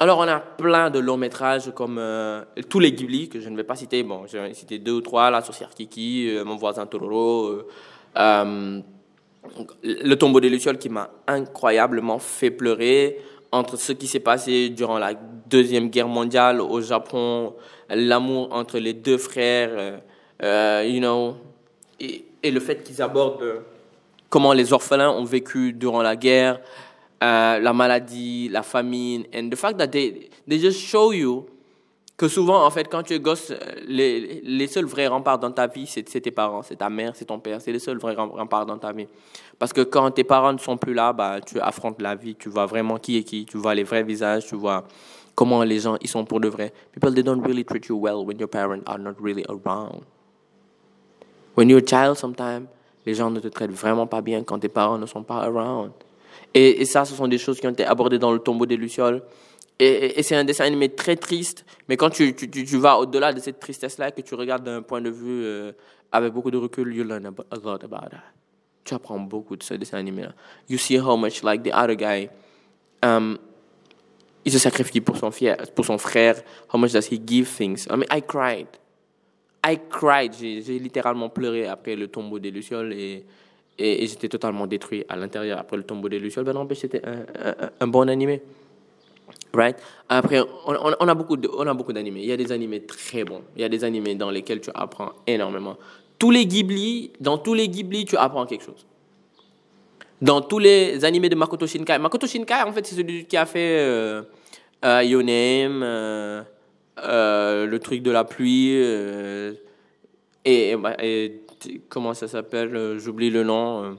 Alors, 0.00 0.18
on 0.18 0.28
a 0.28 0.40
plein 0.40 0.88
de 0.88 0.98
longs 0.98 1.18
métrages 1.18 1.70
comme 1.74 1.98
euh, 1.98 2.42
tous 2.70 2.80
les 2.80 2.90
Ghibli, 2.90 3.28
que 3.28 3.38
je 3.38 3.50
ne 3.50 3.56
vais 3.56 3.64
pas 3.64 3.76
citer. 3.76 4.02
Bon, 4.02 4.24
j'ai 4.26 4.54
cité 4.54 4.78
deux 4.78 4.92
ou 4.92 5.00
trois, 5.02 5.30
La 5.30 5.42
sorcière 5.42 5.70
Kiki, 5.70 6.30
euh, 6.30 6.44
Mon 6.44 6.56
voisin 6.56 6.86
Tororo, 6.86 7.64
Le 9.82 10.14
tombeau 10.14 10.40
des 10.40 10.48
Lucioles 10.48 10.78
qui 10.78 10.88
m'a 10.88 11.10
incroyablement 11.26 12.18
fait 12.18 12.50
pleurer 12.50 13.18
entre 13.50 13.76
ce 13.76 13.92
qui 13.92 14.06
s'est 14.06 14.20
passé 14.20 14.70
durant 14.70 14.98
la 14.98 15.14
Deuxième 15.14 15.90
Guerre 15.90 16.08
mondiale 16.08 16.60
au 16.60 16.80
Japon, 16.80 17.54
l'amour 17.90 18.48
entre 18.52 18.78
les 18.78 18.94
deux 18.94 19.18
frères, 19.18 19.70
euh, 19.72 19.98
euh, 20.42 20.84
you 20.88 21.00
know, 21.00 21.36
et, 22.00 22.24
et 22.42 22.50
le 22.50 22.60
fait 22.60 22.82
qu'ils 22.82 23.02
abordent 23.02 23.62
comment 24.30 24.54
les 24.54 24.72
orphelins 24.72 25.10
ont 25.10 25.24
vécu 25.24 25.74
durant 25.74 26.00
la 26.00 26.16
guerre, 26.16 26.60
euh, 27.22 27.58
la 27.58 27.72
maladie, 27.74 28.48
la 28.48 28.62
famine, 28.62 29.24
and 29.34 29.50
the 29.50 29.56
fact 29.56 29.76
that 29.78 29.88
they, 29.88 30.30
they 30.48 30.58
just 30.58 30.80
show 30.80 31.12
you 31.12 31.44
que 32.22 32.28
souvent, 32.28 32.64
en 32.64 32.70
fait, 32.70 32.88
quand 32.88 33.02
tu 33.02 33.14
es 33.14 33.18
gosse, 33.18 33.52
les, 33.84 34.42
les 34.44 34.66
seuls 34.68 34.84
vrais 34.84 35.08
remparts 35.08 35.40
dans 35.40 35.50
ta 35.50 35.66
vie, 35.66 35.88
c'est 35.88 36.04
tes 36.04 36.30
parents, 36.30 36.62
c'est 36.62 36.76
ta 36.76 36.88
mère, 36.88 37.16
c'est 37.16 37.24
ton 37.24 37.40
père, 37.40 37.60
c'est 37.60 37.72
les 37.72 37.80
seuls 37.80 37.98
vrais 37.98 38.14
remparts 38.14 38.64
dans 38.64 38.78
ta 38.78 38.92
vie. 38.92 39.08
Parce 39.58 39.72
que 39.72 39.80
quand 39.80 40.08
tes 40.12 40.22
parents 40.22 40.52
ne 40.52 40.58
sont 40.58 40.76
plus 40.76 40.94
là, 40.94 41.12
bah, 41.12 41.40
tu 41.44 41.58
affrontes 41.58 42.00
la 42.00 42.14
vie, 42.14 42.36
tu 42.36 42.48
vois 42.48 42.66
vraiment 42.66 42.96
qui 42.96 43.16
est 43.16 43.24
qui, 43.24 43.44
tu 43.44 43.56
vois 43.56 43.74
les 43.74 43.82
vrais 43.82 44.04
visages, 44.04 44.46
tu 44.46 44.54
vois 44.54 44.84
comment 45.34 45.64
les 45.64 45.80
gens 45.80 45.96
ils 46.00 46.06
sont 46.06 46.24
pour 46.24 46.38
de 46.38 46.46
vrai. 46.46 46.72
People, 46.92 47.12
they 47.12 47.24
don't 47.24 47.42
really 47.44 47.64
treat 47.64 47.86
you 47.86 47.96
well 47.96 48.24
when 48.24 48.38
your 48.38 48.48
parents 48.48 48.84
are 48.86 49.00
not 49.00 49.14
really 49.20 49.44
around. 49.48 50.02
When 51.56 51.68
you're 51.68 51.82
a 51.82 51.84
child, 51.84 52.16
sometimes, 52.16 52.68
les 53.04 53.14
gens 53.14 53.32
ne 53.32 53.40
te 53.40 53.48
traitent 53.48 53.72
vraiment 53.72 54.06
pas 54.06 54.20
bien 54.20 54.44
quand 54.44 54.60
tes 54.60 54.68
parents 54.68 54.96
ne 54.96 55.06
sont 55.06 55.24
pas 55.24 55.40
around. 55.42 55.90
Et, 56.54 56.82
et 56.82 56.84
ça, 56.84 57.04
ce 57.04 57.16
sont 57.16 57.26
des 57.26 57.38
choses 57.38 57.58
qui 57.58 57.66
ont 57.66 57.72
été 57.72 57.84
abordées 57.84 58.20
dans 58.20 58.30
le 58.30 58.38
tombeau 58.38 58.64
des 58.64 58.76
Lucioles. 58.76 59.22
Et, 59.78 60.22
c'est 60.22 60.36
un 60.36 60.44
dessin 60.44 60.64
animé 60.64 60.90
très 60.90 61.16
triste, 61.16 61.64
mais 61.88 61.96
quand 61.96 62.10
tu, 62.10 62.34
tu, 62.34 62.48
tu 62.48 62.76
vas 62.76 62.98
au-delà 62.98 63.32
de 63.32 63.40
cette 63.40 63.58
tristesse-là 63.58 64.08
et 64.08 64.12
que 64.12 64.20
tu 64.20 64.34
regardes 64.34 64.64
d'un 64.64 64.82
point 64.82 65.00
de 65.00 65.10
vue 65.10 65.44
euh, 65.44 65.72
avec 66.12 66.32
beaucoup 66.32 66.50
de 66.50 66.58
recul, 66.58 66.94
you 66.94 67.04
learn 67.04 67.26
a 67.26 67.56
lot 67.56 67.82
about 67.82 68.08
that. 68.10 68.22
Tu 68.84 68.94
apprends 68.94 69.18
beaucoup 69.18 69.56
de 69.56 69.62
ce 69.62 69.74
dessin 69.74 69.98
animé-là. 69.98 70.34
You 70.68 70.78
see 70.78 70.98
how 70.98 71.16
much, 71.16 71.42
like 71.42 71.62
the 71.62 71.72
other 71.72 71.96
guy, 71.96 72.28
um, 73.02 73.38
il 74.44 74.52
se 74.52 74.58
sacrifie 74.58 75.00
pour 75.00 75.16
son, 75.16 75.30
fier, 75.30 75.56
pour 75.74 75.84
son 75.84 75.98
frère. 75.98 76.36
How 76.72 76.78
much 76.78 76.92
does 76.92 77.08
he 77.10 77.20
give 77.24 77.48
things? 77.48 77.86
I 77.88 77.96
mean, 77.96 78.06
I 78.10 78.22
cried. 78.22 78.66
I 79.64 79.78
cried. 79.88 80.34
J'ai 80.34 80.78
littéralement 80.78 81.28
pleuré 81.28 81.66
après 81.66 81.94
le 81.94 82.08
tombeau 82.08 82.38
des 82.38 82.50
Lucioles 82.50 82.92
et, 82.92 83.24
et, 83.78 84.06
j'étais 84.06 84.28
totalement 84.28 84.66
détruit 84.66 85.04
à 85.08 85.16
l'intérieur 85.16 85.58
après 85.58 85.76
le 85.76 85.84
tombeau 85.84 86.08
des 86.08 86.18
Lucioles. 86.18 86.44
Ben 86.44 86.52
n'empêche, 86.52 86.80
c'était 86.80 87.02
un, 87.04 87.24
un, 87.80 87.86
bon 87.86 88.08
animé. 88.08 88.42
Right? 89.54 89.76
Après, 90.08 90.40
on, 90.66 91.08
a 91.08 91.14
beaucoup 91.14 91.36
on 91.56 91.66
a 91.66 91.74
beaucoup 91.74 91.92
d'animés. 91.92 92.20
Il 92.22 92.26
y 92.26 92.32
a 92.32 92.36
des 92.36 92.52
animés 92.52 92.84
très 92.84 93.24
bons. 93.24 93.42
Il 93.54 93.62
y 93.62 93.64
a 93.64 93.68
des 93.68 93.84
animés 93.84 94.14
dans 94.14 94.30
lesquels 94.30 94.60
tu 94.60 94.70
apprends 94.74 95.12
énormément. 95.26 95.76
Tous 96.18 96.30
les 96.30 96.46
Ghibli, 96.46 97.12
dans 97.20 97.36
tous 97.36 97.52
les 97.52 97.68
Ghibli, 97.68 98.04
tu 98.04 98.16
apprends 98.16 98.46
quelque 98.46 98.64
chose. 98.64 98.86
Dans 100.22 100.40
tous 100.40 100.58
les 100.58 101.04
animés 101.04 101.28
de 101.28 101.34
Makoto 101.34 101.66
Shinkai. 101.66 101.98
Makoto 101.98 102.26
Shinkai, 102.26 102.62
en 102.62 102.72
fait, 102.72 102.86
c'est 102.86 102.94
celui 102.94 103.24
qui 103.24 103.36
a 103.36 103.44
fait 103.44 103.80
euh, 103.80 104.22
euh 104.84 105.02
euh, 105.02 106.42
euh, 106.98 107.66
le 107.66 107.78
truc 107.78 108.02
de 108.02 108.10
la 108.10 108.24
pluie, 108.24 108.72
et, 110.44 110.76
et, 111.02 111.40
comment 111.88 112.14
ça 112.14 112.28
s'appelle 112.28 112.98
J'oublie 112.98 113.30
le 113.30 113.42
nom. 113.42 113.96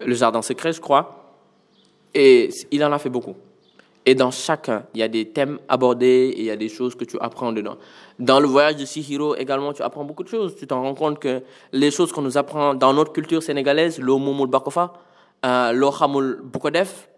le 0.00 0.14
Jardin 0.14 0.42
secret, 0.42 0.72
je 0.72 0.80
crois. 0.80 1.34
Et 2.12 2.50
il 2.72 2.84
en 2.84 2.92
a 2.92 2.98
fait 2.98 3.08
beaucoup. 3.08 3.36
Et 4.06 4.14
dans 4.14 4.30
chacun, 4.30 4.84
il 4.94 5.00
y 5.00 5.02
a 5.02 5.08
des 5.08 5.28
thèmes 5.28 5.58
abordés 5.68 6.32
et 6.34 6.38
il 6.40 6.44
y 6.46 6.50
a 6.50 6.56
des 6.56 6.68
choses 6.70 6.94
que 6.94 7.04
tu 7.04 7.18
apprends 7.20 7.52
dedans. 7.52 7.76
Dans 8.18 8.40
le 8.40 8.46
voyage 8.46 8.76
de 8.76 8.84
Sihiro 8.86 9.36
également, 9.36 9.72
tu 9.74 9.82
apprends 9.82 10.04
beaucoup 10.04 10.22
de 10.22 10.28
choses. 10.28 10.56
Tu 10.56 10.66
t'en 10.66 10.82
rends 10.82 10.94
compte 10.94 11.18
que 11.18 11.42
les 11.72 11.90
choses 11.90 12.10
qu'on 12.10 12.22
nous 12.22 12.38
apprend 12.38 12.74
dans 12.74 12.94
notre 12.94 13.12
culture 13.12 13.42
sénégalaise, 13.42 13.98
lo 14.00 14.18
mumul 14.18 14.48
bakofa, 14.48 14.94
euh, 15.44 15.72
lo 15.72 15.90
xamul 15.90 16.40
bu 16.42 16.58
ko 16.58 16.70
def 16.70 17.08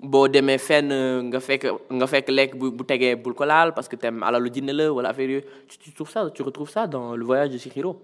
boo 0.00 0.28
demee 0.32 0.56
fenn 0.58 0.88
nga 1.28 1.40
fekk 1.44 1.66
nga 1.92 2.06
fekk 2.08 2.54
bu 2.56 2.70
bul 2.72 3.34
ko 3.34 3.44
laal 3.44 3.74
parce 3.74 3.86
que 3.88 3.96
thème 3.96 4.22
alalu 4.22 4.50
jinne 4.54 4.72
la 4.72 4.90
wala 4.90 5.10
affaire 5.10 5.28
yooyu 5.28 5.44
tu 5.68 5.92
trouves 5.92 6.08
ça 6.10 6.30
tu 6.30 6.40
retrouves 6.42 6.70
ça 6.70 6.86
dans 6.86 7.14
le 7.16 7.24
voyage 7.24 7.50
de 7.50 7.58
Sihiro. 7.58 8.00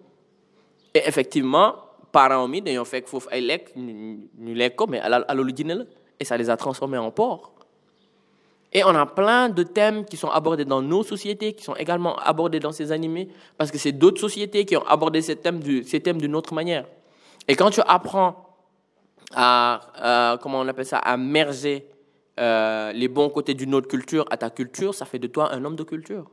Et 0.95 1.03
effectivement, 1.07 1.75
parents 2.13 2.49
mi 2.49 2.61
dañoo 2.61 2.85
fekk 2.85 3.09
foofu 3.09 3.29
ay 3.31 3.41
lekk 3.41 3.73
ñu 3.77 4.55
lekk 4.55 4.77
ko 4.77 4.87
mais 4.87 5.01
alalu 5.01 5.53
jinne 5.57 5.87
et 6.21 6.25
ça 6.25 6.37
les 6.37 6.51
a 6.51 6.57
transformés 6.57 6.99
en 6.99 7.11
porc. 7.11 7.56
Et 8.73 8.85
on 8.85 8.89
a 8.89 9.07
plein 9.07 9.49
de 9.49 9.63
thèmes 9.63 10.05
qui 10.05 10.17
sont 10.17 10.29
abordés 10.29 10.65
dans 10.65 10.83
nos 10.83 11.03
sociétés, 11.03 11.53
qui 11.53 11.65
sont 11.65 11.77
également 11.77 12.17
abordés 12.17 12.61
dans 12.61 12.73
ces 12.73 12.93
animés, 12.93 13.29
parce 13.57 13.71
que 13.71 13.79
c'est 13.79 13.93
d'autres 13.93 14.21
sociétés 14.21 14.65
qui 14.65 14.77
ont 14.77 14.87
abordé 14.87 15.23
ces 15.23 15.37
thèmes, 15.37 15.61
ces 15.85 16.01
thèmes 16.01 16.21
d'une 16.21 16.35
autre 16.35 16.53
manière. 16.53 16.87
Et 17.49 17.55
quand 17.55 17.71
tu 17.71 17.81
apprends 17.87 18.57
à, 19.35 20.39
comment 20.43 20.61
on 20.61 20.69
appelle 20.69 20.87
ça, 20.87 20.99
à 20.99 21.17
merger 21.17 21.87
euh, 22.39 22.93
les 22.93 23.09
bons 23.09 23.31
côtés 23.31 23.55
d'une 23.55 23.75
autre 23.75 23.89
culture 23.89 24.27
à 24.31 24.37
ta 24.37 24.51
culture, 24.51 24.95
ça 24.95 25.05
fait 25.07 25.19
de 25.19 25.27
toi 25.27 25.53
un 25.53 25.65
homme 25.65 25.77
de 25.77 25.85
culture. 25.85 26.29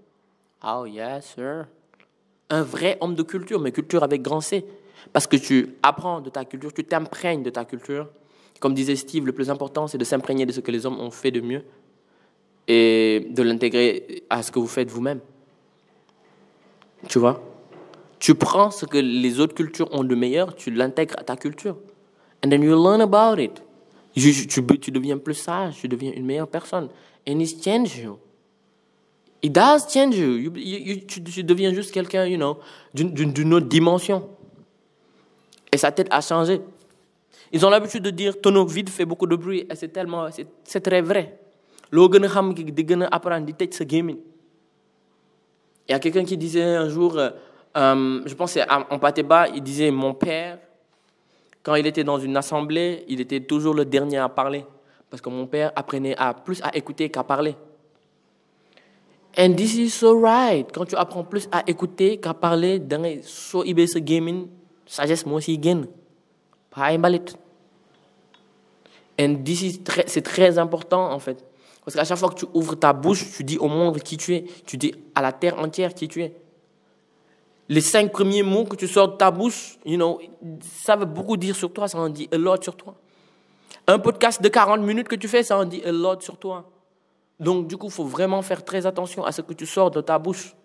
Oh 0.65 0.85
yes, 0.85 1.35
sir. 1.35 1.67
Un 2.49 2.63
vrai 2.63 2.97
homme 2.99 3.15
de 3.15 3.23
culture, 3.23 3.59
mais 3.59 3.71
culture 3.71 4.03
avec 4.03 4.21
grand 4.21 4.41
C. 4.41 4.65
Parce 5.11 5.27
que 5.27 5.37
tu 5.37 5.75
apprends 5.83 6.21
de 6.21 6.29
ta 6.29 6.45
culture, 6.45 6.73
tu 6.73 6.83
t'imprègnes 6.83 7.43
de 7.43 7.49
ta 7.49 7.65
culture. 7.65 8.09
Comme 8.59 8.73
disait 8.73 8.95
Steve, 8.95 9.25
le 9.25 9.33
plus 9.33 9.49
important, 9.49 9.87
c'est 9.87 9.97
de 9.97 10.03
s'imprégner 10.03 10.45
de 10.45 10.51
ce 10.51 10.61
que 10.61 10.71
les 10.71 10.85
hommes 10.85 10.99
ont 10.99 11.11
fait 11.11 11.31
de 11.31 11.41
mieux 11.41 11.63
et 12.67 13.27
de 13.29 13.43
l'intégrer 13.43 14.23
à 14.29 14.43
ce 14.43 14.51
que 14.51 14.59
vous 14.59 14.67
faites 14.67 14.89
vous-même. 14.89 15.19
Tu 17.09 17.19
vois? 17.19 17.41
Tu 18.19 18.35
prends 18.35 18.71
ce 18.71 18.85
que 18.85 18.97
les 18.97 19.39
autres 19.39 19.53
cultures 19.53 19.93
ont 19.93 20.03
de 20.03 20.15
meilleur, 20.15 20.55
tu 20.55 20.71
l'intègres 20.71 21.15
à 21.17 21.23
ta 21.23 21.35
culture. 21.35 21.77
And 22.43 22.49
then 22.49 22.63
you 22.63 22.71
learn 22.71 23.01
about 23.01 23.41
it. 23.41 23.61
Tu, 24.15 24.91
deviens 24.91 25.17
plus 25.17 25.33
sage, 25.33 25.75
tu 25.75 25.87
deviens 25.87 26.13
une 26.13 26.25
meilleure 26.25 26.47
personne. 26.47 26.89
And 27.27 27.39
it 27.39 27.63
changes 27.63 27.97
you. 27.97 28.17
It 29.41 29.51
does 29.51 29.91
change 29.91 30.15
you. 30.15 30.51
tu, 31.07 31.43
deviens 31.43 31.73
juste 31.73 31.91
quelqu'un, 31.91 32.25
you 32.25 32.37
know, 32.37 32.59
d'une 32.93 33.53
autre 33.53 33.67
dimension. 33.67 34.29
Et 35.71 35.77
ça 35.77 35.91
t'aide 35.91 36.07
à 36.11 36.21
changer. 36.21 36.61
Ils 37.51 37.65
ont 37.65 37.69
l'habitude 37.69 38.03
de 38.03 38.09
dire 38.09 38.39
tonneau 38.39 38.65
vide 38.65 38.89
fait 38.89 39.05
beaucoup 39.05 39.27
de 39.27 39.35
bruit. 39.35 39.65
Et 39.69 39.75
c'est 39.75 39.89
tellement, 39.89 40.27
c'est 40.63 40.81
très 40.81 41.01
vrai 41.01 41.42
loo 41.93 42.09
gën 42.09 42.25
a 42.25 42.27
xam 42.27 42.53
di 42.57 42.83
gën 42.89 43.05
apprendre 43.11 43.45
di 43.45 43.53
sa 43.71 43.85
il 45.85 45.91
y 45.91 45.93
a 45.93 45.99
quelqu'un 45.99 46.23
qui 46.23 46.37
disait 46.37 46.63
un 46.63 46.89
jour 46.89 47.17
euh, 47.17 47.29
euh 47.77 48.21
je 48.25 48.33
pense 48.35 48.57
en 48.89 48.99
Patéba 48.99 49.47
il 49.49 49.61
disait 49.61 49.91
mon 49.91 50.13
père 50.13 50.57
quand 51.61 51.75
il 51.75 51.85
était 51.85 52.03
dans 52.03 52.17
une 52.17 52.35
assemblée 52.37 53.03
il 53.07 53.21
était 53.21 53.41
toujours 53.41 53.73
le 53.73 53.85
dernier 53.85 54.17
à 54.17 54.29
parler. 54.29 54.65
Parce 55.09 55.21
que 55.21 55.29
mon 55.29 55.45
père 55.45 55.71
apprenait 55.75 56.15
à 56.17 56.33
plus 56.33 56.59
à 56.63 56.75
écouter 56.75 57.09
qu'à 57.09 57.23
parler 57.23 57.55
and 59.37 59.53
this 59.55 59.75
is 59.75 59.89
so 59.89 60.19
right. 60.19 60.67
Quand 60.73 60.85
tu 60.85 60.95
apprends 60.95 61.23
plus 61.23 61.47
à 61.51 61.63
écouter 61.67 62.17
qu'à 62.17 62.33
parler 62.33 62.79
da 62.79 62.97
ngay 62.97 63.21
soo 63.23 63.63
ibee 63.63 63.87
sa 63.87 63.99
sagesse 64.85 65.25
moo 65.25 65.39
siy 65.39 65.59
génn. 65.61 65.85
Pas 66.71 66.91
ay 66.91 66.97
and 69.19 69.43
this 69.45 69.61
is 69.61 69.81
c'est 70.07 70.23
très 70.23 70.57
important 70.57 71.11
en 71.11 71.19
fait 71.19 71.52
parce 71.83 71.95
qu'à 71.95 72.05
chaque 72.05 72.17
fois 72.17 72.29
que 72.29 72.35
tu 72.35 72.45
ouvres 72.53 72.75
ta 72.75 72.93
bouche, 72.93 73.31
tu 73.35 73.43
dis 73.43 73.57
au 73.57 73.67
monde 73.67 73.99
qui 73.99 74.17
tu 74.17 74.33
es. 74.33 74.45
Tu 74.65 74.77
dis 74.77 74.93
à 75.15 75.21
la 75.21 75.31
terre 75.33 75.59
entière 75.59 75.93
qui 75.93 76.07
tu 76.07 76.21
es. 76.21 76.33
Les 77.69 77.81
cinq 77.81 78.11
premiers 78.11 78.43
mots 78.43 78.65
que 78.65 78.75
tu 78.75 78.87
sors 78.87 79.09
de 79.09 79.17
ta 79.17 79.31
bouche, 79.31 79.77
you 79.85 79.95
know, 79.95 80.19
ça 80.61 80.95
veut 80.95 81.05
beaucoup 81.05 81.37
dire 81.37 81.55
sur 81.55 81.71
toi, 81.71 81.87
ça 81.87 81.97
en 81.97 82.09
dit 82.09 82.29
a 82.31 82.37
lot 82.37 82.61
sur 82.61 82.75
toi. 82.75 82.95
Un 83.87 83.99
podcast 83.99 84.41
de 84.41 84.47
40 84.47 84.81
minutes 84.81 85.07
que 85.07 85.15
tu 85.15 85.27
fais, 85.27 85.43
ça 85.43 85.57
en 85.57 85.65
dit 85.65 85.81
a 85.83 85.91
lot 85.91 86.21
sur 86.21 86.37
toi. 86.37 86.69
Donc, 87.39 87.67
du 87.67 87.75
coup, 87.75 87.87
il 87.87 87.91
faut 87.91 88.05
vraiment 88.05 88.41
faire 88.41 88.63
très 88.63 88.85
attention 88.85 89.25
à 89.25 89.31
ce 89.31 89.41
que 89.41 89.53
tu 89.53 89.65
sors 89.65 89.91
de 89.91 90.01
ta 90.01 90.19
bouche. 90.19 90.55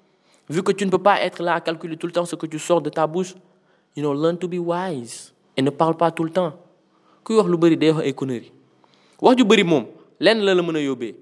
Vu 0.48 0.62
que 0.62 0.72
tu 0.72 0.86
ne 0.86 0.90
peux 0.90 1.02
pas 1.02 1.20
être 1.20 1.42
là 1.42 1.54
à 1.54 1.60
calculer 1.60 1.96
tout 1.96 2.06
le 2.06 2.12
temps 2.12 2.24
ce 2.24 2.36
que 2.36 2.46
tu 2.46 2.58
sors 2.58 2.80
de 2.80 2.90
ta 2.90 3.06
bouche, 3.06 3.34
you 3.96 4.02
know, 4.02 4.14
learn 4.14 4.38
to 4.38 4.46
be 4.46 4.58
wise. 4.58 5.34
Et 5.56 5.62
ne 5.62 5.70
parle 5.70 5.96
pas 5.96 6.12
tout 6.12 6.24
le 6.24 6.30
temps. 6.30 6.54
Lenn 10.20 10.42
la 10.44 10.54
la 10.54 10.62
mën 10.62 10.76
a 10.76 10.80
yóbbee. 10.80 11.14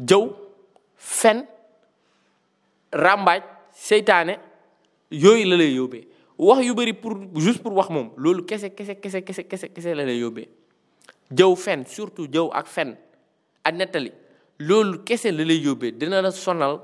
Jëw 0.00 0.28
fen 0.96 1.44
ràmbaaj 2.92 3.42
seytaane 3.72 4.38
yooyu 5.10 5.46
la 5.48 5.56
lay 5.56 5.74
yóbbee. 5.74 6.06
Wax 6.38 6.64
yu 6.64 6.74
bëri 6.74 6.92
pour 6.94 7.12
juste 7.36 7.62
pour 7.62 7.72
wax 7.76 7.90
moom 7.90 8.10
loolu 8.16 8.44
kese 8.44 8.70
kese 8.74 8.94
kese 9.00 9.22
kese 9.22 9.44
kese 9.44 9.68
kese 9.68 9.94
la 9.94 10.04
lay 10.04 10.18
yóbbee. 10.20 10.48
Jëw 11.30 11.54
fen 11.56 11.84
surtout 11.86 12.26
jëw 12.32 12.50
ak 12.52 12.66
fen 12.66 12.96
ak 13.64 13.74
nettali 13.74 14.12
loolu 14.58 15.02
kese 15.04 15.30
la 15.32 15.44
lay 15.44 15.60
yóbbee. 15.60 15.92
Dina 15.92 16.22
la 16.22 16.30
sonal 16.30 16.80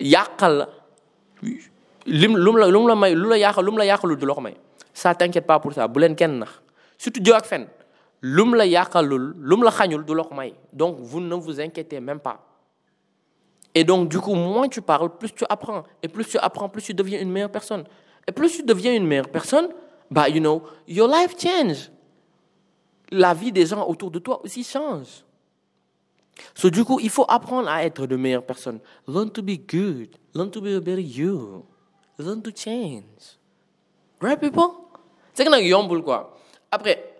yàqal 0.00 0.58
la. 0.58 0.68
Lim 2.06 2.36
lu 2.36 2.52
la 2.56 2.66
lu 2.68 2.86
la 2.86 2.94
may 2.94 3.14
lu 3.14 3.28
la 3.28 3.36
yàqal 3.38 3.64
lu 3.64 3.76
la 3.76 3.84
yàqalul 3.84 4.16
du 4.18 4.26
la 4.26 4.34
ko 4.34 4.40
may. 4.40 4.54
Ça 4.94 5.14
t'inquiète 5.14 5.46
pas 5.46 5.58
pour 5.58 5.72
ça 5.72 5.88
bu 5.88 6.00
leen 6.00 6.14
kenn 6.14 6.38
nax. 6.38 6.60
Surtout 6.98 7.22
jëw 7.24 7.34
ak 7.34 7.46
fen 7.46 7.66
lum 8.26 8.56
la 8.56 8.66
yakalul 8.66 9.34
lum 9.38 9.62
la 9.62 9.70
donc 10.72 10.98
vous 10.98 11.20
ne 11.20 11.34
vous 11.34 11.60
inquiétez 11.60 12.00
même 12.00 12.18
pas. 12.18 12.44
Et 13.72 13.84
donc 13.84 14.08
du 14.08 14.18
coup 14.18 14.34
moins 14.34 14.68
tu 14.68 14.82
parles 14.82 15.16
plus 15.16 15.32
tu 15.32 15.44
apprends. 15.48 15.84
Et 16.02 16.08
plus 16.08 16.26
tu 16.26 16.38
apprends 16.38 16.68
plus 16.68 16.82
tu 16.82 16.94
deviens 16.94 17.20
une 17.20 17.30
meilleure 17.30 17.52
personne. 17.52 17.84
Et 18.26 18.32
plus 18.32 18.50
tu 18.50 18.62
deviens 18.64 18.94
une 18.94 19.06
meilleure 19.06 19.28
personne 19.28 19.68
bah 20.10 20.28
you 20.28 20.40
know 20.40 20.62
your 20.88 21.08
life 21.08 21.36
change. 21.38 21.90
La 23.12 23.32
vie 23.32 23.52
des 23.52 23.66
gens 23.66 23.86
autour 23.86 24.10
de 24.10 24.18
toi 24.18 24.42
aussi 24.42 24.64
change. 24.64 25.24
So 26.54 26.68
du 26.68 26.84
coup 26.84 26.98
il 27.00 27.10
faut 27.10 27.26
apprendre 27.28 27.68
à 27.68 27.84
être 27.84 28.06
de 28.06 28.16
meilleures 28.16 28.46
personnes. 28.46 28.80
Learn 29.06 29.30
to 29.30 29.40
be 29.40 29.56
good. 29.56 30.08
Learn 30.34 30.50
to 30.50 30.60
be 30.60 30.74
a 30.74 30.80
better 30.80 31.00
you. 31.00 31.64
Learn 32.18 32.42
to 32.42 32.50
change. 32.50 33.38
Right 34.20 34.40
people? 34.40 34.70
C'est 35.32 35.44
que 35.44 35.62
yombul 35.62 36.02
quoi. 36.02 36.36
Après 36.72 37.15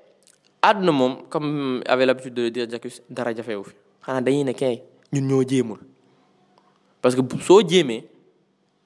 àdduna 0.70 0.92
moom 0.92 1.14
comme 1.30 1.82
avait 1.86 2.06
l'habitude 2.06 2.34
de 2.34 2.42
le 2.42 2.50
dire 2.50 2.68
Jacques 2.70 3.00
dara 3.08 3.34
jafewu 3.34 3.64
fi. 3.64 3.74
Xanaa 4.04 4.20
dañuy 4.20 4.44
ne 4.44 4.52
kay 4.52 4.82
ñun 5.12 5.26
ñoo 5.28 5.42
jéemul. 5.48 5.78
Parce 7.02 7.14
que 7.14 7.22
soo 7.42 7.60
jéemee 7.66 8.04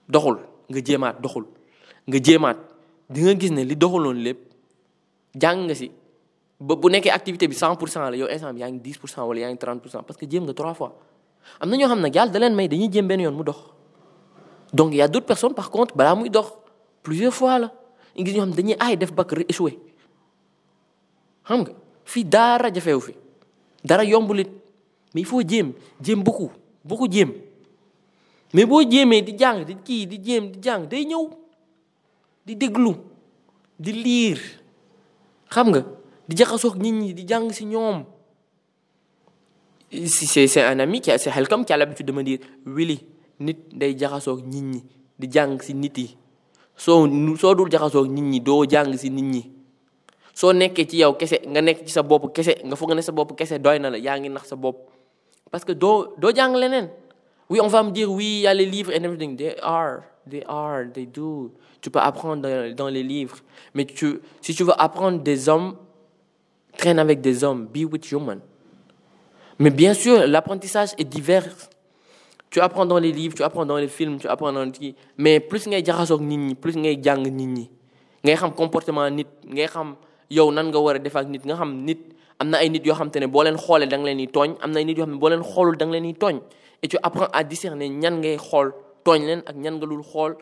doxul 0.09 0.39
nga 0.69 0.81
jéemaat 0.85 1.17
doxul. 1.21 1.45
Nga 2.07 2.19
jéemaat 2.23 2.57
di 3.09 3.23
nga 3.23 3.35
gis 3.39 3.51
ne 3.51 3.63
li 3.65 3.77
doxuloon 3.77 4.15
lépp 4.23 4.39
jàng 5.35 5.67
nga 5.67 5.75
si. 5.75 5.91
Ba 6.61 6.75
bu 6.77 6.89
nekkee 6.91 7.11
activité 7.11 7.49
bi 7.49 7.55
100 7.55 7.77
pour 7.77 7.89
cent 7.89 8.03
la 8.11 8.17
yow 8.17 8.27
instant 8.29 8.53
bi 8.53 8.61
yaa 8.61 8.71
ngi 8.71 8.81
10 8.81 8.99
pour 8.99 9.09
cent 9.09 9.25
wala 9.27 9.41
yaa 9.41 9.51
ngi 9.51 9.59
30 9.59 9.81
pour 9.81 9.91
cent 9.91 10.03
parce 10.03 10.19
que 10.19 10.29
jéem 10.31 10.45
nga 10.45 10.53
trois 10.55 10.75
fois. 10.75 10.99
Am 11.61 11.71
na 11.71 11.77
ñoo 11.77 11.89
xam 11.89 12.01
ne 12.01 12.09
yàlla 12.13 12.31
da 12.33 12.39
leen 12.39 12.55
may 12.55 12.69
dañuy 12.69 12.91
jéem 12.93 13.07
benn 13.09 13.21
yoon 13.21 13.35
mu 13.35 13.43
dox. 13.45 13.57
Donc 14.73 14.93
y 14.95 15.01
a 15.01 15.09
d'autres 15.09 15.27
personnes 15.27 15.55
par 15.55 15.71
contre 15.71 15.97
balaa 15.97 16.15
muy 16.15 16.29
dox 16.31 16.53
plusieurs 17.03 17.35
fois 17.35 17.59
la. 17.59 17.73
Gis 18.17 18.35
ñoo 18.35 18.43
xam 18.45 18.51
ne 18.51 18.55
dañuy 18.57 18.77
aay 18.79 18.97
def 18.97 19.13
bac 19.13 19.33
échoué 19.49 19.79
xam 21.51 21.61
nga? 21.67 21.73
Fii 22.07 22.25
dara 22.25 22.71
jafewu 22.71 23.01
fi. 23.01 23.13
Dara 23.85 24.05
yombulit. 24.05 24.49
Mais 25.15 25.23
il 25.23 25.27
faut 25.27 25.43
jéem 25.43 25.73
jéem 26.01 26.23
beaucoup 26.23 26.53
beaucoup 26.85 27.11
jéem. 27.11 27.33
Mais 28.55 28.65
boo 28.65 28.83
jéemee 28.89 29.23
di 29.23 29.35
jàng 29.37 29.65
di 29.65 29.75
kii 29.75 30.07
di 30.07 30.19
jéem 30.25 30.51
di 30.53 30.59
jàng 30.63 30.87
day 30.89 31.05
ñëw. 31.05 31.29
Di 32.47 32.55
déglu 32.57 32.95
di 33.79 33.93
liir 33.93 34.39
xam 35.51 35.69
nga? 35.71 35.83
Di 36.29 36.37
jaxasoog 36.37 36.77
nit 36.79 36.93
ñi 36.93 37.13
di 37.15 37.27
si 37.53 37.65
ñoom. 37.65 38.05
Si 39.91 40.27
c'est 40.27 40.47
c'est 40.47 40.63
un 40.63 40.79
ami 40.79 41.01
qui 41.01 41.11
a 41.11 41.19
c'est 41.19 41.31
Helcom 41.37 41.65
qui 41.65 41.73
a 41.73 41.77
l'habitude 41.77 42.07
de 42.07 42.13
me 42.13 42.23
dire 42.23 42.39
Willy 42.65 43.01
nit 43.41 43.57
day 43.73 43.97
nit 44.47 44.63
ñi 44.63 44.85
di 45.19 45.29
si 45.63 45.75
nit 45.75 45.99
yi. 45.99 46.17
Soo 46.77 47.09
soo 47.37 47.55
dul 47.57 47.69
jaxasoog 47.71 48.09
nit 48.09 48.23
ñi 48.23 48.41
jàng 48.71 48.97
si 48.97 49.11
nit 49.11 49.23
ñi 49.23 49.60
ci 50.41 50.97
yow 50.99 51.13
nga 51.17 51.27
ci 51.27 51.93
sa 51.93 52.03
nga 52.03 52.77
sa 52.77 53.13
la 53.79 54.19
nax 54.31 54.49
sa 54.49 54.57
parce 55.51 55.65
que 55.65 55.73
doo 55.73 56.15
oui 57.51 57.61
on 57.61 57.67
va 57.67 57.83
me 57.83 57.91
dire 57.91 58.11
oui 58.11 58.25
il 58.25 58.41
y 58.43 58.47
a 58.47 58.55
les 58.55 58.65
livres 58.65 58.93
and 58.97 59.03
everything. 59.05 59.37
They 59.37 59.57
are 59.61 60.03
they 60.29 60.43
are 60.47 60.85
they 60.95 61.05
do. 61.07 61.51
Tu 61.83 61.91
peux 61.91 61.99
apprendre 61.99 62.43
dans, 62.43 62.75
dans 62.75 62.89
les 62.89 63.03
livres. 63.03 63.37
Mais 63.75 63.85
tu 63.85 64.21
si 64.41 64.55
tu 64.55 64.63
veux 64.63 64.81
apprendre 64.81 65.19
des 65.21 65.49
hommes 65.49 65.75
traîne 66.79 67.01
avec 67.01 67.21
des 67.21 67.43
hommes. 67.43 67.67
Be 67.67 67.85
with 67.91 68.11
human. 68.13 68.39
Mais 69.59 69.71
bien 69.71 69.95
sûr 69.95 70.27
l'apprentissage 70.29 70.91
est 70.97 71.05
divers. 71.05 71.49
Tu 72.51 72.61
apprends 72.61 72.87
dans 72.87 72.99
les 72.99 73.13
livres 73.13 73.35
tu 73.35 73.43
apprends 73.43 73.67
dans 73.67 73.77
les 73.77 73.89
films 73.89 74.19
tu 74.19 74.29
apprends 74.29 74.53
dans 74.53 74.71
kii 74.71 74.95
mais 75.19 75.41
plus 75.41 75.67
ngay 75.67 75.85
jaxasoog 75.85 76.21
nit 76.23 76.37
ñi 76.37 76.55
plus 76.55 76.77
ngay 76.77 77.01
jàng 77.03 77.23
nit 77.23 77.47
ñi. 77.47 77.71
Ngay 78.25 78.37
xam 78.37 78.53
comportement 78.55 79.11
nit 79.11 79.27
ngay 79.47 79.67
xam 79.67 79.97
et 86.83 86.89
tu 86.89 86.97
apprends 87.03 87.27
à 87.33 87.45
discerner 87.45 87.89
ñan 87.89 88.19
ngay 88.21 88.37
xool 88.39 88.73
tooñ 89.05 89.21
leen 89.27 89.43
ak 89.47 89.57
ñan 89.57 89.77
nga 89.79 89.87
lul 89.87 90.03
xool 90.03 90.37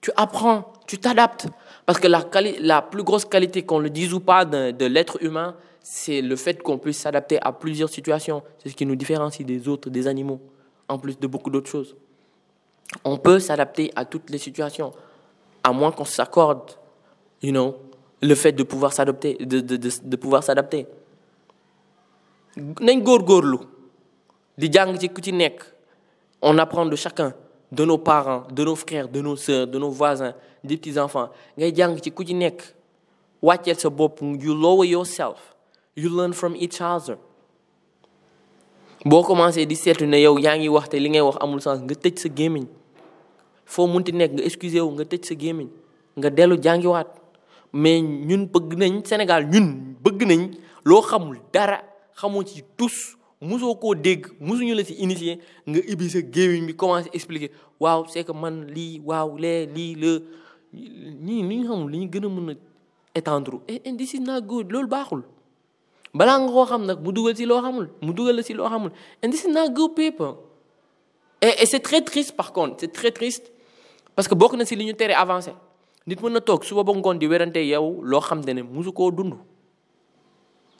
tu 0.00 0.10
apprends 0.16 0.64
tu 0.86 0.98
t'adaptes. 0.98 1.46
Parce 1.86 1.98
que 1.98 2.08
la 2.08 2.82
plus 2.82 3.02
grosse 3.02 3.24
qualité 3.24 3.62
qu'on 3.62 3.78
le 3.78 3.88
dise 3.90 4.12
ou 4.12 4.20
pas 4.20 4.44
de 4.44 4.84
l'être 4.86 5.18
humain 5.22 5.54
c'est 5.86 6.22
le 6.22 6.34
fait 6.36 6.62
qu'on 6.62 6.78
puisse 6.78 6.98
s'adapter 6.98 7.38
à 7.42 7.52
plusieurs 7.52 7.90
situations. 7.90 8.42
C'est 8.58 8.70
ce 8.70 8.74
qui 8.74 8.86
nous 8.86 8.96
différencie 8.96 9.44
des 9.46 9.68
autres 9.68 9.90
des 9.90 10.06
animaux 10.06 10.40
en 10.88 10.98
plus 10.98 11.18
de 11.18 11.26
beaucoup 11.26 11.50
d'autres 11.50 11.70
choses. 11.70 11.94
On 13.04 13.16
peut 13.18 13.38
s'adapter 13.38 13.90
à 13.96 14.04
toutes 14.04 14.30
les 14.30 14.38
situations 14.38 14.92
à 15.64 15.72
moins 15.72 15.90
qu'on 15.90 16.04
s'accorde 16.04 16.70
you 17.42 17.50
know 17.50 17.74
le 18.22 18.34
fait 18.34 18.52
de 18.52 18.62
pouvoir 18.62 18.92
s'adapter 18.92 19.34
de 19.40 19.60
de 19.60 19.76
de 19.76 20.16
pouvoir 20.16 20.42
s'adapter. 20.42 20.86
On 26.46 26.58
apprend 26.58 26.86
de 26.86 26.96
chacun 26.96 27.34
de 27.72 27.84
nos 27.84 27.98
parents 27.98 28.44
de 28.52 28.64
nos 28.64 28.76
frères 28.76 29.08
de 29.08 29.20
nos 29.20 29.36
sœurs 29.36 29.66
de 29.66 29.78
nos 29.78 29.90
voisins 29.90 30.34
des 30.62 30.76
petits 30.76 30.98
enfants 30.98 31.28
ngay 31.58 31.74
jàng 31.74 31.98
ci 32.02 32.10
ku 32.12 32.22
you 34.40 34.54
lower 34.54 34.86
yourself. 34.86 35.54
You 35.96 36.10
learn 36.10 36.32
from 36.32 36.56
each 36.56 36.80
other. 36.80 37.18
Ne 39.04 39.20
foo 43.66 43.86
munti 43.86 44.12
nekk 44.12 44.32
nga 44.34 44.42
excusé 44.44 44.80
wu 44.80 44.90
nga 44.94 45.04
tëj 45.04 45.22
sa 45.28 45.34
gémmiñ 45.34 45.68
nga 46.18 46.30
dellu 46.30 46.56
jàngiwaat. 46.62 47.24
Mais 47.76 48.00
ñun 48.00 48.46
bëgg 48.52 48.70
nañ 48.78 48.92
Sénégal 49.04 49.42
ñun 49.52 49.66
bëgg 50.04 50.20
nañ 50.30 50.40
loo 50.88 51.02
xamul 51.02 51.38
dara 51.52 51.78
xamoo 52.14 52.44
ci 52.46 52.62
tous 52.78 53.16
musoo 53.40 53.74
koo 53.74 53.94
dégg 53.96 54.22
musuñu 54.40 54.74
la 54.76 54.84
ci 54.84 54.94
initier 54.94 55.38
nga 55.66 55.80
ibbi 55.92 56.08
sa 56.08 56.20
gémmiñ 56.34 56.66
bi 56.68 56.74
commencé 56.76 57.10
expliquer 57.12 57.50
waaw 57.80 58.04
c'est 58.08 58.22
que 58.22 58.30
man 58.32 58.66
lii 58.74 59.00
waaw 59.04 59.36
lee 59.36 59.66
lii 59.74 59.94
la 60.02 60.10
ñii 61.26 61.42
li 61.48 61.56
ñu 61.58 61.64
xamul 61.68 61.90
li 61.90 61.98
ñu 61.98 62.08
gën 62.12 62.24
a 62.24 62.28
mën 62.28 62.50
a 62.52 63.18
étendre. 63.18 63.58
And 63.86 63.98
this 63.98 64.14
is 64.14 64.20
not 64.20 64.42
good 64.46 64.70
loolu 64.70 64.86
baaxul. 64.88 65.22
Balaa 66.14 66.38
nga 66.38 66.52
koo 66.52 66.66
xam 66.70 66.82
nag 66.86 66.98
mu 67.02 67.10
dugal 67.12 67.34
ci 67.34 67.44
loo 67.44 67.58
and 69.22 69.32
this 69.32 69.44
is 69.44 69.50
not 69.52 69.74
good 69.74 69.94
people 69.96 70.36
et 71.42 71.66
c'est 71.66 71.80
très 71.80 72.02
triste 72.02 72.36
par 72.36 72.52
contre 72.52 72.76
c'est 72.78 72.92
très 72.92 73.10
triste 73.10 73.50
parce 74.14 74.28
que 74.28 74.34
bokk 74.34 74.54
na 74.54 74.64
ci 74.64 74.76
li 74.76 74.84
ñu 74.84 74.94
tere 74.94 75.12
avancé 75.14 75.52
nit 76.06 76.20
mën 76.22 76.32
na 76.32 76.40
toog 76.40 76.64
suba 76.64 76.82
ba 76.84 76.92
ngoon 76.92 77.18
di 77.18 77.26
werante 77.26 77.56
yow 77.66 78.00
loo 78.02 78.20
xam 78.20 78.40
ne 78.44 78.62
musu 78.62 78.92
koo 78.92 79.10
dund. 79.10 79.34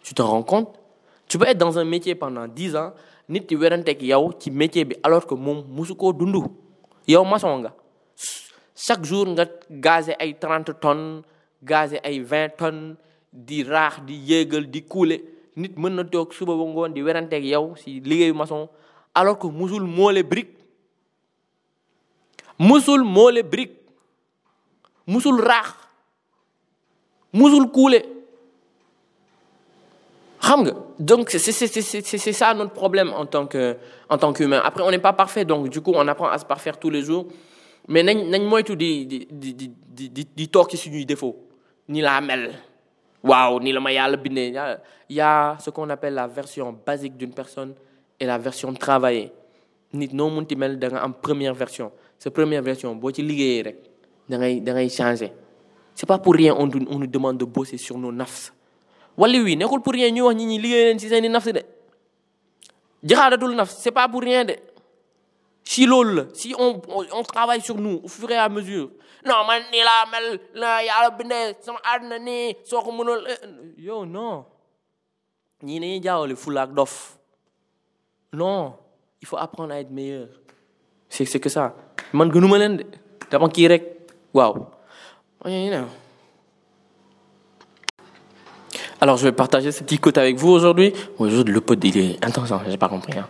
Tu 0.04 0.12
te 0.12 0.20
rends 0.22 0.42
compte? 0.42 0.78
Tu 1.26 1.38
peux 1.38 1.46
être 1.48 1.56
dans 1.58 1.78
un 1.78 1.84
métier 1.84 2.14
pendant 2.14 2.46
dix 2.46 2.76
ans 2.76 2.92
nit 3.28 3.40
di 3.40 3.56
weranteeg 3.56 4.02
yow 4.02 4.32
ci 4.38 4.50
métier 4.50 4.84
bi 4.84 4.94
alors 5.02 5.26
que 5.26 5.34
moom 5.34 5.64
musu 5.68 5.94
koo 5.94 6.12
dund. 6.12 6.36
Yow 7.08 7.24
maçon 7.24 7.58
nga. 7.60 7.72
Chaque 8.76 9.04
jour 9.04 9.26
nga 9.28 9.46
gazé 9.70 10.14
ay 10.18 10.34
trente 10.38 10.78
tonnes 10.78 11.22
gazé 11.62 11.98
ay 12.04 12.20
vingt 12.20 12.50
tonnes 12.58 12.96
di 13.32 13.62
raax 13.62 14.02
di 14.06 14.14
yéegal 14.14 14.68
di 14.70 14.82
kuule. 14.84 15.20
Nit 15.56 15.76
mën 15.78 15.94
na 15.94 16.04
toog 16.04 16.34
suba 16.34 16.52
ba 16.54 16.64
ngoon 16.64 16.92
di 16.92 17.02
weranteeg 17.02 17.44
yow 17.46 17.74
si 17.76 18.00
liggéeyu 18.00 18.34
maçon 18.34 18.68
alors 19.14 19.38
que 19.38 19.46
musul 19.46 19.84
moole 19.84 20.22
brique 20.22 20.53
musul 22.58 23.02
moole 23.04 23.42
brique. 23.42 23.76
Musul 25.06 25.40
raax. 25.40 25.74
Musul 27.32 27.70
kuule. 27.70 28.00
Xam 30.40 30.62
nga 30.64 30.72
donc 30.98 31.30
c'est 31.30 32.32
ça 32.32 32.54
notre 32.54 32.72
problème 32.72 33.12
en 33.14 33.26
tant 33.26 33.46
que 33.46 33.76
en 34.08 34.18
tant 34.18 34.32
qu'humain. 34.32 34.60
Après 34.64 34.82
on 34.82 34.90
n'est 34.90 34.98
pas 34.98 35.12
parfait 35.12 35.44
donc 35.44 35.68
du 35.68 35.80
coup 35.80 35.92
on 35.94 36.06
apprend 36.06 36.28
à 36.28 36.38
se 36.38 36.44
parfaire 36.44 36.78
tous 36.78 36.90
les 36.90 37.02
jours. 37.02 37.26
Mais 37.88 38.02
nañ 38.02 38.28
nañ 38.30 38.42
moytu 38.48 38.76
di 38.76 39.06
di 39.06 39.26
di 39.30 39.54
di 39.54 39.68
di 40.10 40.26
di 40.34 40.48
toog 40.48 40.68
ci 40.70 40.76
suñuy 40.76 41.04
défaut 41.04 41.36
ni 41.88 42.00
laa 42.00 42.20
mel. 42.20 42.52
Waaw 43.22 43.58
ni 43.60 43.72
la 43.72 43.80
ma 43.80 43.90
yàlla 43.92 44.16
bindee. 44.16 44.52
Y 45.08 45.20
a 45.20 45.56
ce 45.58 45.70
qu'on 45.70 45.88
appelle 45.90 46.14
la 46.14 46.26
version 46.26 46.72
basique 46.86 47.16
d'une 47.16 47.32
personne 47.34 47.74
et 48.20 48.26
la 48.26 48.38
version 48.38 48.72
travaillée. 48.74 49.32
Nit 49.92 50.12
noo 50.12 50.28
munti 50.30 50.56
mel 50.56 50.78
da 50.78 50.88
nga 50.88 51.02
am 51.02 51.14
première 51.14 51.54
version 51.54 51.90
sa 52.24 52.30
première 52.30 52.62
version 52.64 52.94
boo 52.96 53.10
ci 53.12 53.20
liggéeyee 53.20 53.62
rek 53.66 53.76
da 54.30 54.38
ngay 54.38 54.60
da 54.62 54.72
changer. 54.88 55.30
C'est 55.94 56.06
pas 56.06 56.18
pour 56.18 56.32
rien 56.34 56.54
on 56.56 56.70
on 56.88 56.98
nous 56.98 57.06
demande 57.06 57.36
de 57.36 57.44
bosser 57.44 57.76
sur 57.76 57.98
nos 57.98 58.10
nafs. 58.10 58.50
Wala 59.18 59.38
wi 59.44 59.56
nekkul 59.56 59.82
pour 59.82 59.92
rien 59.92 60.08
ñuy 60.10 60.22
wax 60.22 60.34
ñi 60.36 60.46
ñi 60.46 60.58
liggéey 60.58 60.84
leen 60.86 60.98
ci 60.98 61.08
seeni 61.10 61.28
nafs 61.28 61.52
de. 61.52 61.60
Jaxaadatul 63.02 63.54
nafs 63.54 63.76
c'est 63.78 63.90
pas 63.92 64.08
pour 64.08 64.22
rien 64.22 64.42
de. 64.46 64.54
Si 65.64 65.84
loolu 65.84 66.22
si 66.32 66.54
on 66.58 66.80
on 67.12 67.22
travaille 67.24 67.60
sur 67.60 67.76
nous 67.76 68.00
au 68.02 68.08
fur 68.08 68.30
et 68.30 68.36
à 68.38 68.48
mesure 68.48 68.88
non 69.26 69.44
man 69.46 69.60
nii 69.70 69.84
laa 69.84 70.04
mel 70.12 70.40
la 70.54 70.82
yàlla 70.82 71.10
bindee 71.10 71.56
sama 71.60 71.78
àdduna 71.92 72.18
nii 72.18 72.56
soo 72.64 72.80
ko 72.80 72.90
mënul 72.90 73.20
yow 73.76 74.06
non. 74.06 74.46
Ñii 75.62 75.78
dañuy 75.80 76.00
jaawale 76.02 76.36
fula 76.36 76.62
ak 76.62 76.72
dof. 76.72 77.18
Non 78.32 78.78
il 79.20 79.26
faut 79.28 79.36
apprendre 79.36 79.74
à 79.74 79.80
être 79.80 79.90
meilleur. 79.90 80.28
C'est 81.10 81.26
c'est 81.26 81.38
que 81.38 81.48
ça 81.50 81.74
Alors, 89.00 89.16
je 89.16 89.24
vais 89.24 89.32
partager 89.32 89.72
ce 89.72 89.82
petit 89.82 89.98
côté 89.98 90.20
avec 90.20 90.36
vous 90.36 90.50
aujourd'hui. 90.50 90.92
Juste 91.20 91.48
le 91.48 91.60
pote, 91.60 91.82
il 91.82 91.98
est 91.98 92.24
intéressant, 92.24 92.60
j'ai 92.68 92.76
pas 92.76 92.88
compris. 92.88 93.18
Hein. 93.18 93.26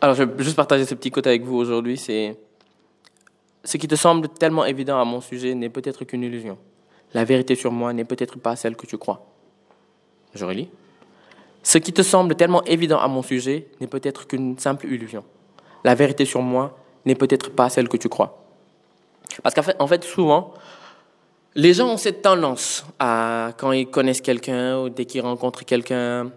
Alors, 0.00 0.14
je 0.14 0.22
vais 0.22 0.42
juste 0.42 0.56
partager 0.56 0.86
ce 0.86 0.94
petit 0.94 1.10
côté 1.10 1.28
avec 1.28 1.44
vous 1.44 1.56
aujourd'hui. 1.56 1.98
C'est 1.98 2.36
ce 3.64 3.76
qui 3.76 3.86
te 3.86 3.94
semble 3.96 4.28
tellement 4.28 4.64
évident 4.64 4.98
à 4.98 5.04
mon 5.04 5.20
sujet 5.20 5.54
n'est 5.54 5.68
peut-être 5.68 6.04
qu'une 6.04 6.22
illusion. 6.22 6.56
La 7.12 7.24
vérité 7.24 7.54
sur 7.54 7.70
moi 7.70 7.92
n'est 7.92 8.06
peut-être 8.06 8.38
pas 8.38 8.56
celle 8.56 8.76
que 8.76 8.86
tu 8.86 8.96
crois. 8.96 9.26
Je 10.34 10.44
relis. 10.46 10.70
Ce 11.62 11.76
qui 11.76 11.92
te 11.92 12.02
semble 12.02 12.34
tellement 12.34 12.64
évident 12.64 12.98
à 12.98 13.08
mon 13.08 13.22
sujet 13.22 13.68
n'est 13.78 13.86
peut-être 13.86 14.26
qu'une 14.26 14.58
simple 14.58 14.86
illusion. 14.86 15.22
La 15.84 15.94
vérité 15.94 16.24
sur 16.24 16.40
moi 16.40 16.78
n'est 17.04 17.14
peut-être 17.14 17.50
pas 17.50 17.68
celle 17.68 17.88
que 17.88 17.96
tu 17.96 18.08
crois. 18.08 18.44
Parce 19.42 19.54
qu'en 19.54 19.62
fait, 19.62 19.76
en 19.78 19.86
fait, 19.86 20.04
souvent, 20.04 20.54
les 21.54 21.74
gens 21.74 21.88
ont 21.88 21.96
cette 21.96 22.22
tendance 22.22 22.84
à, 22.98 23.52
quand 23.56 23.72
ils 23.72 23.86
connaissent 23.86 24.20
quelqu'un 24.20 24.80
ou 24.80 24.88
dès 24.88 25.04
qu'ils 25.04 25.22
rencontrent 25.22 25.64
quelqu'un, 25.64 26.30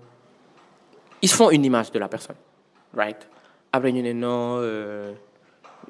ils 1.21 1.29
se 1.29 1.35
font 1.35 1.49
une 1.49 1.65
image 1.65 1.91
de 1.91 1.99
la 1.99 2.07
personne. 2.07 2.35
Right? 2.95 3.17
Après, 3.71 3.91
non, 3.91 4.57
euh, 4.59 5.11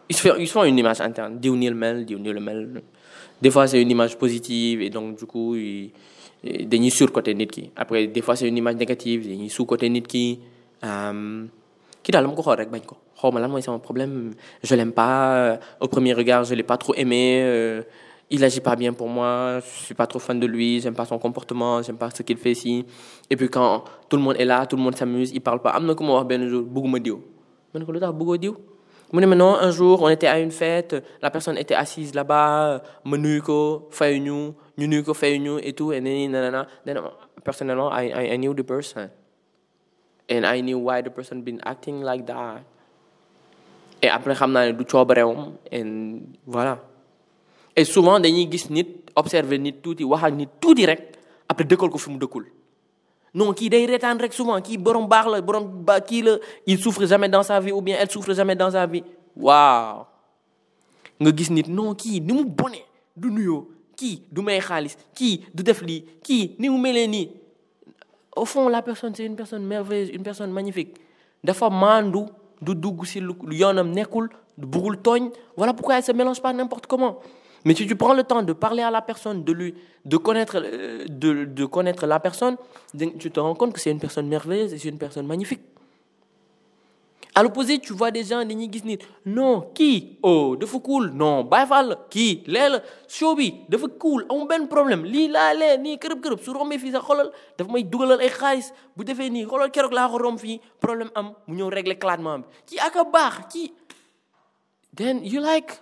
ils, 0.09 0.15
se 0.15 0.27
font, 0.47 0.63
ils 0.63 0.69
une 0.69 0.79
image 0.79 1.01
interne. 1.01 1.39
Des 1.39 1.49
fois, 3.51 3.67
c'est 3.67 3.81
une 3.81 3.91
image 3.91 4.17
positive 4.17 4.81
et 4.81 4.89
donc, 4.89 5.17
du 5.17 5.25
coup, 5.25 5.55
ils, 5.55 5.91
dañuy 6.45 6.91
surcoté 6.91 7.33
nit 7.33 7.47
ki. 7.47 7.71
Après, 7.75 8.07
des 8.07 8.21
fois, 8.21 8.35
c'est 8.35 8.47
une 8.47 8.57
image 8.57 8.75
négative, 8.75 9.27
dañuy 9.27 9.49
sous-coté 9.49 9.89
nit 9.89 10.03
ki. 10.03 10.39
Kii 12.05 12.13
daal 12.13 12.23
dama 12.29 12.37
ko 12.37 12.43
xool 12.45 12.57
rek 12.61 12.69
bañ 12.69 12.85
ko. 12.85 12.95
xaw 13.17 13.31
ma 13.33 13.79
problème. 13.79 14.35
Je 14.61 14.75
l'aime 14.75 14.93
pas. 14.93 15.57
Au 15.81 15.87
premier 15.87 16.13
regard, 16.13 16.43
je 16.43 16.53
l'ai 16.53 16.61
pas 16.63 16.77
trop 16.77 16.93
aimé. 16.93 17.41
Euh, 17.41 17.81
il 18.29 18.43
agit 18.43 18.61
pas 18.61 18.75
bien 18.75 18.93
pour 18.93 19.07
moi, 19.07 19.59
je 19.59 19.85
suis 19.85 19.93
pas 19.93 20.07
trop 20.07 20.19
fan 20.19 20.39
de 20.39 20.47
lui, 20.47 20.79
j'aime 20.81 20.95
pas 20.95 21.05
son 21.05 21.19
comportement, 21.19 21.81
j'aime 21.81 21.97
pas 21.97 22.09
ce 22.09 22.23
qu'il 22.23 22.37
fait 22.37 22.51
ici. 22.51 22.85
Et 23.29 23.35
puis 23.35 23.49
quand 23.49 23.83
tout 24.09 24.17
le 24.17 24.23
monde 24.23 24.35
est 24.39 24.45
là, 24.45 24.65
tout 24.65 24.75
le 24.75 24.81
monde 24.81 24.95
s'amuse, 24.95 25.31
il 25.31 25.41
parle 25.41 25.61
pas. 25.61 25.71
am 25.71 25.85
na 25.85 25.93
ku 25.93 26.03
ma 26.03 26.13
wax 26.13 26.27
benn 26.27 26.47
jour 26.49 26.63
bëgguma 26.63 26.99
diw. 26.99 27.17
ma 27.73 27.79
ne 27.79 27.85
ko 27.85 27.91
lu 27.91 27.99
tax 27.99 28.13
ne 29.13 29.43
un 29.43 29.71
jour 29.71 30.01
on 30.01 30.09
était 30.09 30.27
à 30.27 30.39
une 30.39 30.51
fête, 30.51 30.95
la 31.21 31.29
personne 31.29 31.57
était 31.57 31.75
assise 31.75 32.15
là-bas, 32.15 32.81
ma 33.03 33.17
nuyu 33.17 33.41
ko 33.41 33.87
fayuñu, 33.91 34.53
ko 35.03 35.13
et 35.61 35.73
tout 35.73 35.93
et 35.93 36.01
nanana. 36.01 36.67
Then 36.83 36.97
personnellement 37.43 37.91
I 37.93 38.33
I 38.33 38.37
knew 38.37 38.53
the 38.55 38.63
person. 38.63 39.09
And 40.29 40.45
I 40.45 40.61
knew 40.61 40.79
why 40.81 41.01
the 41.01 41.09
person 41.13 41.41
been 41.45 41.61
acting 41.65 42.01
like 42.01 42.25
that. 42.25 42.63
Et 44.01 44.09
après 44.09 44.33
xam 44.33 44.51
naa 44.51 44.65
ne 44.67 44.71
du 44.73 44.85
coobareewam. 44.85 45.53
And 45.71 46.21
voilà. 46.45 46.79
et 47.75 47.83
souvent 47.85 48.19
dañuy 48.19 48.47
gis 48.49 48.69
nit 48.69 48.87
observer 49.15 49.57
nit 49.59 49.81
tuuti 49.83 50.03
wax 50.03 50.23
ak 50.23 51.01
après 51.47 51.65
dëkkal 51.65 51.89
ko 51.89 51.99
non 53.35 53.53
kii 53.53 53.69
day 53.69 53.85
reetaan 53.85 54.17
rek 54.19 54.33
souvent 54.33 54.61
kii 54.61 54.77
borom 54.77 55.07
souffre 56.79 57.05
jamais 57.05 57.27
dans 57.29 57.43
sa 57.43 57.59
vie 57.59 57.71
ou 57.73 57.81
bien 57.81 57.97
elle 57.99 58.09
souffre 58.09 58.33
jamais 58.33 58.55
dans 58.55 58.71
sa 58.71 58.85
vie. 58.87 59.03
Waaw. 59.35 60.05
Nga 61.19 61.31
gis 61.35 61.51
nit 61.51 61.67
non 61.67 61.93
kii 61.93 62.21
ni 62.21 62.31
mu 62.33 62.45
bone 62.45 62.79
du 63.15 63.29
nuyoo 63.29 63.67
au 68.35 68.45
fond 68.45 68.67
la 68.69 68.81
personne 68.81 69.13
c'est 69.15 69.25
une 69.25 69.35
personne 69.35 69.65
merveilleuse 69.65 70.09
une 70.09 70.23
personne 70.23 70.51
magnifique. 70.51 70.95
Dafa 71.43 71.69
maandu 71.69 72.25
du 72.61 72.75
dugg 72.75 73.05
si 73.05 73.19
lu 73.19 73.33
yoonam 73.51 73.91
nekkul 73.91 74.29
voilà 75.57 75.73
pourquoi 75.73 75.97
elle 75.97 76.03
se 76.03 76.11
mélange 76.13 76.41
pas 76.41 76.53
n'importe 76.53 76.87
comment. 76.87 77.19
Mais 77.65 77.73
si 77.75 77.85
tu 77.87 77.95
prends 77.95 78.13
le 78.13 78.23
temps 78.23 78.43
de 78.43 78.53
parler 78.53 78.83
à 78.83 78.91
la 78.91 79.01
personne 79.01 79.43
de 79.43 79.51
lui 79.51 79.73
de 80.05 80.17
connaître 80.17 80.61
euh, 80.63 81.05
de 81.07 81.65
connaître 81.65 82.05
la 82.05 82.19
personne 82.19 82.57
tu 83.19 83.31
te 83.31 83.39
rends 83.39 83.55
compte 83.55 83.73
que 83.73 83.79
c'est 83.79 83.91
une 83.91 83.99
personne 83.99 84.27
merveilleuse 84.27 84.73
et 84.73 84.77
c'est 84.77 84.89
une 84.89 84.97
personne 84.99 85.27
magnifique 85.27 85.61
à 87.37 87.43
l'opposé 87.43 87.79
tu 87.79 87.91
vois 87.91 88.11
des 88.11 88.23
gens 88.23 88.45
dañuy 88.45 88.69
gis 88.71 88.97
non 89.25 89.69
kii 89.75 90.19
oh 90.23 90.55
dafa 90.55 90.79
cool 90.79 91.11
non 91.11 91.43
Baay 91.43 91.67
Faal 91.67 91.89
la 91.89 91.95
kii 92.09 92.43
lee 92.47 92.69
la 92.69 92.79
cool 93.99 94.25
amul 94.29 94.47
benn 94.47 94.67
problème. 94.69 95.03
Lii 95.03 95.27
laa 95.27 95.53
lee 95.53 95.77
nii 95.77 95.97
kërëb 95.99 96.21
kërëb 96.23 96.39
su 96.41 96.53
rombee 96.55 96.79
fii 96.79 96.93
sax 96.95 97.03
xoolal 97.03 97.29
dafa 97.57 97.71
may 97.71 97.83
dugalal 97.83 98.19
ay 98.23 98.29
xaalis. 98.29 98.71
Bu 98.95 99.03
defee 99.03 99.29
nii 99.29 99.45
xoolal 99.45 99.69
keroog 99.69 99.91
laa 99.91 100.07
problème 100.79 101.11
am 101.15 101.33
mu 101.47 101.55
ñëw 101.55 101.69
régler 101.69 101.99
clatement 101.99 102.39
bi. 102.39 102.45
Kii 102.67 102.79
ak 102.79 102.95
a 102.95 103.03
baax 103.03 103.35
kii 103.51 103.73
then 104.95 105.19
you 105.25 105.41
like 105.41 105.75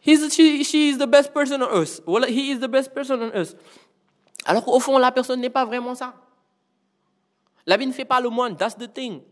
he's 0.00 0.26
she 0.34 0.64
she 0.64 0.88
is 0.90 0.98
the 0.98 1.06
best 1.06 1.32
person 1.32 1.62
on 1.62 1.70
earth 1.70 2.02
wala 2.04 2.26
he 2.26 2.50
is 2.50 2.58
the 2.58 2.68
best 2.68 2.92
person 2.92 3.22
on 3.22 3.30
earth. 3.32 3.54
Alors 4.44 4.64
qu'au 4.64 4.80
fond 4.80 4.98
la 4.98 5.12
personne 5.12 5.40
n'est 5.40 5.50
pas 5.54 5.64
vraiment 5.64 5.94
ça. 5.94 6.14
L'habit 7.64 7.86
ne 7.86 7.92
fait 7.92 8.04
pas 8.04 8.20
le 8.20 8.28
moine 8.28 8.56
that's 8.56 8.76
the 8.76 8.92
thing 8.92 9.22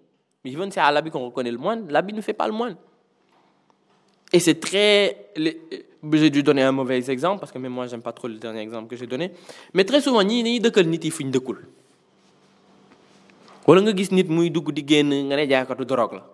Even 0.44 0.70
c'est 0.70 0.80
à 0.80 0.90
l'habit 0.90 1.10
qu'on 1.10 1.26
reconnaît 1.26 1.50
le 1.50 1.58
moine, 1.58 1.86
l'habit 1.90 2.14
ne 2.14 2.20
fait 2.20 2.32
pas 2.32 2.46
le 2.46 2.52
moine. 2.52 2.76
Et 4.32 4.38
c'est 4.40 4.58
très. 4.60 5.32
J'ai 6.12 6.30
dû 6.30 6.42
donner 6.42 6.62
un 6.62 6.72
mauvais 6.72 7.10
exemple 7.10 7.40
parce 7.40 7.52
que 7.52 7.58
même 7.58 7.72
moi, 7.72 7.86
j'aime 7.86 8.00
pas 8.00 8.12
trop 8.12 8.26
le 8.28 8.34
dernier 8.36 8.60
exemple 8.60 8.88
que 8.88 8.96
j'ai 8.96 9.06
donné. 9.06 9.32
Mais 9.74 9.84
très 9.84 10.00
souvent, 10.00 10.22
ñii 10.22 10.42
dañuy 10.42 10.60
dëkkal 10.60 10.86
nit 10.86 11.04
yi 11.04 11.10
fuñ 11.10 11.30
dëkkul. 11.30 11.58
di 14.72 14.84
génn 14.86 15.10
nga 15.28 15.36
ne 15.36 15.46
jaaykatu 15.48 15.84
drogue 15.84 16.14
la. 16.14 16.24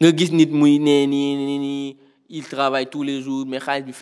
nga 0.00 0.16
gis 0.16 0.30
tous 2.90 3.02
les 3.02 3.20
jours 3.22 3.46
mais 3.46 3.58
xaalis 3.58 3.82
bi 3.82 3.92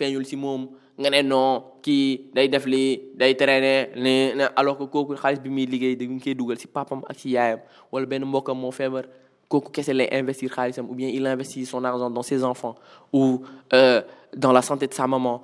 nga 0.99 1.09
ne 1.09 1.21
non 1.21 1.63
kii 1.81 2.31
day 2.33 2.47
def 2.49 2.65
lii 2.65 3.13
day 3.15 3.35
traîner 3.35 3.89
ne 3.95 4.45
alors 4.55 4.77
que 4.77 4.83
kooku 4.85 5.15
xaalis 5.15 5.39
bi 5.39 5.49
muy 5.49 5.65
liggéey 5.65 5.95
dañ 5.95 6.19
koy 6.19 6.33
dugal 6.35 6.57
si 6.57 6.67
papam 6.67 7.01
ak 7.09 7.19
si 7.19 7.29
yaayam 7.37 7.59
wala 7.91 8.05
benn 8.05 8.25
mbokkam 8.25 8.57
moo 8.57 8.71
feebar 8.71 9.05
kooku 9.47 9.71
kese 9.71 9.93
lay 9.93 10.07
investir 10.11 10.49
xaalisam 10.49 10.89
ou 10.89 10.95
bien 10.95 11.09
il 11.09 11.25
investit 11.27 11.65
son 11.65 11.83
argent 11.83 12.09
dans 12.09 12.23
ses 12.23 12.43
enfants 12.43 12.75
ou 13.13 13.41
euh, 13.73 14.01
dans 14.35 14.51
la 14.51 14.61
santé 14.61 14.87
de 14.87 14.93
sa 14.93 15.07
maman 15.07 15.41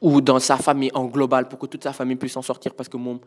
ou 0.00 0.20
dans 0.20 0.38
sa 0.38 0.56
famille 0.56 0.90
en 0.94 1.04
global 1.06 1.46
pour 1.48 1.58
que 1.58 1.66
toute 1.66 1.82
sa 1.82 1.92
famille 1.92 2.16
puisse 2.16 2.36
en 2.36 2.42
sortir 2.42 2.74
parce 2.74 2.88
que 2.88 2.96
moom 2.96 3.20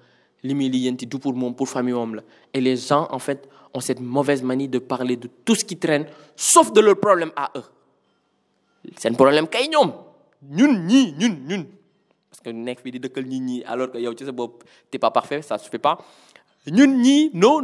li 0.44 0.56
muy 0.56 0.70
lijjanti 0.70 1.06
du 1.06 1.20
pour 1.20 1.34
moom 1.34 1.54
pour 1.54 1.68
famille 1.68 1.94
moom 1.94 2.16
la. 2.16 2.22
Et 2.54 2.62
les 2.62 2.78
gens 2.78 3.08
en 3.12 3.20
fait 3.20 3.48
ont 3.74 3.80
cette 3.80 4.00
mauvaise 4.00 4.42
manie 4.42 4.68
de 4.68 4.80
parler 4.80 5.16
de 5.18 5.30
tout 5.46 5.56
ce 5.56 5.64
qui 5.66 5.78
traîne 5.78 6.06
sauf 6.36 6.72
de 6.74 6.82
leur 6.82 7.00
problème 7.00 7.32
à 7.36 7.52
eux. 7.56 7.64
Seen 8.98 9.16
problème 9.16 9.48
kay 9.48 9.68
ñoom 9.68 9.92
ñun 10.42 10.86
ñii 10.88 11.14
ñun 11.20 11.36
ñun. 11.48 11.64
Parce 12.30 12.42
que 12.42 12.50
nekk 12.54 12.80
fii 12.82 12.92
di 12.92 13.00
dëkkal 13.00 13.26
ñi 13.26 13.40
ñii 13.40 13.64
alors 13.66 13.92
que 13.92 13.98
yow 13.98 14.14
ci 14.18 14.26
sa 14.26 14.32
t'es 14.92 15.00
pas 15.00 15.12
parfait 15.12 15.42
ça 15.42 15.58
se 15.58 15.70
fait 15.70 15.80
pas. 15.80 15.98
Ñun 16.68 16.98
non 17.34 17.62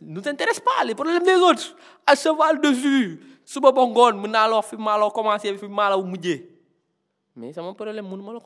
nous 0.00 0.28
intéressent 0.28 0.60
pas 0.64 0.84
les 0.84 0.94
problèmes 0.94 1.22
des 1.24 1.34
autres. 1.36 1.74
À 2.06 2.14
cheval 2.14 2.60
dessus 2.60 3.20
suba 3.44 3.72
ba 3.72 3.82
ngoon 3.86 4.20
mën 4.20 4.28
naa 4.30 4.46
la 4.48 4.56
wax 4.56 4.68
fi 4.70 4.76
fi 5.56 5.66
problème 7.74 8.08
mënu 8.08 8.22
ma 8.22 8.32
la 8.32 8.40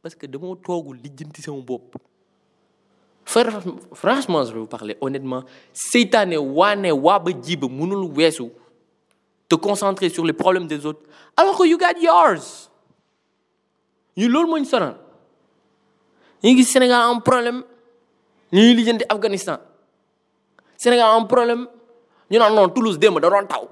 parce 0.00 0.14
que 0.14 0.26
dama 0.26 0.54
toogul 0.64 0.96
lijjanti 1.02 1.42
sama 1.42 1.60
franchement 3.92 4.44
je 4.44 4.52
vais 4.54 4.58
vous 4.60 4.66
parler 4.66 4.96
honnêtement. 5.00 5.42
Seytaane 5.72 6.36
waane 6.38 6.90
waa 6.92 7.18
ba 7.18 7.30
jiba 7.42 7.68
mënul 7.68 8.10
te 9.48 9.56
concentrer 9.56 10.08
sur 10.10 10.24
les 10.24 10.32
problèmes 10.32 10.66
des 10.66 10.84
autres 10.84 11.00
alors 11.36 11.56
que 11.56 11.64
you 11.66 11.78
got 11.78 11.98
yours. 12.00 12.70
Ñu 14.16 14.28
loolu 14.28 14.48
moo 14.48 14.58
ñu 14.58 14.64
sonal. 14.64 14.96
Ñu 16.42 16.52
ngi 16.52 16.64
Sénégal 16.64 17.02
am 17.10 17.22
problème 17.22 17.62
ñu 18.52 18.60
ngi 18.60 18.74
lijjanti 18.74 19.04
Afghanistan. 19.08 19.58
Sénégal 20.76 21.08
am 21.16 21.26
problème 21.26 21.66
ñu 22.30 22.38
naan 22.38 22.54
non 22.54 22.68
Toulouse 22.68 22.98
démb 22.98 23.18
da 23.20 23.30
doon 23.30 23.46
taw. 23.46 23.68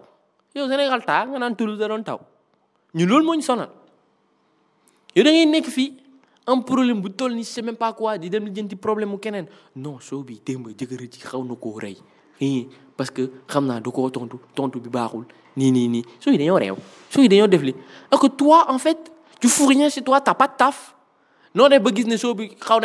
Yow 0.54 0.68
Sénégal 0.68 1.04
taa 1.04 1.26
nga 1.26 1.38
naan 1.38 1.54
Toulouse 1.56 1.78
da 1.78 1.88
doon 1.88 2.02
taw. 2.02 2.20
Ñu 2.94 3.06
loolu 3.06 3.24
moo 3.24 3.34
ñu 3.34 3.42
sonal. 3.42 3.68
Yow 5.14 5.24
da 5.24 5.30
ngay 5.30 5.46
nekk 5.46 5.66
fii 5.68 5.92
am 6.46 6.62
problème 6.64 7.00
bu 7.02 7.10
toll 7.10 7.34
ni 7.34 7.44
c'est 7.44 7.60
même 7.62 7.76
pas 7.76 7.92
quoi 7.92 8.16
di 8.16 8.30
dem 8.30 8.44
lijjanti 8.46 8.78
non 9.76 9.98
parce 12.96 13.10
que 13.10 13.30
nii 15.57 15.70
nii 15.72 15.88
nii 15.88 16.04
soo 16.20 16.30
yi 16.30 16.38
dañoo 16.38 16.59
réew 16.59 16.76
soo 17.11 17.22
yi 17.22 17.28
dañoo 17.28 17.46
def 17.48 17.62
li 17.62 17.74
alors 18.11 18.20
que 18.20 18.28
toi 18.28 18.66
en 18.68 18.78
fait 18.78 18.98
tu 19.40 19.48
fous 19.48 19.66
rien 19.66 19.88
chez 19.88 20.02
toi 20.02 20.20
t'as 20.20 20.34
pas 20.34 20.48
de 20.48 20.52
taf. 20.57 20.94
Non 21.54 21.68
def 21.68 21.82
ba 21.82 21.90
gis 21.94 22.04
ne 22.04 22.16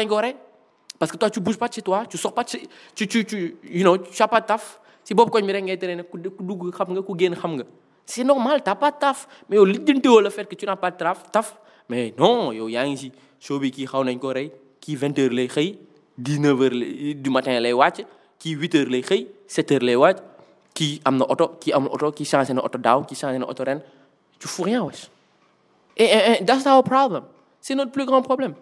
ko 0.07 0.15
rey 0.17 0.35
parce 0.97 1.11
que 1.11 1.17
toi 1.17 1.29
tu 1.29 1.39
bouges 1.39 1.57
pas 1.57 1.67
de 1.67 1.73
chez 1.73 1.81
toi 1.81 2.05
tu 2.09 2.17
sors 2.17 2.33
pas 2.33 2.43
de 2.43 2.49
chez 2.49 2.67
tu 2.95 3.07
tu 3.07 3.25
tu 3.25 3.55
you 3.63 3.81
know 3.83 3.97
tu 3.97 4.21
as 4.21 4.27
pas 4.27 4.41
de 4.41 4.45
taf. 4.47 4.79
Si 5.03 5.13
rek 5.13 5.63
ngay 5.63 5.77
tere 5.77 5.95
ne 5.95 6.03
ku 6.03 6.17
dugg 6.17 6.71
xam 6.73 6.93
nga 6.93 7.01
ku 7.01 7.15
c'est 8.05 8.23
normal 8.23 8.61
t'as 8.63 8.75
pas 8.75 8.91
de 8.91 8.97
taf. 8.97 9.27
Mais 9.49 9.57
yow 9.57 9.65
lijjantiwoo 9.65 10.21
le 10.21 10.29
fait 10.29 10.45
que 10.45 10.55
tu 10.55 10.65
n'as 10.65 10.75
pas 10.75 10.91
de 10.91 10.97
taf 10.97 11.31
taf. 11.31 11.55
Mais 11.89 12.13
non 12.17 12.51
yow 12.51 12.69
yaa 12.69 12.85
ngi 12.87 12.97
si 12.97 13.11
soo 13.39 13.59
bi 13.59 13.71
kii 13.71 13.85
xaw 13.87 14.03
nañ 14.03 14.19
ko 14.19 14.31
rey 14.33 14.51
vingt 14.87 15.17
heures 15.19 15.33
lay 15.33 15.47
xëy 15.47 15.77
dix 16.17 16.39
neuf 16.39 16.59
heures 16.61 17.15
du 17.15 17.29
matin 17.29 17.59
lay 17.59 17.73
kii 18.41 18.55
huit 18.57 18.73
heures 18.75 18.89
lay 18.89 19.01
xëy 19.05 19.27
sept 19.47 19.71
heures 19.71 19.85
lay 19.85 19.95
wàcc 19.95 20.17
kii 20.73 21.01
am 21.05 21.17
na 21.17 21.25
oto 21.29 21.47
kii 21.59 21.73
am 21.73 21.83
na 21.83 21.89
oto 21.89 22.11
kii 22.11 22.25
changé 22.25 22.53
na 22.53 22.61
oto 22.63 22.77
daaw 22.77 23.03
kii 23.05 23.15
changé 23.15 23.37
na 23.39 23.45
ren 23.65 23.81
tu 24.39 24.47
fous 24.47 24.63
rien 24.63 24.81
wesh. 24.83 25.09
Et, 25.97 26.05
et, 26.05 26.41
et 26.41 26.45
that's 26.45 26.65
our 26.65 26.83
problem. 26.83 27.23
C'est 27.59 27.75
notre 27.75 27.91
plus 27.91 28.05
grand 28.05 28.21
problème. 28.23 28.55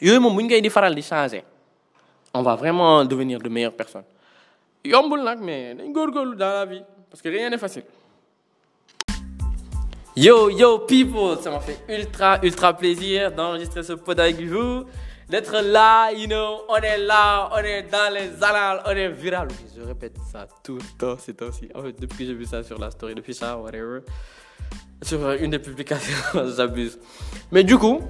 Yooyu 0.00 0.20
moom 0.20 0.36
bu 0.36 0.42
ñu 0.44 0.48
koy 0.48 1.02
changer 1.02 1.42
on 2.34 2.42
va 2.42 2.54
vraiment 2.56 3.04
devenir 3.04 3.38
de 3.40 3.48
meilleures 3.48 3.72
personnes. 3.72 4.04
Yombul 4.84 5.22
nag 5.24 5.40
mais 5.40 5.74
dañ 5.74 5.92
dans 5.92 6.36
la 6.38 6.64
vie 6.66 6.82
parce 7.10 7.20
que 7.22 7.28
rien 7.28 7.50
n'est 7.50 7.58
facile. 7.58 7.84
Yo 10.16 10.50
yo 10.50 10.80
people 10.80 11.38
ça 11.40 11.50
m'a 11.50 11.60
fait 11.60 11.78
ultra 11.88 12.38
ultra 12.44 12.72
plaisir 12.74 13.32
d'enregistrer 13.32 13.82
ce 13.82 13.94
pod 13.94 14.18
avec 14.20 14.40
vous 14.40 14.84
d'être 15.28 15.60
là 15.60 16.10
you 16.12 16.26
know 16.26 16.62
on 16.68 16.76
est 16.76 16.98
là 16.98 17.50
on 17.52 17.58
est 17.58 17.82
dans 17.82 18.12
les 18.12 18.42
annales 18.42 18.82
on 18.86 18.90
est 18.90 19.08
viral. 19.08 19.48
Je 19.76 19.82
répète 19.82 20.16
ça 20.32 20.46
tout 20.64 20.76
le 20.76 20.98
temps 20.98 21.16
ces 21.18 21.34
temps-ci. 21.34 21.68
En 21.74 21.82
fait 21.82 22.00
depuis 22.00 22.18
que 22.18 22.24
j'ai 22.26 22.34
vu 22.34 22.46
ça 22.46 22.62
sur 22.62 22.78
la 22.78 22.90
story 22.90 23.14
depuis 23.14 23.34
ça 23.34 23.56
whatever. 23.58 24.00
Sur 25.02 25.30
une 25.32 25.50
des 25.50 25.58
publications 25.58 26.14
j'abuse. 26.56 26.98
Mais 27.52 27.62
du 27.64 27.76
coup 27.76 28.00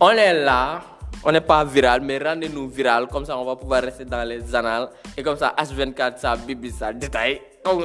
on 0.00 0.10
est 0.10 0.34
là 0.44 0.82
on 1.24 1.32
n'est 1.32 1.40
pas 1.40 1.64
viral 1.64 2.00
mais 2.00 2.18
rendez-nous 2.18 2.68
viral 2.68 3.06
comme 3.08 3.24
ça 3.24 3.36
on 3.36 3.44
va 3.44 3.56
pouvoir 3.56 3.82
rester 3.82 4.04
dans 4.04 4.26
les 4.26 4.54
annales. 4.54 4.88
Et 5.16 5.22
comme 5.22 5.36
ça 5.36 5.54
H24 5.58 6.18
ça 6.18 6.36
bibi 6.36 6.70
ça 6.70 6.92
détail. 6.92 7.42
Oh 7.66 7.80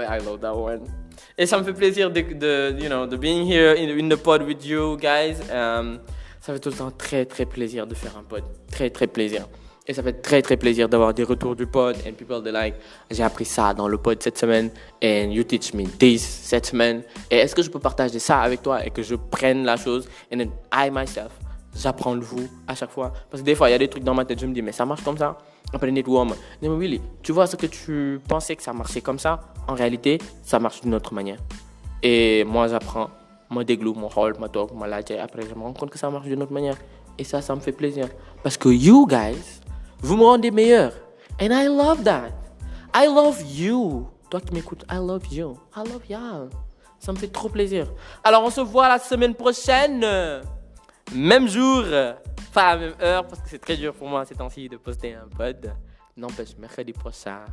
I 0.00 0.18
love 0.24 0.40
that 0.40 0.54
one. 0.54 0.84
Et 1.36 1.46
ça 1.46 1.58
me 1.58 1.64
fait 1.64 1.72
plaisir 1.72 2.10
de, 2.10 2.20
de 2.20 2.76
you 2.78 2.88
know 2.88 3.06
de 3.06 3.16
being 3.16 3.46
here 3.46 3.74
in, 3.76 3.88
in 3.98 4.08
the 4.08 4.16
pod 4.16 4.42
with 4.42 4.64
you 4.64 4.96
guys. 4.98 5.40
Um, 5.50 6.00
ça 6.42 6.52
fait 6.52 6.58
tout 6.58 6.70
le 6.70 6.74
temps 6.74 6.90
très 6.90 7.24
très 7.24 7.46
plaisir 7.46 7.86
de 7.86 7.94
faire 7.94 8.18
un 8.18 8.24
pod. 8.24 8.42
Très 8.70 8.90
très 8.90 9.06
plaisir. 9.06 9.46
Et 9.86 9.94
ça 9.94 10.02
fait 10.02 10.14
très 10.22 10.42
très 10.42 10.56
plaisir 10.56 10.88
d'avoir 10.88 11.14
des 11.14 11.22
retours 11.22 11.54
du 11.54 11.68
pod 11.68 11.96
and 12.04 12.14
people 12.14 12.42
de 12.42 12.50
like. 12.50 12.74
J'ai 13.12 13.22
appris 13.22 13.44
ça 13.44 13.72
dans 13.74 13.86
le 13.86 13.96
pod 13.96 14.20
cette 14.20 14.38
semaine. 14.38 14.70
And 15.02 15.30
you 15.30 15.44
teach 15.44 15.72
me 15.72 15.84
this 15.84 16.22
cette 16.22 16.66
semaine. 16.66 17.04
Et 17.30 17.36
est-ce 17.36 17.54
que 17.54 17.62
je 17.62 17.70
peux 17.70 17.78
partager 17.78 18.18
ça 18.18 18.40
avec 18.40 18.60
toi 18.60 18.84
et 18.84 18.90
que 18.90 19.04
je 19.04 19.14
prenne 19.14 19.64
la 19.64 19.76
chose? 19.76 20.08
And 20.32 20.38
then 20.38 20.50
I 20.74 20.90
myself 20.90 21.30
j'apprends 21.76 22.14
le 22.14 22.20
vous 22.20 22.48
à 22.66 22.74
chaque 22.74 22.90
fois. 22.90 23.12
Parce 23.30 23.40
que 23.40 23.46
des 23.46 23.54
fois 23.54 23.68
il 23.68 23.72
y 23.72 23.74
a 23.76 23.78
des 23.78 23.88
trucs 23.88 24.02
dans 24.02 24.14
ma 24.14 24.24
tête 24.24 24.40
je 24.40 24.46
me 24.46 24.52
dis 24.52 24.62
mais 24.62 24.72
ça 24.72 24.84
marche 24.84 25.04
comme 25.04 25.18
ça? 25.18 25.38
Après 25.72 25.92
nit 25.92 26.02
woo 26.04 26.24
ma 26.24 26.34
ne 26.60 26.68
ma 26.68 26.76
Willy 26.76 27.00
tu 27.22 27.30
vois 27.30 27.46
ce 27.46 27.54
que 27.54 27.66
tu 27.66 28.20
pensais 28.26 28.56
que 28.56 28.64
ça 28.64 28.72
marchait 28.72 29.00
comme 29.00 29.20
ça? 29.20 29.40
En 29.68 29.74
réalité 29.74 30.18
ça 30.42 30.58
marche 30.58 30.80
d'une 30.80 30.94
autre 30.94 31.14
manière. 31.14 31.38
Et 32.02 32.42
moi 32.42 32.66
j'apprends 32.66 33.10
ma 33.52 33.64
déglu 33.64 33.92
ma 33.94 34.08
xool 34.08 34.34
ma 34.38 34.48
toog 34.48 34.72
ma 34.74 34.86
laajte 34.86 35.12
après 35.20 35.42
je 35.42 35.54
me 35.54 35.62
rends 35.62 35.72
compte 35.72 35.90
que 35.90 35.98
ça 35.98 36.10
marche 36.10 36.26
d'une 36.26 36.42
autre 36.42 36.52
manière. 36.52 36.76
Et 37.18 37.24
ça 37.24 37.42
ça 37.42 37.54
me 37.54 37.60
fait 37.60 37.72
plaisir. 37.72 38.08
Parce 38.42 38.56
que 38.56 38.68
you 38.68 39.06
guys 39.06 39.60
vous 40.00 40.16
me 40.16 40.24
rendez 40.24 40.50
meilleur. 40.50 40.92
And 41.40 41.50
I 41.50 41.66
love 41.66 42.02
that. 42.04 42.30
I 42.94 43.06
love 43.06 43.40
you. 43.42 44.08
Toi 44.30 44.40
qui 44.40 44.54
m'écoutes 44.54 44.84
I 44.90 44.96
love 44.96 45.26
you. 45.32 45.56
I 45.76 45.88
love 45.88 46.06
y'all. 46.08 46.50
Ça 46.98 47.12
me 47.12 47.16
fait 47.16 47.28
trop 47.28 47.48
plaisir. 47.48 47.92
Alors, 48.22 48.44
on 48.44 48.50
se 48.50 48.60
voit 48.60 48.88
la 48.88 48.98
semaine 48.98 49.34
prochaine. 49.34 50.06
Même 51.12 51.48
jour, 51.48 51.82
pas 52.52 52.70
à 52.70 52.76
la 52.76 52.80
même 52.80 52.94
heure, 53.02 53.26
parce 53.26 53.42
que 53.42 53.48
c'est 53.48 53.58
très 53.58 53.76
dur 53.76 53.92
pour 53.92 54.08
moi 54.08 54.24
ces 54.24 54.34
temps-ci 54.34 54.68
de 54.68 54.76
poster 54.76 55.14
un 55.14 55.28
pod. 55.36 55.74
N'empêche, 56.16 56.56
mercredi 56.58 56.92
prochain, 56.92 57.44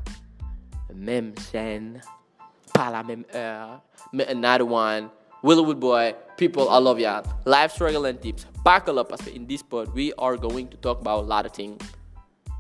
même 0.93 1.33
chaîne, 1.51 1.99
pas 2.73 2.87
à 2.87 2.91
la 2.91 3.03
même 3.03 3.25
heure, 3.33 3.81
mais 4.13 4.27
another 4.27 4.71
one. 4.71 5.09
Willowwood 5.43 5.79
Boy, 5.79 6.15
people, 6.37 6.69
I 6.69 6.77
love 6.79 6.99
ya. 6.99 7.23
Life 7.45 7.71
struggle 7.71 8.05
and 8.05 8.21
tips. 8.21 8.45
Buckle 8.63 8.99
up, 8.99 9.17
que 9.23 9.33
in 9.33 9.47
this 9.47 9.63
pod, 9.63 9.93
we 9.93 10.11
are 10.17 10.35
going 10.35 10.67
to 10.67 10.77
talk 10.77 10.99
about 10.99 11.23
a 11.23 11.27
lot 11.27 11.45
of 11.45 11.53
things. 11.53 11.81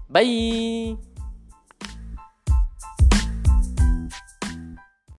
Bye! 0.09 0.97